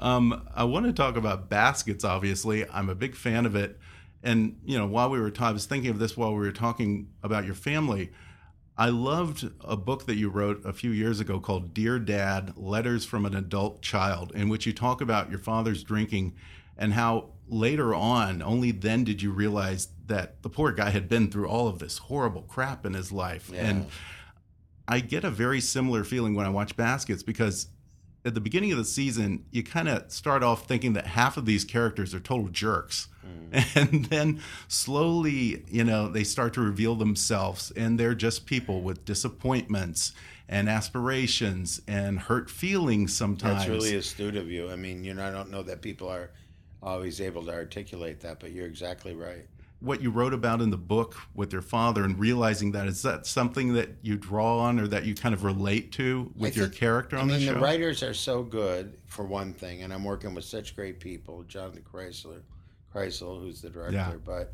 um, 0.00 0.48
I 0.54 0.64
want 0.64 0.86
to 0.86 0.92
talk 0.92 1.16
about 1.16 1.48
baskets. 1.48 2.04
Obviously, 2.04 2.68
I'm 2.68 2.88
a 2.88 2.94
big 2.94 3.14
fan 3.14 3.46
of 3.46 3.54
it. 3.54 3.78
And 4.22 4.58
you 4.64 4.76
know, 4.76 4.86
while 4.86 5.10
we 5.10 5.20
were, 5.20 5.32
I 5.38 5.52
was 5.52 5.66
thinking 5.66 5.90
of 5.90 5.98
this 6.00 6.16
while 6.16 6.30
we 6.32 6.38
were 6.40 6.52
talking 6.52 7.08
about 7.22 7.44
your 7.46 7.54
family. 7.54 8.10
I 8.76 8.90
loved 8.90 9.48
a 9.60 9.76
book 9.76 10.06
that 10.06 10.14
you 10.16 10.28
wrote 10.28 10.64
a 10.64 10.72
few 10.72 10.90
years 10.90 11.18
ago 11.20 11.38
called 11.40 11.72
"Dear 11.74 11.98
Dad: 12.00 12.54
Letters 12.56 13.04
from 13.04 13.24
an 13.26 13.34
Adult 13.36 13.80
Child," 13.82 14.32
in 14.34 14.48
which 14.48 14.66
you 14.66 14.72
talk 14.72 15.00
about 15.00 15.30
your 15.30 15.38
father's 15.40 15.82
drinking 15.84 16.34
and 16.76 16.92
how 16.94 17.30
later 17.48 17.94
on, 17.94 18.42
only 18.42 18.70
then 18.70 19.04
did 19.04 19.22
you 19.22 19.30
realize 19.30 19.88
that 20.08 20.42
the 20.42 20.48
poor 20.48 20.72
guy 20.72 20.90
had 20.90 21.08
been 21.08 21.30
through 21.30 21.48
all 21.48 21.68
of 21.68 21.78
this 21.78 21.98
horrible 21.98 22.42
crap 22.42 22.84
in 22.84 22.94
his 22.94 23.12
life. 23.12 23.50
Yeah. 23.52 23.66
And 23.66 23.86
I 24.88 25.00
get 25.00 25.24
a 25.24 25.30
very 25.30 25.60
similar 25.60 26.02
feeling 26.02 26.34
when 26.34 26.46
I 26.46 26.50
watch 26.50 26.76
baskets 26.76 27.22
because 27.22 27.68
at 28.24 28.34
the 28.34 28.40
beginning 28.40 28.72
of 28.72 28.78
the 28.78 28.84
season, 28.84 29.44
you 29.50 29.62
kind 29.62 29.88
of 29.88 30.10
start 30.10 30.42
off 30.42 30.66
thinking 30.66 30.94
that 30.94 31.06
half 31.06 31.36
of 31.36 31.46
these 31.46 31.64
characters 31.64 32.14
are 32.14 32.20
total 32.20 32.48
jerks. 32.48 33.08
Mm. 33.24 33.28
And 33.76 34.04
then 34.06 34.40
slowly, 34.66 35.64
you 35.68 35.84
know, 35.84 36.08
they 36.08 36.24
start 36.24 36.54
to 36.54 36.60
reveal 36.60 36.94
themselves 36.94 37.70
and 37.70 37.98
they're 37.98 38.14
just 38.14 38.44
people 38.44 38.82
with 38.82 39.04
disappointments 39.04 40.12
and 40.48 40.68
aspirations 40.68 41.80
and 41.86 42.18
hurt 42.18 42.50
feelings 42.50 43.14
sometimes. 43.14 43.58
that's 43.58 43.68
really 43.68 43.94
astute 43.94 44.36
of 44.36 44.50
you. 44.50 44.70
I 44.70 44.76
mean, 44.76 45.04
you 45.04 45.14
know, 45.14 45.26
I 45.26 45.30
don't 45.30 45.50
know 45.50 45.62
that 45.62 45.82
people 45.82 46.08
are 46.08 46.30
always 46.82 47.20
able 47.20 47.44
to 47.44 47.52
articulate 47.52 48.20
that, 48.20 48.40
but 48.40 48.52
you're 48.52 48.66
exactly 48.66 49.14
right. 49.14 49.46
what 49.80 50.00
you 50.02 50.10
wrote 50.10 50.34
about 50.34 50.60
in 50.60 50.70
the 50.70 50.76
book 50.76 51.14
with 51.34 51.52
your 51.52 51.62
father 51.62 52.02
and 52.04 52.18
realizing 52.18 52.72
that 52.72 52.86
is 52.88 53.02
that 53.02 53.26
something 53.26 53.74
that 53.74 53.88
you 54.02 54.16
draw 54.16 54.58
on 54.58 54.80
or 54.80 54.88
that 54.88 55.04
you 55.04 55.14
kind 55.14 55.34
of 55.34 55.44
relate 55.44 55.92
to 55.92 56.32
with 56.36 56.56
I 56.56 56.60
your 56.60 56.68
character 56.68 57.16
on 57.16 57.22
I 57.30 57.32
mean, 57.32 57.40
the 57.40 57.46
show? 57.46 57.54
the 57.54 57.60
writers 57.60 58.02
are 58.02 58.14
so 58.14 58.42
good 58.42 58.96
for 59.06 59.24
one 59.24 59.52
thing, 59.52 59.82
and 59.82 59.92
I'm 59.92 60.04
working 60.04 60.34
with 60.34 60.44
such 60.44 60.74
great 60.74 60.98
people, 61.00 61.42
Jonathan 61.44 61.84
Krisel, 61.90 62.40
Krisel, 62.94 63.40
who's 63.40 63.60
the 63.60 63.70
director. 63.70 63.94
Yeah. 63.96 64.14
But 64.24 64.52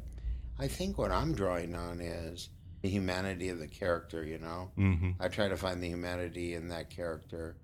I 0.58 0.68
think 0.68 0.98
what 0.98 1.10
I'm 1.10 1.34
drawing 1.34 1.74
on 1.74 2.00
is 2.00 2.50
the 2.82 2.88
humanity 2.90 3.48
of 3.48 3.58
the 3.58 3.66
character. 3.68 4.24
You 4.24 4.38
know, 4.38 4.70
hmm 4.76 5.12
I 5.20 5.28
try 5.28 5.48
to 5.48 5.56
find 5.56 5.82
the 5.82 5.88
humanity 5.88 6.54
in 6.54 6.68
that 6.68 6.90
character. 6.90 7.56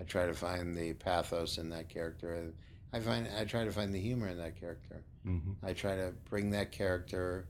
I 0.00 0.04
try 0.04 0.26
to 0.26 0.34
find 0.34 0.74
the 0.76 0.94
pathos 0.94 1.58
in 1.58 1.68
that 1.70 1.88
character. 1.88 2.52
I 2.92 3.00
find 3.00 3.28
I 3.38 3.44
try 3.44 3.64
to 3.64 3.72
find 3.72 3.94
the 3.94 4.00
humor 4.00 4.28
in 4.28 4.38
that 4.38 4.58
character. 4.60 5.02
hmm 5.24 5.52
I 5.62 5.72
try 5.72 5.96
to 5.96 6.12
bring 6.28 6.50
that 6.50 6.72
character 6.72 7.46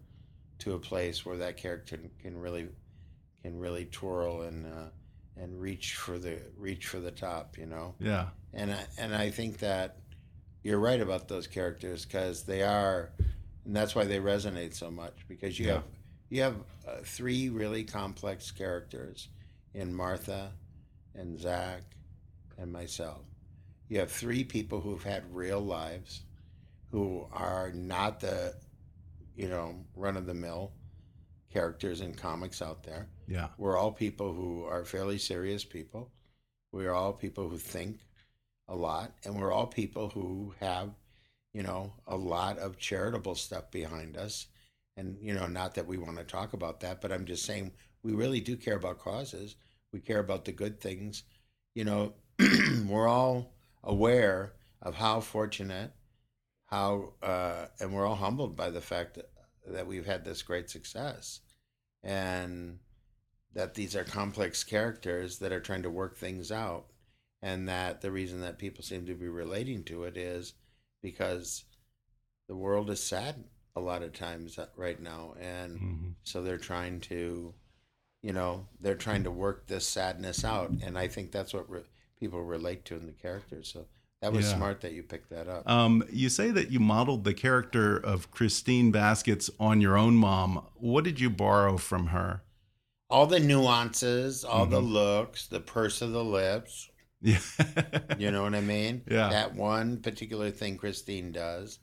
to 0.60 0.74
a 0.74 0.78
place 0.78 1.24
where 1.26 1.38
that 1.38 1.56
character 1.56 1.98
can 2.20 2.38
really 2.38 2.68
can 3.42 3.58
really 3.58 3.86
twirl 3.86 4.42
and 4.42 4.66
uh, 4.66 4.88
and 5.36 5.60
reach 5.60 5.94
for 5.96 6.18
the 6.18 6.38
reach 6.56 6.86
for 6.86 7.00
the 7.00 7.10
top, 7.10 7.58
you 7.58 7.66
know. 7.66 7.94
Yeah. 7.98 8.26
And 8.54 8.70
I, 8.70 8.84
and 8.98 9.14
I 9.14 9.30
think 9.30 9.58
that 9.58 9.96
you're 10.62 10.78
right 10.78 11.00
about 11.00 11.26
those 11.26 11.46
characters 11.46 12.04
because 12.04 12.42
they 12.44 12.62
are, 12.62 13.10
and 13.64 13.74
that's 13.74 13.94
why 13.94 14.04
they 14.04 14.18
resonate 14.20 14.74
so 14.74 14.90
much 14.90 15.26
because 15.26 15.58
you 15.58 15.66
Yeah. 15.66 15.72
have 15.74 15.84
you 16.28 16.42
have 16.42 16.56
uh, 16.86 16.96
three 17.04 17.48
really 17.48 17.82
complex 17.84 18.50
characters 18.50 19.28
in 19.74 19.92
Martha 19.94 20.52
and 21.14 21.38
Zach 21.40 21.82
and 22.58 22.70
myself. 22.72 23.24
You 23.92 23.98
have 23.98 24.10
three 24.10 24.42
people 24.42 24.80
who've 24.80 25.02
had 25.02 25.36
real 25.36 25.60
lives, 25.60 26.22
who 26.92 27.26
are 27.30 27.72
not 27.74 28.20
the, 28.20 28.54
you 29.36 29.50
know, 29.50 29.84
run 29.94 30.16
of 30.16 30.24
the 30.24 30.32
mill 30.32 30.72
characters 31.52 32.00
in 32.00 32.14
comics 32.14 32.62
out 32.62 32.84
there. 32.84 33.08
Yeah. 33.28 33.48
We're 33.58 33.76
all 33.76 33.92
people 33.92 34.32
who 34.32 34.64
are 34.64 34.86
fairly 34.86 35.18
serious 35.18 35.62
people. 35.62 36.10
We're 36.72 36.94
all 36.94 37.12
people 37.12 37.50
who 37.50 37.58
think 37.58 37.98
a 38.66 38.74
lot, 38.74 39.12
and 39.26 39.38
we're 39.38 39.52
all 39.52 39.66
people 39.66 40.08
who 40.08 40.54
have, 40.58 40.94
you 41.52 41.62
know, 41.62 41.92
a 42.06 42.16
lot 42.16 42.56
of 42.56 42.78
charitable 42.78 43.34
stuff 43.34 43.70
behind 43.70 44.16
us. 44.16 44.46
And, 44.96 45.18
you 45.20 45.34
know, 45.34 45.46
not 45.46 45.74
that 45.74 45.86
we 45.86 45.98
want 45.98 46.16
to 46.16 46.24
talk 46.24 46.54
about 46.54 46.80
that, 46.80 47.02
but 47.02 47.12
I'm 47.12 47.26
just 47.26 47.44
saying 47.44 47.72
we 48.02 48.14
really 48.14 48.40
do 48.40 48.56
care 48.56 48.76
about 48.76 49.00
causes. 49.00 49.56
We 49.92 50.00
care 50.00 50.20
about 50.20 50.46
the 50.46 50.52
good 50.52 50.80
things. 50.80 51.24
You 51.74 51.84
know, 51.84 52.14
we're 52.86 53.06
all 53.06 53.52
aware 53.84 54.54
of 54.80 54.96
how 54.96 55.20
fortunate, 55.20 55.92
how, 56.66 57.12
uh, 57.22 57.66
and 57.80 57.92
we're 57.92 58.06
all 58.06 58.16
humbled 58.16 58.56
by 58.56 58.70
the 58.70 58.80
fact 58.80 59.14
that, 59.14 59.30
that 59.66 59.86
we've 59.86 60.06
had 60.06 60.24
this 60.24 60.42
great 60.42 60.70
success. 60.70 61.40
And, 62.02 62.78
that 63.54 63.74
these 63.74 63.94
are 63.94 64.04
complex 64.04 64.64
characters 64.64 65.38
that 65.38 65.52
are 65.52 65.60
trying 65.60 65.82
to 65.82 65.90
work 65.90 66.16
things 66.16 66.50
out. 66.50 66.86
And 67.42 67.68
that 67.68 68.00
the 68.00 68.10
reason 68.10 68.40
that 68.42 68.58
people 68.58 68.84
seem 68.84 69.06
to 69.06 69.14
be 69.14 69.28
relating 69.28 69.82
to 69.84 70.04
it 70.04 70.16
is 70.16 70.54
because 71.02 71.64
the 72.48 72.54
world 72.54 72.88
is 72.88 73.02
sad 73.02 73.44
a 73.74 73.80
lot 73.80 74.02
of 74.02 74.12
times 74.12 74.58
right 74.76 75.00
now. 75.00 75.34
And 75.40 75.78
hmm 75.78 76.08
so 76.24 76.40
they're 76.40 76.56
trying 76.58 77.00
to 77.00 77.52
you 78.22 78.32
know 78.32 78.68
they're 78.80 78.94
trying 78.94 79.24
to 79.24 79.30
work 79.30 79.66
this 79.66 79.86
sadness 79.88 80.44
out. 80.44 80.70
And 80.84 80.96
i 80.96 81.08
think 81.08 81.32
that's 81.32 81.52
what 81.52 81.68
re- 81.68 81.82
people 82.22 82.40
relate 82.44 82.84
to 82.84 82.94
in 82.94 83.04
the 83.06 83.12
characters 83.12 83.68
so 83.72 83.84
that 84.20 84.32
was 84.32 84.46
Yeah. 84.48 84.56
smart 84.56 84.80
that 84.82 84.92
you 84.92 85.02
picked 85.02 85.30
that 85.30 85.48
up 85.48 85.68
Um, 85.68 86.04
you 86.12 86.28
say 86.28 86.52
that 86.52 86.70
you 86.70 86.78
modeled 86.78 87.24
the 87.24 87.34
character 87.34 87.96
of 87.96 88.30
Christine 88.30 88.92
Baskets 88.92 89.50
on 89.58 89.80
your 89.80 89.96
own 89.98 90.14
mom. 90.14 90.64
What 90.76 91.02
did 91.02 91.18
you 91.18 91.28
borrow 91.30 91.76
from 91.76 92.06
her? 92.08 92.42
all 93.10 93.26
the 93.26 93.40
nuances 93.40 94.42
all 94.44 94.64
the 94.66 94.80
Mhm. 94.80 94.92
looks 94.92 95.46
the 95.48 95.60
purse 95.60 96.00
of 96.00 96.12
the 96.12 96.24
lips 96.24 96.88
Yeah. 97.20 97.40
You 98.18 98.30
know 98.30 98.42
what 98.44 98.54
I 98.54 98.60
mean? 98.60 99.02
Yeah. 99.10 99.28
That 99.28 99.54
one 99.54 99.98
particular 100.00 100.50
thing 100.50 100.76
Christine 100.76 101.30
does, 101.32 101.78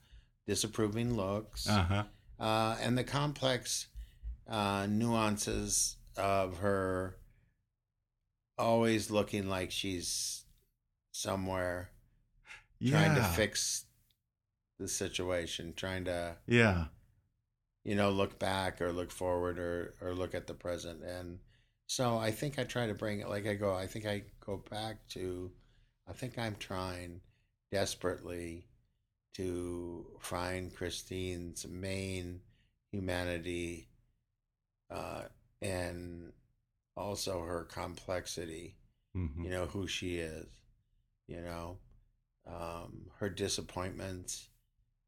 disapproving 0.47 1.15
looks, 1.15 1.67
Uh 1.69 1.83
huh. 1.83 2.03
uh, 2.39 2.77
and 2.81 2.97
the 2.97 3.03
complex 3.03 3.87
uh, 4.47 4.87
nuances 4.89 5.97
of 6.17 6.57
her 6.59 7.18
always 8.60 9.10
looking 9.10 9.49
like 9.49 9.72
she's 9.72 10.43
somewhere 11.12 11.89
trying 12.86 13.16
to 13.16 13.24
fix 13.24 13.86
the 14.80 14.88
situation, 14.88 15.74
trying 15.76 16.05
to, 16.05 16.38
Yeah. 16.47 16.86
you 17.84 17.95
know, 17.95 18.10
look 18.12 18.39
back 18.39 18.82
or 18.82 18.91
look 18.93 19.12
forward 19.12 19.60
or, 19.60 19.95
or 20.01 20.14
look 20.14 20.34
at 20.36 20.47
the 20.47 20.53
present. 20.53 21.03
And 21.03 21.39
so 21.88 22.18
I 22.18 22.32
think 22.32 22.60
I 22.60 22.64
try 22.64 22.88
to 22.88 22.93
bring 22.93 23.20
it, 23.20 23.30
like 23.30 23.47
I 23.47 23.55
go, 23.55 23.74
I 23.76 23.88
think 23.88 24.05
I 24.05 24.24
go 24.45 24.64
back 24.70 25.07
to, 25.10 25.51
I 26.07 26.14
think 26.14 26.38
I'm 26.38 26.55
trying 26.60 27.22
desperately 27.72 28.68
to 29.36 30.05
find 30.20 30.74
Christine's 30.74 31.68
main 31.68 32.41
humanity 32.91 33.89
uh, 34.89 35.24
and 35.62 36.32
also 37.00 37.41
her 37.41 37.64
complexity, 37.66 38.76
Mhm. 39.16 39.43
you 39.43 39.50
know, 39.50 39.66
who 39.68 39.88
she 39.88 40.18
is, 40.18 40.50
you 41.28 41.41
know, 41.41 41.80
um, 42.45 43.10
her 43.18 43.30
disappointments, 43.30 44.50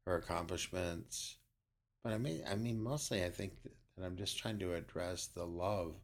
her 0.06 0.16
accomplishments. 0.16 1.36
But 2.02 2.12
I 2.14 2.18
mean, 2.18 2.42
I 2.46 2.56
mean, 2.56 2.82
mostly 2.82 3.24
I 3.24 3.30
think 3.30 3.62
that 3.62 4.04
I'm 4.04 4.16
just 4.16 4.38
trying 4.38 4.58
to 4.60 4.74
address 4.74 5.26
the 5.28 5.46
love 5.46 5.94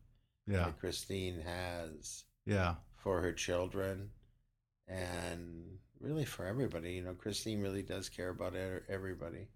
Yeah. 0.46 0.64
that 0.66 0.78
Christine 0.78 1.40
has 1.40 2.24
Yeah. 2.44 2.76
for 2.96 3.20
her 3.22 3.32
children 3.32 4.10
and 4.86 5.78
really 6.00 6.24
for 6.24 6.44
everybody. 6.46 6.92
You 6.94 7.02
know, 7.02 7.14
Christine 7.14 7.60
really 7.60 7.82
does 7.82 8.08
care 8.08 8.28
about 8.30 8.54
everybody. 8.54 9.48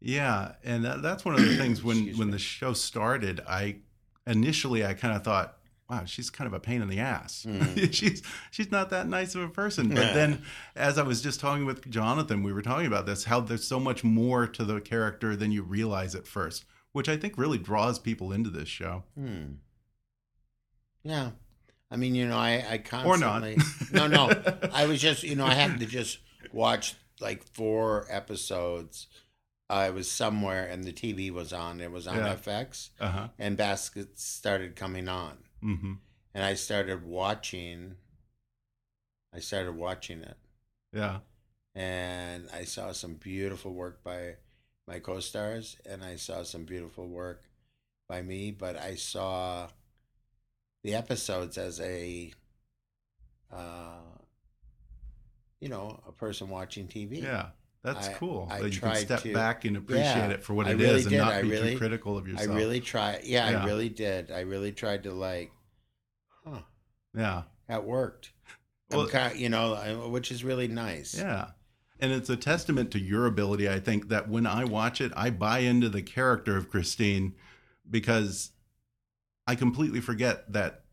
Yeah, 0.00 0.56
and 0.62 0.84
that, 0.84 1.00
that's 1.02 1.24
one 1.24 1.34
of 1.34 1.40
the 1.40 1.56
things 1.56 1.82
when 1.82 1.96
Excuse 1.98 2.18
when 2.18 2.28
me. 2.28 2.32
the 2.32 2.38
show 2.38 2.72
started, 2.74 3.40
I 3.48 3.80
initially 4.26 4.84
I 4.84 4.94
kind 4.94 5.16
of 5.16 5.24
thought, 5.24 5.58
wow, 5.88 6.04
she's 6.04 6.30
kind 6.30 6.46
of 6.48 6.52
a 6.54 6.60
pain 6.60 6.82
in 6.82 6.88
the 6.88 6.98
ass. 6.98 7.46
Mhm. 7.48 7.92
she's 7.94 8.22
she's 8.50 8.70
not 8.70 8.90
that 8.90 9.06
nice 9.08 9.34
of 9.34 9.42
a 9.42 9.48
person. 9.48 9.88
But 9.88 10.14
then 10.14 10.42
as 10.74 10.98
I 10.98 11.02
was 11.02 11.22
just 11.22 11.38
talking 11.40 11.64
with 11.66 11.88
Jonathan, 11.90 12.42
we 12.42 12.52
were 12.52 12.62
talking 12.62 12.86
about 12.86 13.06
this 13.06 13.24
how 13.24 13.40
there's 13.40 13.64
so 13.66 13.78
much 13.80 14.02
more 14.04 14.46
to 14.46 14.64
the 14.64 14.80
character 14.80 15.36
than 15.36 15.52
you 15.52 15.62
realize 15.62 16.14
at 16.14 16.26
first, 16.26 16.64
which 16.92 17.08
I 17.08 17.16
think 17.16 17.38
really 17.38 17.58
draws 17.58 17.98
people 17.98 18.32
into 18.32 18.50
this 18.50 18.68
show. 18.68 19.04
Hmm. 19.16 19.44
Yeah. 21.02 21.30
I 21.90 21.96
mean, 21.96 22.14
you 22.16 22.26
know, 22.26 22.36
I, 22.36 22.64
I 22.68 22.82
Or 23.04 23.16
not. 23.16 23.42
constantly. 23.42 23.56
no, 23.92 24.06
no. 24.08 24.42
I 24.72 24.86
was 24.86 25.00
just, 25.00 25.22
you 25.22 25.36
know, 25.36 25.46
I 25.46 25.54
happened 25.54 25.80
to 25.80 25.86
just 25.86 26.18
watch 26.52 26.94
like 27.20 27.44
four 27.54 28.06
episodes. 28.10 29.06
I 29.70 29.90
was 29.90 30.10
somewhere 30.10 30.66
and 30.66 30.82
the 30.84 30.92
TV 30.92 31.30
was 31.30 31.52
on. 31.52 31.80
It 31.80 31.92
was 31.92 32.06
on 32.08 32.16
Yeah. 32.16 32.34
FX, 32.34 32.90
Uh 33.00 33.08
huh. 33.10 33.28
and 33.38 33.56
baskets 33.56 34.24
started 34.24 34.74
coming 34.76 35.08
on, 35.08 35.38
Mm-hmm. 35.62 35.94
and 36.34 36.44
I 36.44 36.54
started 36.54 37.04
watching. 37.04 37.96
I 39.34 39.40
started 39.40 39.76
watching 39.76 40.22
it, 40.22 40.36
Yeah. 40.92 41.18
and 41.74 42.48
I 42.52 42.64
saw 42.64 42.92
some 42.92 43.14
beautiful 43.14 43.74
work 43.74 44.02
by 44.02 44.36
my 44.86 44.98
co-stars, 45.00 45.76
and 45.84 46.02
I 46.04 46.16
saw 46.16 46.42
some 46.42 46.64
beautiful 46.64 47.06
work 47.08 47.42
by 48.08 48.22
me. 48.22 48.50
But 48.52 48.76
I 48.76 48.94
saw 48.94 49.68
the 50.84 50.94
episodes 50.94 51.58
as 51.58 51.80
a, 51.80 52.32
uh, 53.52 53.98
you 55.60 55.68
know, 55.68 56.00
a 56.06 56.12
person 56.12 56.48
watching 56.48 56.86
TV. 56.88 57.22
Yeah. 57.22 57.48
That's 57.82 58.08
I- 58.08 58.12
cool. 58.14 58.48
I 58.50 58.60
that 58.62 58.74
you 58.74 58.80
can 58.80 58.96
step 58.96 59.22
to- 59.22 59.32
back 59.32 59.64
and 59.64 59.76
appreciate 59.76 60.04
Yeah, 60.04 60.28
it 60.30 60.42
for 60.42 60.54
what 60.54 60.66
it 60.66 60.80
is 60.80 60.86
really 60.86 61.00
and 61.02 61.10
did. 61.10 61.18
not 61.18 61.32
I 61.34 61.42
be 61.42 61.50
really- 61.50 61.72
too 61.72 61.78
critical 61.78 62.18
of 62.18 62.26
yourself. 62.26 62.50
I 62.50 62.54
really 62.54 62.80
tried. 62.80 63.20
Yeah, 63.24 63.48
Yeah. 63.50 63.62
I 63.62 63.64
really 63.66 63.88
did. 63.88 64.30
I 64.30 64.40
really 64.40 64.72
tried 64.72 65.04
to 65.04 65.12
like, 65.12 65.52
huh, 66.44 66.60
Yeah. 67.14 67.42
that 67.68 67.84
worked. 67.84 68.32
Well- 68.90 69.08
you 69.36 69.48
know, 69.48 70.08
which 70.10 70.30
is 70.32 70.42
really 70.44 70.68
nice. 70.68 71.14
Yeah. 71.16 71.50
And 71.98 72.12
it's 72.12 72.28
a 72.28 72.36
testament 72.36 72.90
to 72.90 72.98
your 73.00 73.26
ability, 73.26 73.68
I 73.68 73.80
think, 73.80 74.08
that 74.08 74.28
when 74.28 74.46
I 74.46 74.64
watch 74.64 75.00
it, 75.00 75.12
I 75.16 75.30
buy 75.30 75.60
into 75.60 75.88
the 75.88 76.02
character 76.02 76.56
of 76.56 76.68
Christine 76.68 77.34
because 77.88 78.50
I 79.46 79.54
completely 79.54 80.00
forget 80.00 80.52
that 80.52 80.84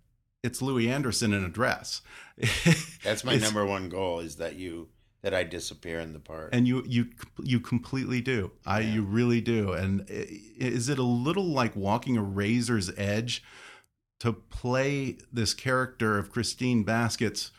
it's 0.43 0.61
Louie 0.61 0.89
Anderson 0.89 1.34
in 1.34 1.43
a 1.43 1.49
dress. 1.49 2.01
That's 3.03 3.23
my 3.23 3.36
number 3.36 3.65
one 3.65 3.89
goal 3.89 4.19
is 4.21 4.38
that 4.38 4.55
you 4.55 4.89
that 5.24 5.34
I 5.34 5.43
disappear 5.43 5.99
in 5.99 6.13
the 6.13 6.19
part. 6.19 6.49
And 6.53 6.67
you 6.67 6.84
you 6.88 7.07
you 7.41 7.59
completely 7.59 8.21
do. 8.21 8.51
I 8.65 8.82
Yeah. 8.82 8.93
you 8.93 9.03
really 9.03 9.41
do. 9.41 9.71
And 9.74 10.05
is 10.09 10.89
it 10.89 10.99
a 10.99 11.03
little 11.03 11.45
like 11.47 11.76
walking 11.76 12.17
a 12.17 12.21
razor's 12.24 12.91
edge 12.97 13.43
to 14.19 14.34
play 14.34 15.17
this 15.32 15.53
character 15.53 16.17
of 16.17 16.30
Christine 16.32 16.84
Baskets 16.84 17.51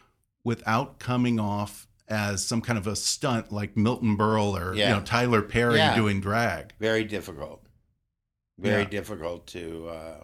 without 0.44 0.98
coming 0.98 1.40
off 1.40 1.88
as 2.06 2.46
some 2.46 2.60
kind 2.60 2.78
of 2.78 2.86
a 2.86 2.94
stunt 2.94 3.50
like 3.50 3.76
Milton 3.78 4.16
Berle 4.16 4.60
or 4.60 4.74
Yeah. 4.74 4.88
you 4.90 4.94
know 4.96 5.02
Tyler 5.02 5.40
Perry 5.42 5.78
Yeah. 5.78 5.94
doing 5.94 6.20
drag? 6.20 6.74
very 6.78 7.04
difficult. 7.04 7.62
Very 8.58 8.84
difficult 8.86 9.46
to. 9.48 9.88
Uh, 9.88 10.22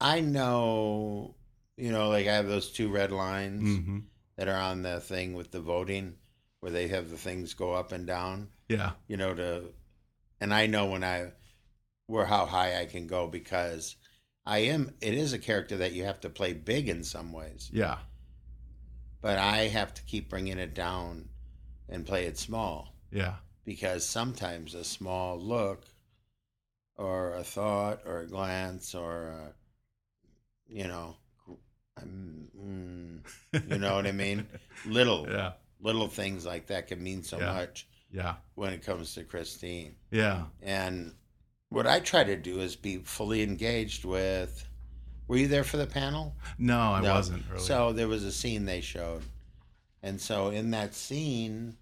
I 0.00 0.20
know, 0.20 1.36
you 1.76 1.92
know, 1.92 2.08
like 2.08 2.26
I 2.26 2.32
have 2.34 2.48
those 2.48 2.72
two 2.72 2.88
red 2.90 3.12
lines 3.12 3.76
hmm 3.78 3.98
that 4.36 4.48
are 4.48 4.58
on 4.60 4.82
the 4.82 4.98
thing 4.98 5.34
with 5.34 5.52
the 5.52 5.60
voting, 5.60 6.14
where 6.64 6.72
they 6.72 6.88
have 6.88 7.10
the 7.10 7.16
things 7.18 7.52
go 7.52 7.74
up 7.74 7.92
and 7.92 8.06
down. 8.06 8.48
Yeah. 8.70 8.92
you 9.06 9.18
know 9.18 9.34
to 9.34 9.64
and 10.40 10.54
i 10.54 10.64
know 10.66 10.86
when 10.86 11.04
i 11.04 11.32
where 12.06 12.24
how 12.24 12.46
high 12.46 12.80
i 12.80 12.86
can 12.86 13.06
go 13.06 13.26
because 13.28 13.96
i 14.46 14.60
am 14.60 14.90
it 15.02 15.12
is 15.12 15.34
a 15.34 15.38
character 15.38 15.76
that 15.76 15.92
you 15.92 16.04
have 16.04 16.20
to 16.22 16.30
play 16.30 16.54
big 16.54 16.88
in 16.88 17.04
some 17.04 17.30
ways 17.34 17.68
Yeah. 17.70 17.98
but 19.20 19.36
i 19.38 19.68
have 19.68 19.92
to 19.92 20.02
keep 20.04 20.30
bringing 20.30 20.56
it 20.58 20.72
down 20.74 21.28
and 21.90 22.06
play 22.06 22.24
it 22.24 22.38
small 22.38 22.94
Yeah. 23.12 23.34
because 23.66 24.08
sometimes 24.08 24.74
a 24.74 24.82
small 24.84 25.38
look 25.38 25.84
or 26.96 27.34
a 27.34 27.44
thought 27.44 28.00
or 28.06 28.20
a 28.20 28.26
glance 28.26 28.94
or 28.94 29.28
a, 29.28 29.52
you 30.66 30.86
know 30.86 31.16
I'm, 31.98 32.48
mm, 33.52 33.70
you 33.70 33.78
know 33.78 33.96
what 33.96 34.06
i 34.06 34.12
mean 34.12 34.46
little 34.86 35.28
Yeah. 35.30 35.52
Little 35.84 36.08
things 36.08 36.44
like 36.44 36.66
that 36.66 36.88
can 36.88 37.00
mean 37.00 37.22
so 37.22 37.38
Yeah. 37.38 37.52
much 37.52 37.86
Yeah. 38.10 38.34
when 38.56 38.72
it 38.72 38.82
comes 38.82 39.14
to 39.14 39.22
christine 39.22 39.94
Yeah. 40.10 40.46
And 40.62 41.14
what 41.68 41.86
I 41.86 42.00
try 42.00 42.24
to 42.24 42.36
do 42.36 42.60
is 42.60 42.74
be 42.76 42.98
fully 42.98 43.42
engaged 43.42 44.04
with. 44.04 44.66
Were 45.28 45.36
you 45.38 45.48
there 45.48 45.64
for 45.64 45.76
the 45.76 45.86
panel? 45.86 46.36
No, 46.58 46.78
I 46.78 47.00
No. 47.00 47.14
wasn't 47.14 47.48
really. 47.48 47.62
So 47.64 47.92
there 47.92 48.08
was 48.08 48.22
a 48.24 48.32
scene 48.32 48.64
they 48.64 48.80
showed. 48.80 49.22
And 50.02 50.20
so 50.20 50.50
in 50.50 50.70
that 50.72 50.94
scene, 50.94 51.76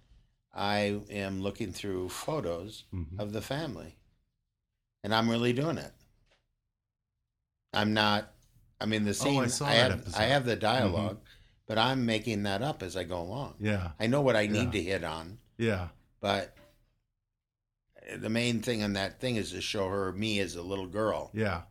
I 0.55 1.01
am 1.11 1.41
looking 1.43 1.73
through 1.73 2.09
photos 2.11 2.85
Mhm. 2.95 3.19
of 3.19 3.33
the 3.33 3.43
family. 3.43 3.97
And 5.05 5.15
I'm 5.15 5.29
really 5.29 5.53
doing 5.53 5.79
it. 5.79 5.93
I'm 7.73 7.93
not, 7.95 8.33
I 8.81 8.87
mean, 8.87 9.05
the 9.05 9.15
scene. 9.15 9.41
Oh, 9.41 9.45
I 9.45 9.47
saw 9.49 9.67
I, 9.67 9.73
have, 9.75 9.93
episode. 9.93 10.11
Mm-hmm. 10.13 10.21
I 10.21 10.25
have 10.27 10.45
the 10.45 10.57
dialog 10.57 11.19
but 11.67 11.79
I'm 11.79 12.05
making 12.07 12.43
that 12.45 12.63
up 12.63 12.83
as 12.83 12.97
I 12.97 13.05
go 13.05 13.21
along. 13.21 13.55
yeah. 13.61 13.93
I 14.01 14.07
know 14.07 14.21
what 14.21 14.37
I 14.37 14.47
need 14.47 14.67
Yeah. 14.67 14.71
to 14.73 14.83
hit 14.83 15.05
on. 15.05 15.39
Yeah. 15.59 15.89
but 16.21 16.57
the 18.17 18.29
main 18.29 18.61
thing 18.61 18.83
on 18.83 18.95
that 18.95 19.21
thing 19.21 19.37
is 19.37 19.53
to 19.53 19.61
show 19.61 19.89
her 19.89 20.13
me 20.13 20.41
as 20.41 20.57
a 20.57 20.63
little 20.63 20.87
girl, 20.89 21.31
Yeah. 21.35 21.63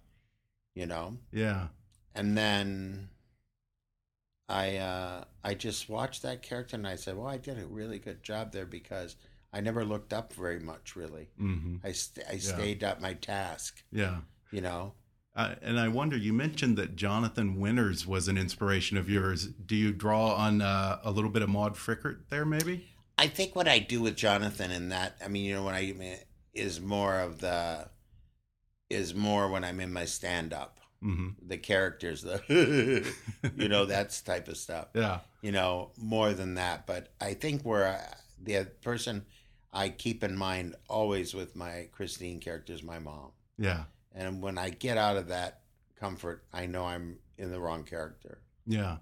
you 0.75 0.85
know. 0.85 1.17
Yeah. 1.31 1.67
And 2.15 2.37
then 2.37 3.09
I 4.49 4.77
uh, 4.77 5.23
I 5.43 5.53
just 5.53 5.89
watched 5.89 6.21
that 6.23 6.41
character 6.41 6.75
and 6.75 6.87
I 6.87 6.95
said, 6.95 7.15
well, 7.17 7.27
I 7.27 7.37
did 7.37 7.59
a 7.59 7.65
really 7.65 7.99
good 7.99 8.23
job 8.23 8.51
there 8.51 8.65
because 8.65 9.15
I 9.53 9.59
never 9.61 9.83
looked 9.85 10.13
up 10.13 10.33
very 10.33 10.59
much, 10.59 10.95
really. 10.95 11.29
hmm 11.37 11.77
I 11.83 11.91
st- 11.91 12.25
I 12.29 12.37
stayed 12.37 12.83
at 12.83 13.01
my 13.01 13.13
task, 13.13 13.83
Yeah. 13.91 14.21
you 14.51 14.61
know. 14.61 14.93
Uh, 15.35 15.55
and 15.61 15.79
I 15.79 15.87
wonder, 15.87 16.17
you 16.17 16.33
mentioned 16.33 16.77
that 16.77 16.95
Jonathan 16.97 17.59
Winters 17.59 18.05
was 18.05 18.27
an 18.27 18.37
inspiration 18.37 18.97
of 18.97 19.09
yours. 19.09 19.47
Do 19.47 19.75
you 19.75 19.93
draw 19.93 20.33
on 20.35 20.61
uh, 20.61 20.99
a 21.03 21.11
little 21.11 21.29
bit 21.29 21.41
of 21.41 21.49
Maude 21.49 21.75
Frickert 21.75 22.27
there, 22.29 22.45
maybe? 22.45 22.87
I 23.17 23.27
think 23.27 23.55
what 23.55 23.67
I 23.67 23.79
do 23.79 24.01
with 24.01 24.15
Jonathan 24.17 24.71
in 24.71 24.89
that, 24.89 25.15
I 25.23 25.29
mean, 25.29 25.45
you 25.45 25.53
know, 25.55 25.63
when 25.63 25.75
I 25.75 25.93
mean, 25.93 26.17
is 26.53 26.81
more 26.81 27.19
of 27.19 27.39
the 27.39 27.87
is 28.89 29.15
more 29.15 29.49
when 29.49 29.63
I'm 29.63 29.79
in 29.79 29.93
my 29.93 30.03
stand 30.03 30.51
up. 30.53 30.79
hmm 31.01 31.29
The 31.47 31.57
characters, 31.57 32.23
the 32.23 32.41
you 33.55 33.69
know, 33.69 33.85
that's 33.85 34.21
type 34.21 34.49
of 34.49 34.57
stuff. 34.57 34.87
Yeah. 34.95 35.19
you 35.41 35.53
know, 35.53 35.91
more 35.97 36.33
than 36.33 36.55
that. 36.55 36.85
But 36.87 37.13
I 37.21 37.35
think 37.35 37.61
where 37.63 37.87
I, 37.87 38.15
the 38.43 38.65
person 38.81 39.25
I 39.71 39.89
keep 39.89 40.25
in 40.25 40.35
mind 40.35 40.75
always 40.89 41.33
with 41.33 41.55
my 41.55 41.87
Christine 41.93 42.39
character 42.41 42.73
is 42.73 42.83
my 42.83 42.99
mom. 42.99 43.31
Yeah. 43.57 43.83
And 44.13 44.41
when 44.41 44.57
I 44.57 44.69
get 44.69 44.97
out 44.97 45.17
of 45.17 45.27
that 45.29 45.61
comfort, 45.99 46.43
I 46.53 46.65
know 46.65 46.85
I'm 46.85 47.19
in 47.37 47.51
the 47.51 47.59
wrong 47.59 47.83
character. 47.83 48.39
Yeah. 48.65 48.97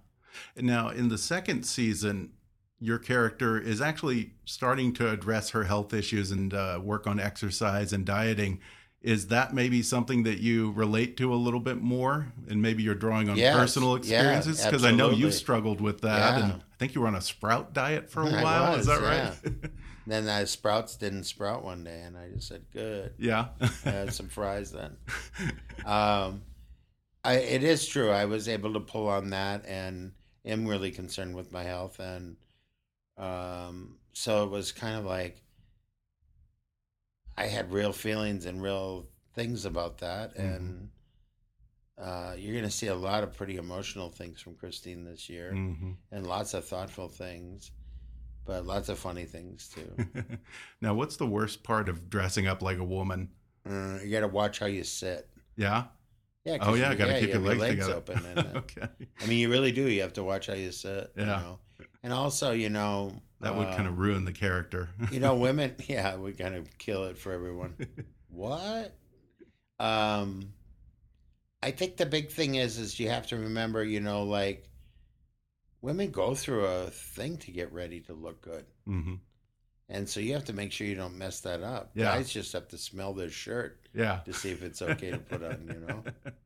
Now, 0.55 0.89
in 0.89 1.09
the 1.09 1.17
second 1.17 1.63
season, 1.63 2.31
your 2.79 2.99
character 2.99 3.59
is 3.59 3.81
actually 3.81 4.31
starting 4.45 4.93
to 4.93 5.09
address 5.09 5.49
her 5.49 5.65
health 5.65 5.93
issues 5.93 6.31
and 6.31 6.53
uh, 6.53 6.79
work 6.81 7.07
on 7.07 7.19
exercise 7.19 7.91
and 7.91 8.05
dieting. 8.05 8.59
Is 9.01 9.27
that 9.27 9.53
maybe 9.53 9.81
something 9.81 10.23
that 10.23 10.39
you 10.39 10.71
relate 10.71 11.15
to 11.17 11.33
a 11.33 11.35
little 11.35 11.59
bit 11.61 11.81
more? 11.81 12.33
And 12.49 12.61
maybe 12.61 12.83
you're 12.83 12.95
drawing 12.95 13.29
on 13.29 13.37
Yes, 13.37 13.55
personal 13.55 13.95
experiences? 13.95 14.63
Because 14.63 14.83
I 14.83 14.91
know 14.91 15.09
you've 15.09 15.33
struggled 15.33 15.79
with 15.81 16.01
that. 16.01 16.37
Yeah. 16.37 16.43
And 16.43 16.53
I 16.53 16.75
think 16.77 16.95
you 16.95 17.01
were 17.01 17.07
on 17.07 17.15
a 17.15 17.21
sprout 17.21 17.73
diet 17.73 18.09
for 18.09 18.23
a 18.23 18.29
I 18.29 18.43
while. 18.43 18.71
was, 18.73 18.81
Is 18.81 18.87
that 18.87 19.01
right? 19.01 19.71
Then 20.09 20.25
the 20.25 20.45
sprouts 20.45 20.95
didn't 20.95 21.25
sprout 21.25 21.63
one 21.63 21.83
day, 21.83 22.01
and 22.01 22.17
I 22.17 22.29
just 22.29 22.47
said, 22.47 22.65
"Good." 22.73 23.13
yeah. 23.19 23.49
I 23.85 23.89
had 23.89 24.13
some 24.13 24.27
fries 24.29 24.71
then. 24.71 24.97
Um, 25.85 26.41
I, 27.23 27.35
it 27.35 27.63
is 27.63 27.87
true. 27.87 28.09
I 28.11 28.25
was 28.25 28.49
able 28.49 28.73
to 28.73 28.79
pull 28.81 29.07
on 29.07 29.29
that, 29.29 29.65
and 29.65 30.11
am 30.45 30.65
really 30.67 30.91
concerned 30.91 31.35
with 31.35 31.51
my 31.51 31.63
health, 31.63 31.99
and 31.99 32.35
um, 33.17 33.97
so 34.13 34.43
it 34.43 34.49
was 34.49 34.71
kind 34.73 34.97
of 34.97 35.05
like 35.05 35.41
I 37.37 37.45
had 37.45 37.71
real 37.71 37.93
feelings 37.93 38.45
and 38.45 38.61
real 38.61 39.07
things 39.33 39.63
about 39.65 39.99
that, 39.99 40.35
Mhm. 40.35 40.55
and 40.55 40.89
uh, 41.97 42.35
you're 42.37 42.53
going 42.53 42.65
to 42.65 42.71
see 42.71 42.87
a 42.87 42.95
lot 42.95 43.23
of 43.23 43.33
pretty 43.35 43.57
emotional 43.57 44.09
things 44.09 44.41
from 44.41 44.55
Christine 44.55 45.03
this 45.05 45.29
year, 45.29 45.53
hmm 45.53 45.91
and 46.11 46.25
lots 46.27 46.53
of 46.53 46.65
thoughtful 46.65 47.07
things, 47.07 47.71
but 48.49 48.65
lots 48.65 48.89
of 48.89 48.97
funny 48.97 49.25
things 49.25 49.69
too. 49.69 50.23
now, 50.81 50.95
what's 50.95 51.17
the 51.17 51.27
worst 51.27 51.61
part 51.61 51.87
of 51.87 52.09
dressing 52.09 52.47
up 52.47 52.63
like 52.63 52.79
a 52.79 52.83
woman? 52.83 53.29
uh, 53.69 53.99
you 54.03 54.09
got 54.09 54.21
to 54.21 54.27
watch 54.27 54.57
how 54.57 54.65
you 54.65 54.83
sit. 54.83 55.29
Yeah. 55.55 55.83
Yeah. 56.45 56.57
Oh 56.61 56.73
yeah, 56.73 56.89
you- 56.91 56.97
got 56.97 57.05
to 57.05 57.11
yeah, 57.13 57.19
keep 57.19 57.29
you 57.35 57.43
your 57.43 57.55
legs, 57.55 57.85
together. 57.85 57.93
open. 57.93 58.25
And, 58.25 58.39
okay. 58.57 58.87
I 59.21 59.25
mean, 59.27 59.37
you 59.37 59.51
really 59.51 59.71
do. 59.71 59.83
You 59.87 60.01
have 60.01 60.13
to 60.13 60.23
watch 60.23 60.47
how 60.47 60.53
you 60.55 60.71
sit. 60.71 61.11
You 61.15 61.21
Yeah. 61.23 61.25
know? 61.25 61.59
And 62.01 62.11
also, 62.11 62.51
you 62.51 62.69
know, 62.69 63.13
That 63.41 63.55
would 63.55 63.67
uh, 63.67 63.75
kind 63.75 63.87
of 63.87 63.99
ruin 63.99 64.25
the 64.25 64.31
character. 64.31 64.89
you 65.11 65.19
know, 65.19 65.35
women. 65.47 65.75
Yeah, 65.87 66.15
we 66.15 66.31
kind 66.33 66.55
of 66.55 66.75
kill 66.79 67.03
it 67.05 67.17
for 67.19 67.31
everyone. 67.33 67.75
what? 68.29 68.95
Um, 69.79 70.53
I 71.61 71.71
think 71.71 71.97
the 71.97 72.05
big 72.05 72.31
thing 72.31 72.55
is, 72.55 72.77
is 72.79 72.99
you 72.99 73.09
have 73.09 73.27
to 73.27 73.35
remember, 73.37 73.83
you 73.83 73.99
know, 73.99 74.23
like 74.23 74.68
women 75.81 76.11
go 76.11 76.35
through 76.35 76.65
a 76.65 76.89
thing 76.89 77.37
to 77.37 77.51
get 77.51 77.71
ready 77.71 77.99
to 78.01 78.13
look 78.13 78.41
good, 78.41 78.65
hmm 78.85 79.15
And 79.91 80.07
so 80.07 80.19
you 80.19 80.33
have 80.33 80.45
to 80.45 80.53
make 80.53 80.71
sure 80.71 80.85
you 80.85 80.95
don't 80.95 81.17
mess 81.17 81.39
that 81.41 81.63
up. 81.63 81.91
Yeah. 81.95 82.15
Guys 82.15 82.29
just 82.31 82.53
have 82.53 82.67
to 82.69 82.77
smell 82.77 83.13
their 83.13 83.29
shirt 83.31 83.87
Yeah. 83.93 84.19
to 84.25 84.33
see 84.33 84.51
if 84.51 84.61
it's 84.61 84.81
okay 84.83 85.09
to 85.11 85.17
put 85.17 85.43
on, 85.43 85.67
you 85.67 85.79
know? 85.87 86.03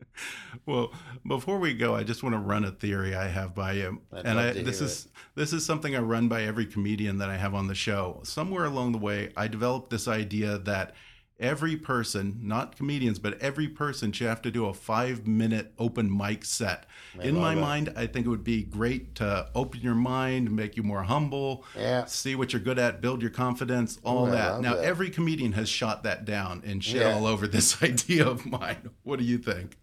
well, 0.66 0.94
before 1.28 1.60
we 1.60 1.74
go, 1.74 1.94
I 1.94 2.04
just 2.04 2.24
want 2.24 2.36
to 2.36 2.40
run 2.40 2.64
a 2.64 2.72
theory 2.72 3.16
I 3.16 3.28
have 3.28 3.54
by 3.54 3.74
you, 3.74 4.02
I'd 4.14 4.26
and 4.26 4.40
I, 4.40 4.54
this 4.54 4.80
is 4.80 5.08
this 5.36 5.52
is 5.52 5.66
something 5.66 5.96
I 5.96 6.00
run 6.00 6.28
by 6.30 6.44
every 6.44 6.66
comedian 6.66 7.18
that 7.18 7.30
I 7.30 7.38
have 7.38 7.54
on 7.54 7.68
the 7.68 7.76
show. 7.76 8.22
Somewhere 8.24 8.66
along 8.66 8.92
the 8.94 9.00
way, 9.00 9.32
I 9.36 9.48
developed 9.48 9.90
this 9.90 10.08
idea 10.08 10.60
that 10.60 10.94
every 11.40 11.76
person, 11.76 12.40
not 12.42 12.76
comedians, 12.76 13.20
but 13.20 13.40
every 13.42 13.68
person 13.68 14.12
should 14.12 14.28
have 14.28 14.42
to 14.44 14.52
do 14.52 14.66
a 14.66 14.74
five 14.74 15.28
minute 15.28 15.74
open 15.78 16.16
mic 16.16 16.46
set. 16.46 16.86
I 17.20 17.24
In 17.24 17.36
my 17.36 17.54
it. 17.54 17.58
mind, 17.58 17.94
I 17.96 18.08
think 18.08 18.26
it 18.26 18.30
would 18.30 18.44
be 18.44 18.64
great 18.64 19.16
to 19.16 19.50
open 19.56 19.82
your 19.82 19.96
mind, 19.96 20.52
make 20.52 20.78
you 20.78 20.84
more 20.84 21.04
humble, 21.04 21.66
Yeah. 21.78 22.06
see 22.06 22.36
what 22.36 22.54
you're 22.54 22.62
good 22.62 22.80
at, 22.80 23.02
build 23.02 23.22
your 23.22 23.32
confidence, 23.32 24.00
all 24.04 24.28
Ooh, 24.28 24.32
that. 24.32 24.62
Now, 24.62 24.76
that. 24.76 24.84
every 24.86 25.10
comedian 25.10 25.54
has 25.54 25.68
shot 25.70 26.04
that 26.04 26.26
down 26.26 26.62
and 26.66 26.84
shit 26.84 27.02
Yeah. 27.02 27.14
all 27.16 27.26
over 27.26 27.48
this 27.48 27.82
idea 27.84 28.26
of 28.28 28.46
mine. 28.46 28.90
What 29.04 29.20
do 29.20 29.26
you 29.26 29.38
think? 29.38 29.78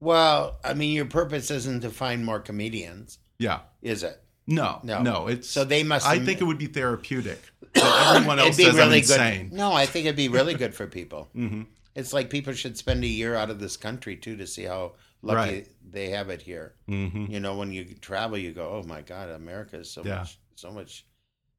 Well, 0.00 0.58
I 0.64 0.74
mean, 0.74 0.92
your 0.92 1.06
purpose 1.06 1.50
isn't 1.50 1.80
to 1.80 1.90
find 1.90 2.24
more 2.24 2.40
comedians, 2.40 3.18
Yeah. 3.38 3.60
is 3.82 4.02
it? 4.02 4.22
No, 4.48 4.80
No. 4.84 5.02
no, 5.02 5.26
It's 5.26 5.48
So 5.50 5.64
they 5.64 5.82
must. 5.82 6.06
I 6.06 6.18
think 6.20 6.40
it 6.40 6.44
would 6.44 6.58
be 6.58 6.66
therapeutic. 6.66 7.40
Everyone 7.74 8.38
else 8.42 8.56
says 8.56 8.78
I'm 8.78 8.92
insane. 8.92 9.48
good. 9.48 9.56
No, 9.56 9.72
I 9.72 9.86
think 9.86 10.06
it'd 10.06 10.16
be 10.16 10.28
really 10.28 10.54
good 10.54 10.74
for 10.74 10.86
people. 10.86 11.28
hmm 11.34 11.62
It's 11.94 12.12
like 12.12 12.28
people 12.30 12.52
should 12.52 12.76
spend 12.76 13.02
a 13.04 13.06
year 13.06 13.34
out 13.34 13.50
of 13.50 13.58
this 13.58 13.76
country 13.76 14.16
too 14.16 14.36
to 14.36 14.46
see 14.46 14.64
how 14.64 14.92
lucky 15.22 15.38
Right. 15.50 15.68
they 15.90 16.10
have 16.10 16.28
it 16.30 16.42
here. 16.42 16.74
hmm 16.86 17.26
You 17.28 17.40
know, 17.40 17.56
when 17.56 17.72
you 17.72 17.84
travel, 18.00 18.38
you 18.38 18.52
go, 18.52 18.68
"Oh 18.76 18.82
my 18.86 19.00
God, 19.02 19.30
America 19.30 19.78
is 19.78 19.90
so 19.90 20.02
Yeah. 20.04 20.18
much, 20.18 20.38
so 20.56 20.70
much. 20.70 21.06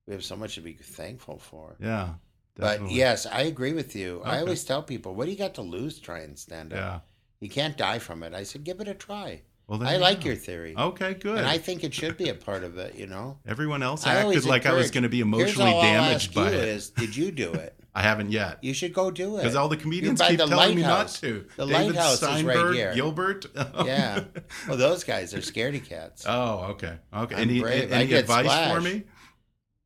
We 0.08 0.14
have 0.14 0.24
so 0.24 0.36
much 0.36 0.56
to 0.56 0.62
be 0.62 0.74
thankful 0.74 1.38
for." 1.40 1.76
Yeah. 1.80 2.14
But 2.56 2.90
yes, 2.90 3.26
I 3.28 3.42
agree 3.44 3.74
with 3.74 3.96
you. 3.96 4.22
I 4.24 4.40
always 4.40 4.64
tell 4.64 4.82
people, 4.84 5.14
"What 5.16 5.26
do 5.26 5.32
you 5.32 5.38
got 5.38 5.54
to 5.56 5.62
lose? 5.62 6.00
Try 6.00 6.20
and 6.22 6.38
stand 6.40 6.74
up. 6.74 6.80
Yeah. 6.80 7.00
You 7.40 7.50
can't 7.50 7.78
die 7.78 8.00
from 8.00 8.24
it." 8.24 8.34
I 8.34 8.44
said, 8.44 8.64
"Give 8.64 8.80
it 8.82 8.88
a 8.88 8.96
try." 8.96 9.42
Well, 9.68 9.84
I 9.84 9.96
you 9.96 10.00
like 10.00 10.22
go. 10.22 10.28
your 10.28 10.36
theory, 10.38 10.74
Okay, 10.78 11.14
good. 11.16 11.38
and 11.40 11.46
I 11.46 11.58
think 11.58 11.84
it 11.84 11.94
should 11.94 12.16
be 12.16 12.30
a 12.30 12.34
part 12.34 12.64
of 12.64 12.78
it. 12.78 12.96
You 12.96 13.06
know, 13.08 13.38
Everyone 13.46 13.84
else 13.84 14.08
I 14.08 14.16
acted 14.16 14.46
like 14.46 14.66
I 14.66 14.72
was 14.74 14.92
going 14.92 15.04
to 15.04 15.10
be 15.10 15.20
emotionally 15.20 15.72
damaged 15.74 16.34
by 16.34 16.48
it. 16.50 16.54
Is, 16.54 16.90
did 16.92 17.16
you 17.16 17.32
do 17.32 17.52
it? 17.54 17.74
I 17.94 18.02
haven't 18.04 18.32
yet. 18.32 18.64
You 18.64 18.74
should 18.74 18.94
go 18.94 19.12
do 19.12 19.36
it. 19.36 19.40
Because 19.42 19.56
all 19.56 19.68
the 19.68 19.76
comedians 19.76 20.22
keep 20.22 20.38
the 20.38 20.46
telling 20.46 20.76
me 20.76 20.84
not 20.84 21.10
to. 21.22 21.46
The 21.58 21.66
David 21.66 21.96
lighthouse 21.96 22.22
is 22.22 22.44
right 22.44 22.74
here. 22.76 22.94
Gilbert. 22.94 23.48
yeah. 23.84 24.24
Well, 24.68 24.78
those 24.78 25.04
guys 25.04 25.34
are 25.34 25.40
scaredy 25.40 25.84
cats. 25.84 26.24
oh, 26.28 26.68
okay. 26.72 26.94
Okay. 27.14 27.36
I'm 27.36 27.42
Any, 27.42 27.60
brave. 27.60 27.92
Any 27.92 28.14
advice 28.14 28.72
for 28.74 28.80
me? 28.82 29.04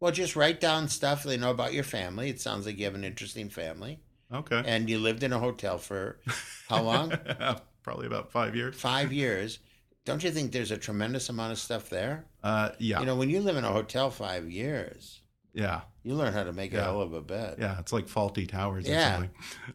Well, 0.02 0.12
just 0.12 0.36
write 0.36 0.60
down 0.60 0.90
stuff 0.90 1.24
they 1.24 1.38
know 1.38 1.52
about 1.52 1.74
your 1.74 1.84
family. 1.86 2.30
It 2.30 2.42
sounds 2.42 2.66
like 2.66 2.78
you 2.78 2.86
have 2.86 2.96
an 2.96 3.04
interesting 3.04 3.50
family, 3.50 4.00
Okay. 4.34 4.62
and 4.66 4.90
you 4.90 4.98
lived 5.00 5.24
in 5.24 5.32
a 5.32 5.40
hotel 5.40 5.78
for 5.78 6.20
how 6.70 6.82
long? 6.84 7.14
Probably 7.84 8.08
about 8.08 8.32
five 8.32 8.56
years. 8.56 8.76
Five 8.80 9.14
years. 9.14 9.60
Don't 10.06 10.24
you 10.24 10.32
think 10.32 10.52
there's 10.52 10.72
a 10.72 10.78
tremendous 10.78 11.30
amount 11.30 11.52
of 11.52 11.60
stuff 11.60 11.90
there? 11.90 12.26
Uh, 12.44 12.72
yeah. 12.80 13.00
You 13.00 13.06
know, 13.06 13.16
when 13.16 13.30
you 13.30 13.40
live 13.40 13.58
in 13.58 13.64
a 13.64 13.72
hotel 13.72 14.10
five 14.10 14.50
years, 14.50 15.22
yeah. 15.54 15.82
You 16.04 16.16
learn 16.16 16.34
how 16.34 16.44
to 16.44 16.52
make 16.52 16.74
a 16.74 16.82
hell 16.82 17.00
of 17.00 17.14
a 17.14 17.22
bed. 17.22 17.58
Yeah. 17.60 17.78
It's 17.78 17.94
like 17.94 18.08
Fawlty 18.08 18.50
Towers 18.50 18.88
or 18.88 18.92
Yeah. 18.92 19.14
something. 19.14 19.32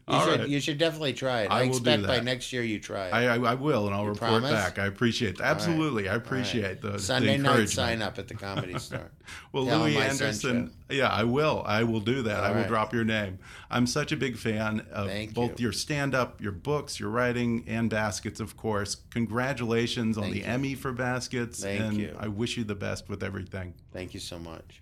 You 0.09 0.19
should 0.19 0.39
right. 0.41 0.49
you 0.49 0.59
should 0.59 0.77
definitely 0.77 1.13
try 1.13 1.43
it. 1.43 1.51
I 1.51 1.61
I, 1.61 1.67
will 1.67 1.79
do 1.79 1.89
expect 1.89 2.05
by 2.05 2.19
next 2.19 2.51
year 2.51 2.63
you 2.63 2.79
try 2.79 3.07
it. 3.07 3.13
I, 3.13 3.27
I, 3.35 3.51
I 3.51 3.53
will, 3.53 3.85
and 3.87 3.95
I'll 3.95 4.03
You 4.03 4.09
report 4.09 4.31
promise? 4.31 4.51
back. 4.51 4.77
I 4.77 4.87
appreciate 4.87 5.37
that. 5.37 5.43
All 5.43 5.49
right. 5.53 5.55
Absolutely. 5.55 6.09
I 6.09 6.15
appreciate 6.15 6.81
the, 6.81 6.91
the 6.91 6.99
Sunday 6.99 7.37
night 7.37 7.69
sign 7.69 8.01
up 8.01 8.19
at 8.19 8.27
the 8.27 8.33
comedy 8.33 8.77
store. 8.79 9.09
Well, 9.53 9.65
Tell 9.65 9.79
Louie 9.79 9.95
Anderson, 9.97 10.73
yeah, 10.89 11.07
I 11.07 11.23
will. 11.23 11.63
I 11.65 11.83
will 11.83 12.01
do 12.01 12.21
that. 12.23 12.43
I 12.43 12.49
will 12.49 12.57
right. 12.57 12.67
drop 12.67 12.93
your 12.93 13.05
name. 13.05 13.39
I'm 13.69 13.87
such 13.87 14.11
a 14.11 14.17
big 14.17 14.35
fan 14.37 14.85
of 14.91 15.07
Thank 15.07 15.33
both 15.33 15.59
you. 15.59 15.63
your 15.65 15.73
stand 15.73 16.13
up, 16.13 16.41
your 16.41 16.51
books, 16.51 16.99
your 16.99 17.09
writing, 17.09 17.63
and 17.67 17.89
Baskets, 17.89 18.41
of 18.41 18.57
course. 18.57 18.95
Congratulations 19.11 20.17
on 20.17 20.31
the 20.31 20.39
you. 20.39 20.43
Emmy 20.45 20.75
for 20.75 20.91
Baskets. 20.91 21.63
Thank 21.63 21.81
and 21.81 21.97
you. 21.97 22.15
I 22.19 22.27
wish 22.27 22.57
you 22.57 22.65
the 22.65 22.75
best 22.75 23.07
with 23.07 23.23
everything. 23.23 23.73
Thank 23.93 24.13
you 24.13 24.19
so 24.19 24.37
much. 24.37 24.81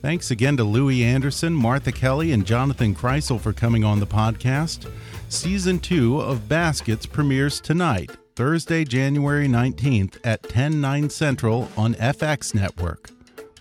Thanks 0.00 0.30
again 0.30 0.56
to 0.58 0.64
Louie 0.64 1.02
Anderson, 1.02 1.52
Martha 1.54 1.90
Kelly, 1.90 2.30
and 2.30 2.46
Jonathan 2.46 2.94
Krisel 2.94 3.40
for 3.40 3.52
coming 3.52 3.82
on 3.82 3.98
the 3.98 4.06
podcast. 4.06 4.88
Season 5.28 5.80
2 5.80 6.20
of 6.20 6.48
Baskets 6.48 7.04
premieres 7.04 7.60
tonight, 7.60 8.12
Thursday, 8.36 8.84
January 8.84 9.48
19th 9.48 10.18
at 10.22 10.44
10, 10.44 10.80
9 10.80 11.10
Central 11.10 11.68
on 11.76 11.94
FX 11.94 12.54
Network. 12.54 13.10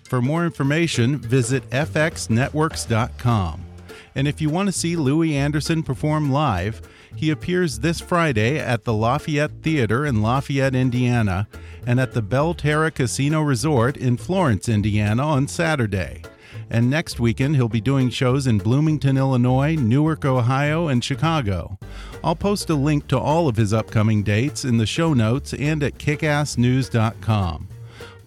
For 0.03 0.21
more 0.21 0.45
information, 0.45 1.17
visit 1.17 1.67
fxnetworks.com. 1.71 3.65
And 4.13 4.27
if 4.27 4.39
you 4.39 4.49
want 4.49 4.67
to 4.67 4.73
see 4.73 4.95
Louie 4.95 5.35
Anderson 5.35 5.81
perform 5.81 6.31
live, 6.31 6.81
he 7.15 7.29
appears 7.29 7.79
this 7.79 7.99
Friday 7.99 8.59
at 8.59 8.83
the 8.83 8.93
Lafayette 8.93 9.61
Theater 9.61 10.05
in 10.05 10.21
Lafayette, 10.21 10.75
Indiana, 10.75 11.47
and 11.85 11.99
at 11.99 12.13
the 12.13 12.21
Belterra 12.21 12.93
Casino 12.93 13.41
Resort 13.41 13.97
in 13.97 14.17
Florence, 14.17 14.69
Indiana 14.69 15.25
on 15.25 15.47
Saturday. 15.47 16.21
And 16.69 16.89
next 16.89 17.19
weekend, 17.19 17.55
he'll 17.55 17.69
be 17.69 17.81
doing 17.81 18.09
shows 18.09 18.45
in 18.45 18.57
Bloomington, 18.57 19.17
Illinois, 19.17 19.75
Newark, 19.75 20.25
Ohio, 20.25 20.87
and 20.89 21.03
Chicago. 21.03 21.79
I'll 22.23 22.35
post 22.35 22.69
a 22.69 22.75
link 22.75 23.07
to 23.07 23.17
all 23.17 23.47
of 23.47 23.55
his 23.55 23.73
upcoming 23.73 24.23
dates 24.23 24.65
in 24.65 24.77
the 24.77 24.85
show 24.85 25.13
notes 25.13 25.53
and 25.53 25.81
at 25.81 25.97
kickassnews.com. 25.97 27.67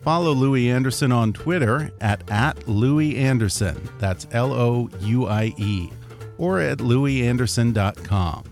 Follow 0.03 0.33
Louie 0.33 0.70
Anderson 0.70 1.12
on 1.12 1.33
Twitter 1.35 1.91
at, 2.01 2.28
at 2.31 2.66
Louie 2.66 3.16
Anderson. 3.16 3.89
That's 3.99 4.26
L 4.33 4.53
O 4.53 4.89
U 5.01 5.26
I 5.26 5.53
E. 5.59 5.91
Or 6.39 6.59
at 6.59 6.78
louieanderson.com. 6.78 8.45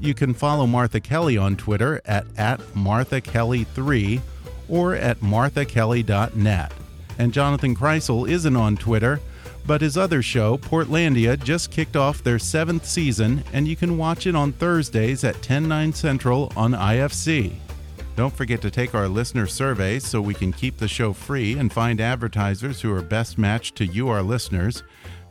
You 0.00 0.14
can 0.14 0.32
follow 0.32 0.66
Martha 0.66 0.98
Kelly 0.98 1.36
on 1.36 1.56
Twitter 1.56 2.00
at, 2.06 2.26
at 2.38 2.58
MarthaKelly3 2.74 4.20
or 4.68 4.94
at 4.94 5.20
marthakelly.net. 5.20 6.72
And 7.18 7.34
Jonathan 7.34 7.76
Krisel 7.76 8.28
isn't 8.28 8.56
on 8.56 8.78
Twitter, 8.78 9.20
but 9.66 9.82
his 9.82 9.98
other 9.98 10.22
show, 10.22 10.56
Portlandia, 10.56 11.42
just 11.42 11.70
kicked 11.70 11.96
off 11.96 12.24
their 12.24 12.38
seventh 12.38 12.86
season, 12.86 13.44
and 13.52 13.68
you 13.68 13.76
can 13.76 13.98
watch 13.98 14.26
it 14.26 14.34
on 14.34 14.52
Thursdays 14.52 15.22
at 15.22 15.42
10, 15.42 15.68
9 15.68 15.92
Central 15.92 16.50
on 16.56 16.72
IFC. 16.72 17.52
Don't 18.16 18.34
forget 18.34 18.62
to 18.62 18.70
take 18.70 18.94
our 18.94 19.06
listener 19.06 19.46
survey 19.46 19.98
so 19.98 20.20
we 20.20 20.34
can 20.34 20.52
keep 20.52 20.78
the 20.78 20.88
show 20.88 21.12
free 21.12 21.58
and 21.58 21.72
find 21.72 22.00
advertisers 22.00 22.80
who 22.80 22.92
are 22.92 23.02
best 23.02 23.38
matched 23.38 23.76
to 23.76 23.86
you, 23.86 24.08
our 24.08 24.22
listeners. 24.22 24.82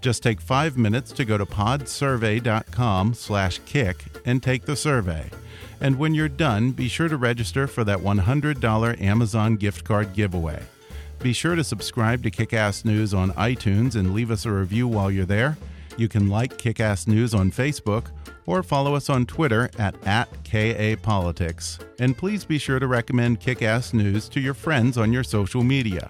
Just 0.01 0.23
take 0.23 0.39
five 0.39 0.77
minutes 0.77 1.11
to 1.13 1.25
go 1.25 1.37
to 1.37 1.45
podsurvey.com 1.45 3.13
slash 3.13 3.59
kick 3.65 4.05
and 4.25 4.41
take 4.41 4.65
the 4.65 4.75
survey. 4.75 5.29
And 5.81 5.97
when 5.97 6.13
you're 6.13 6.29
done, 6.29 6.71
be 6.71 6.87
sure 6.87 7.07
to 7.07 7.17
register 7.17 7.67
for 7.67 7.83
that 7.83 7.99
$100 7.99 9.01
Amazon 9.01 9.55
gift 9.55 9.83
card 9.83 10.13
giveaway. 10.13 10.63
Be 11.19 11.33
sure 11.33 11.55
to 11.55 11.63
subscribe 11.63 12.23
to 12.23 12.31
Kickass 12.31 12.85
News 12.85 13.13
on 13.13 13.31
iTunes 13.31 13.95
and 13.95 14.13
leave 14.13 14.31
us 14.31 14.45
a 14.45 14.51
review 14.51 14.87
while 14.87 15.11
you're 15.11 15.25
there. 15.25 15.57
You 15.97 16.07
can 16.07 16.29
like 16.29 16.57
Kickass 16.57 17.07
News 17.07 17.33
on 17.33 17.51
Facebook 17.51 18.05
or 18.45 18.63
follow 18.63 18.95
us 18.95 19.09
on 19.09 19.25
Twitter 19.25 19.69
at, 19.77 19.95
at 20.07 20.31
KAPolitics. 20.43 21.83
And 21.99 22.17
please 22.17 22.45
be 22.45 22.57
sure 22.57 22.79
to 22.79 22.87
recommend 22.87 23.41
Kickass 23.41 23.93
News 23.93 24.29
to 24.29 24.39
your 24.39 24.53
friends 24.53 24.97
on 24.97 25.11
your 25.11 25.25
social 25.25 25.61
media. 25.61 26.09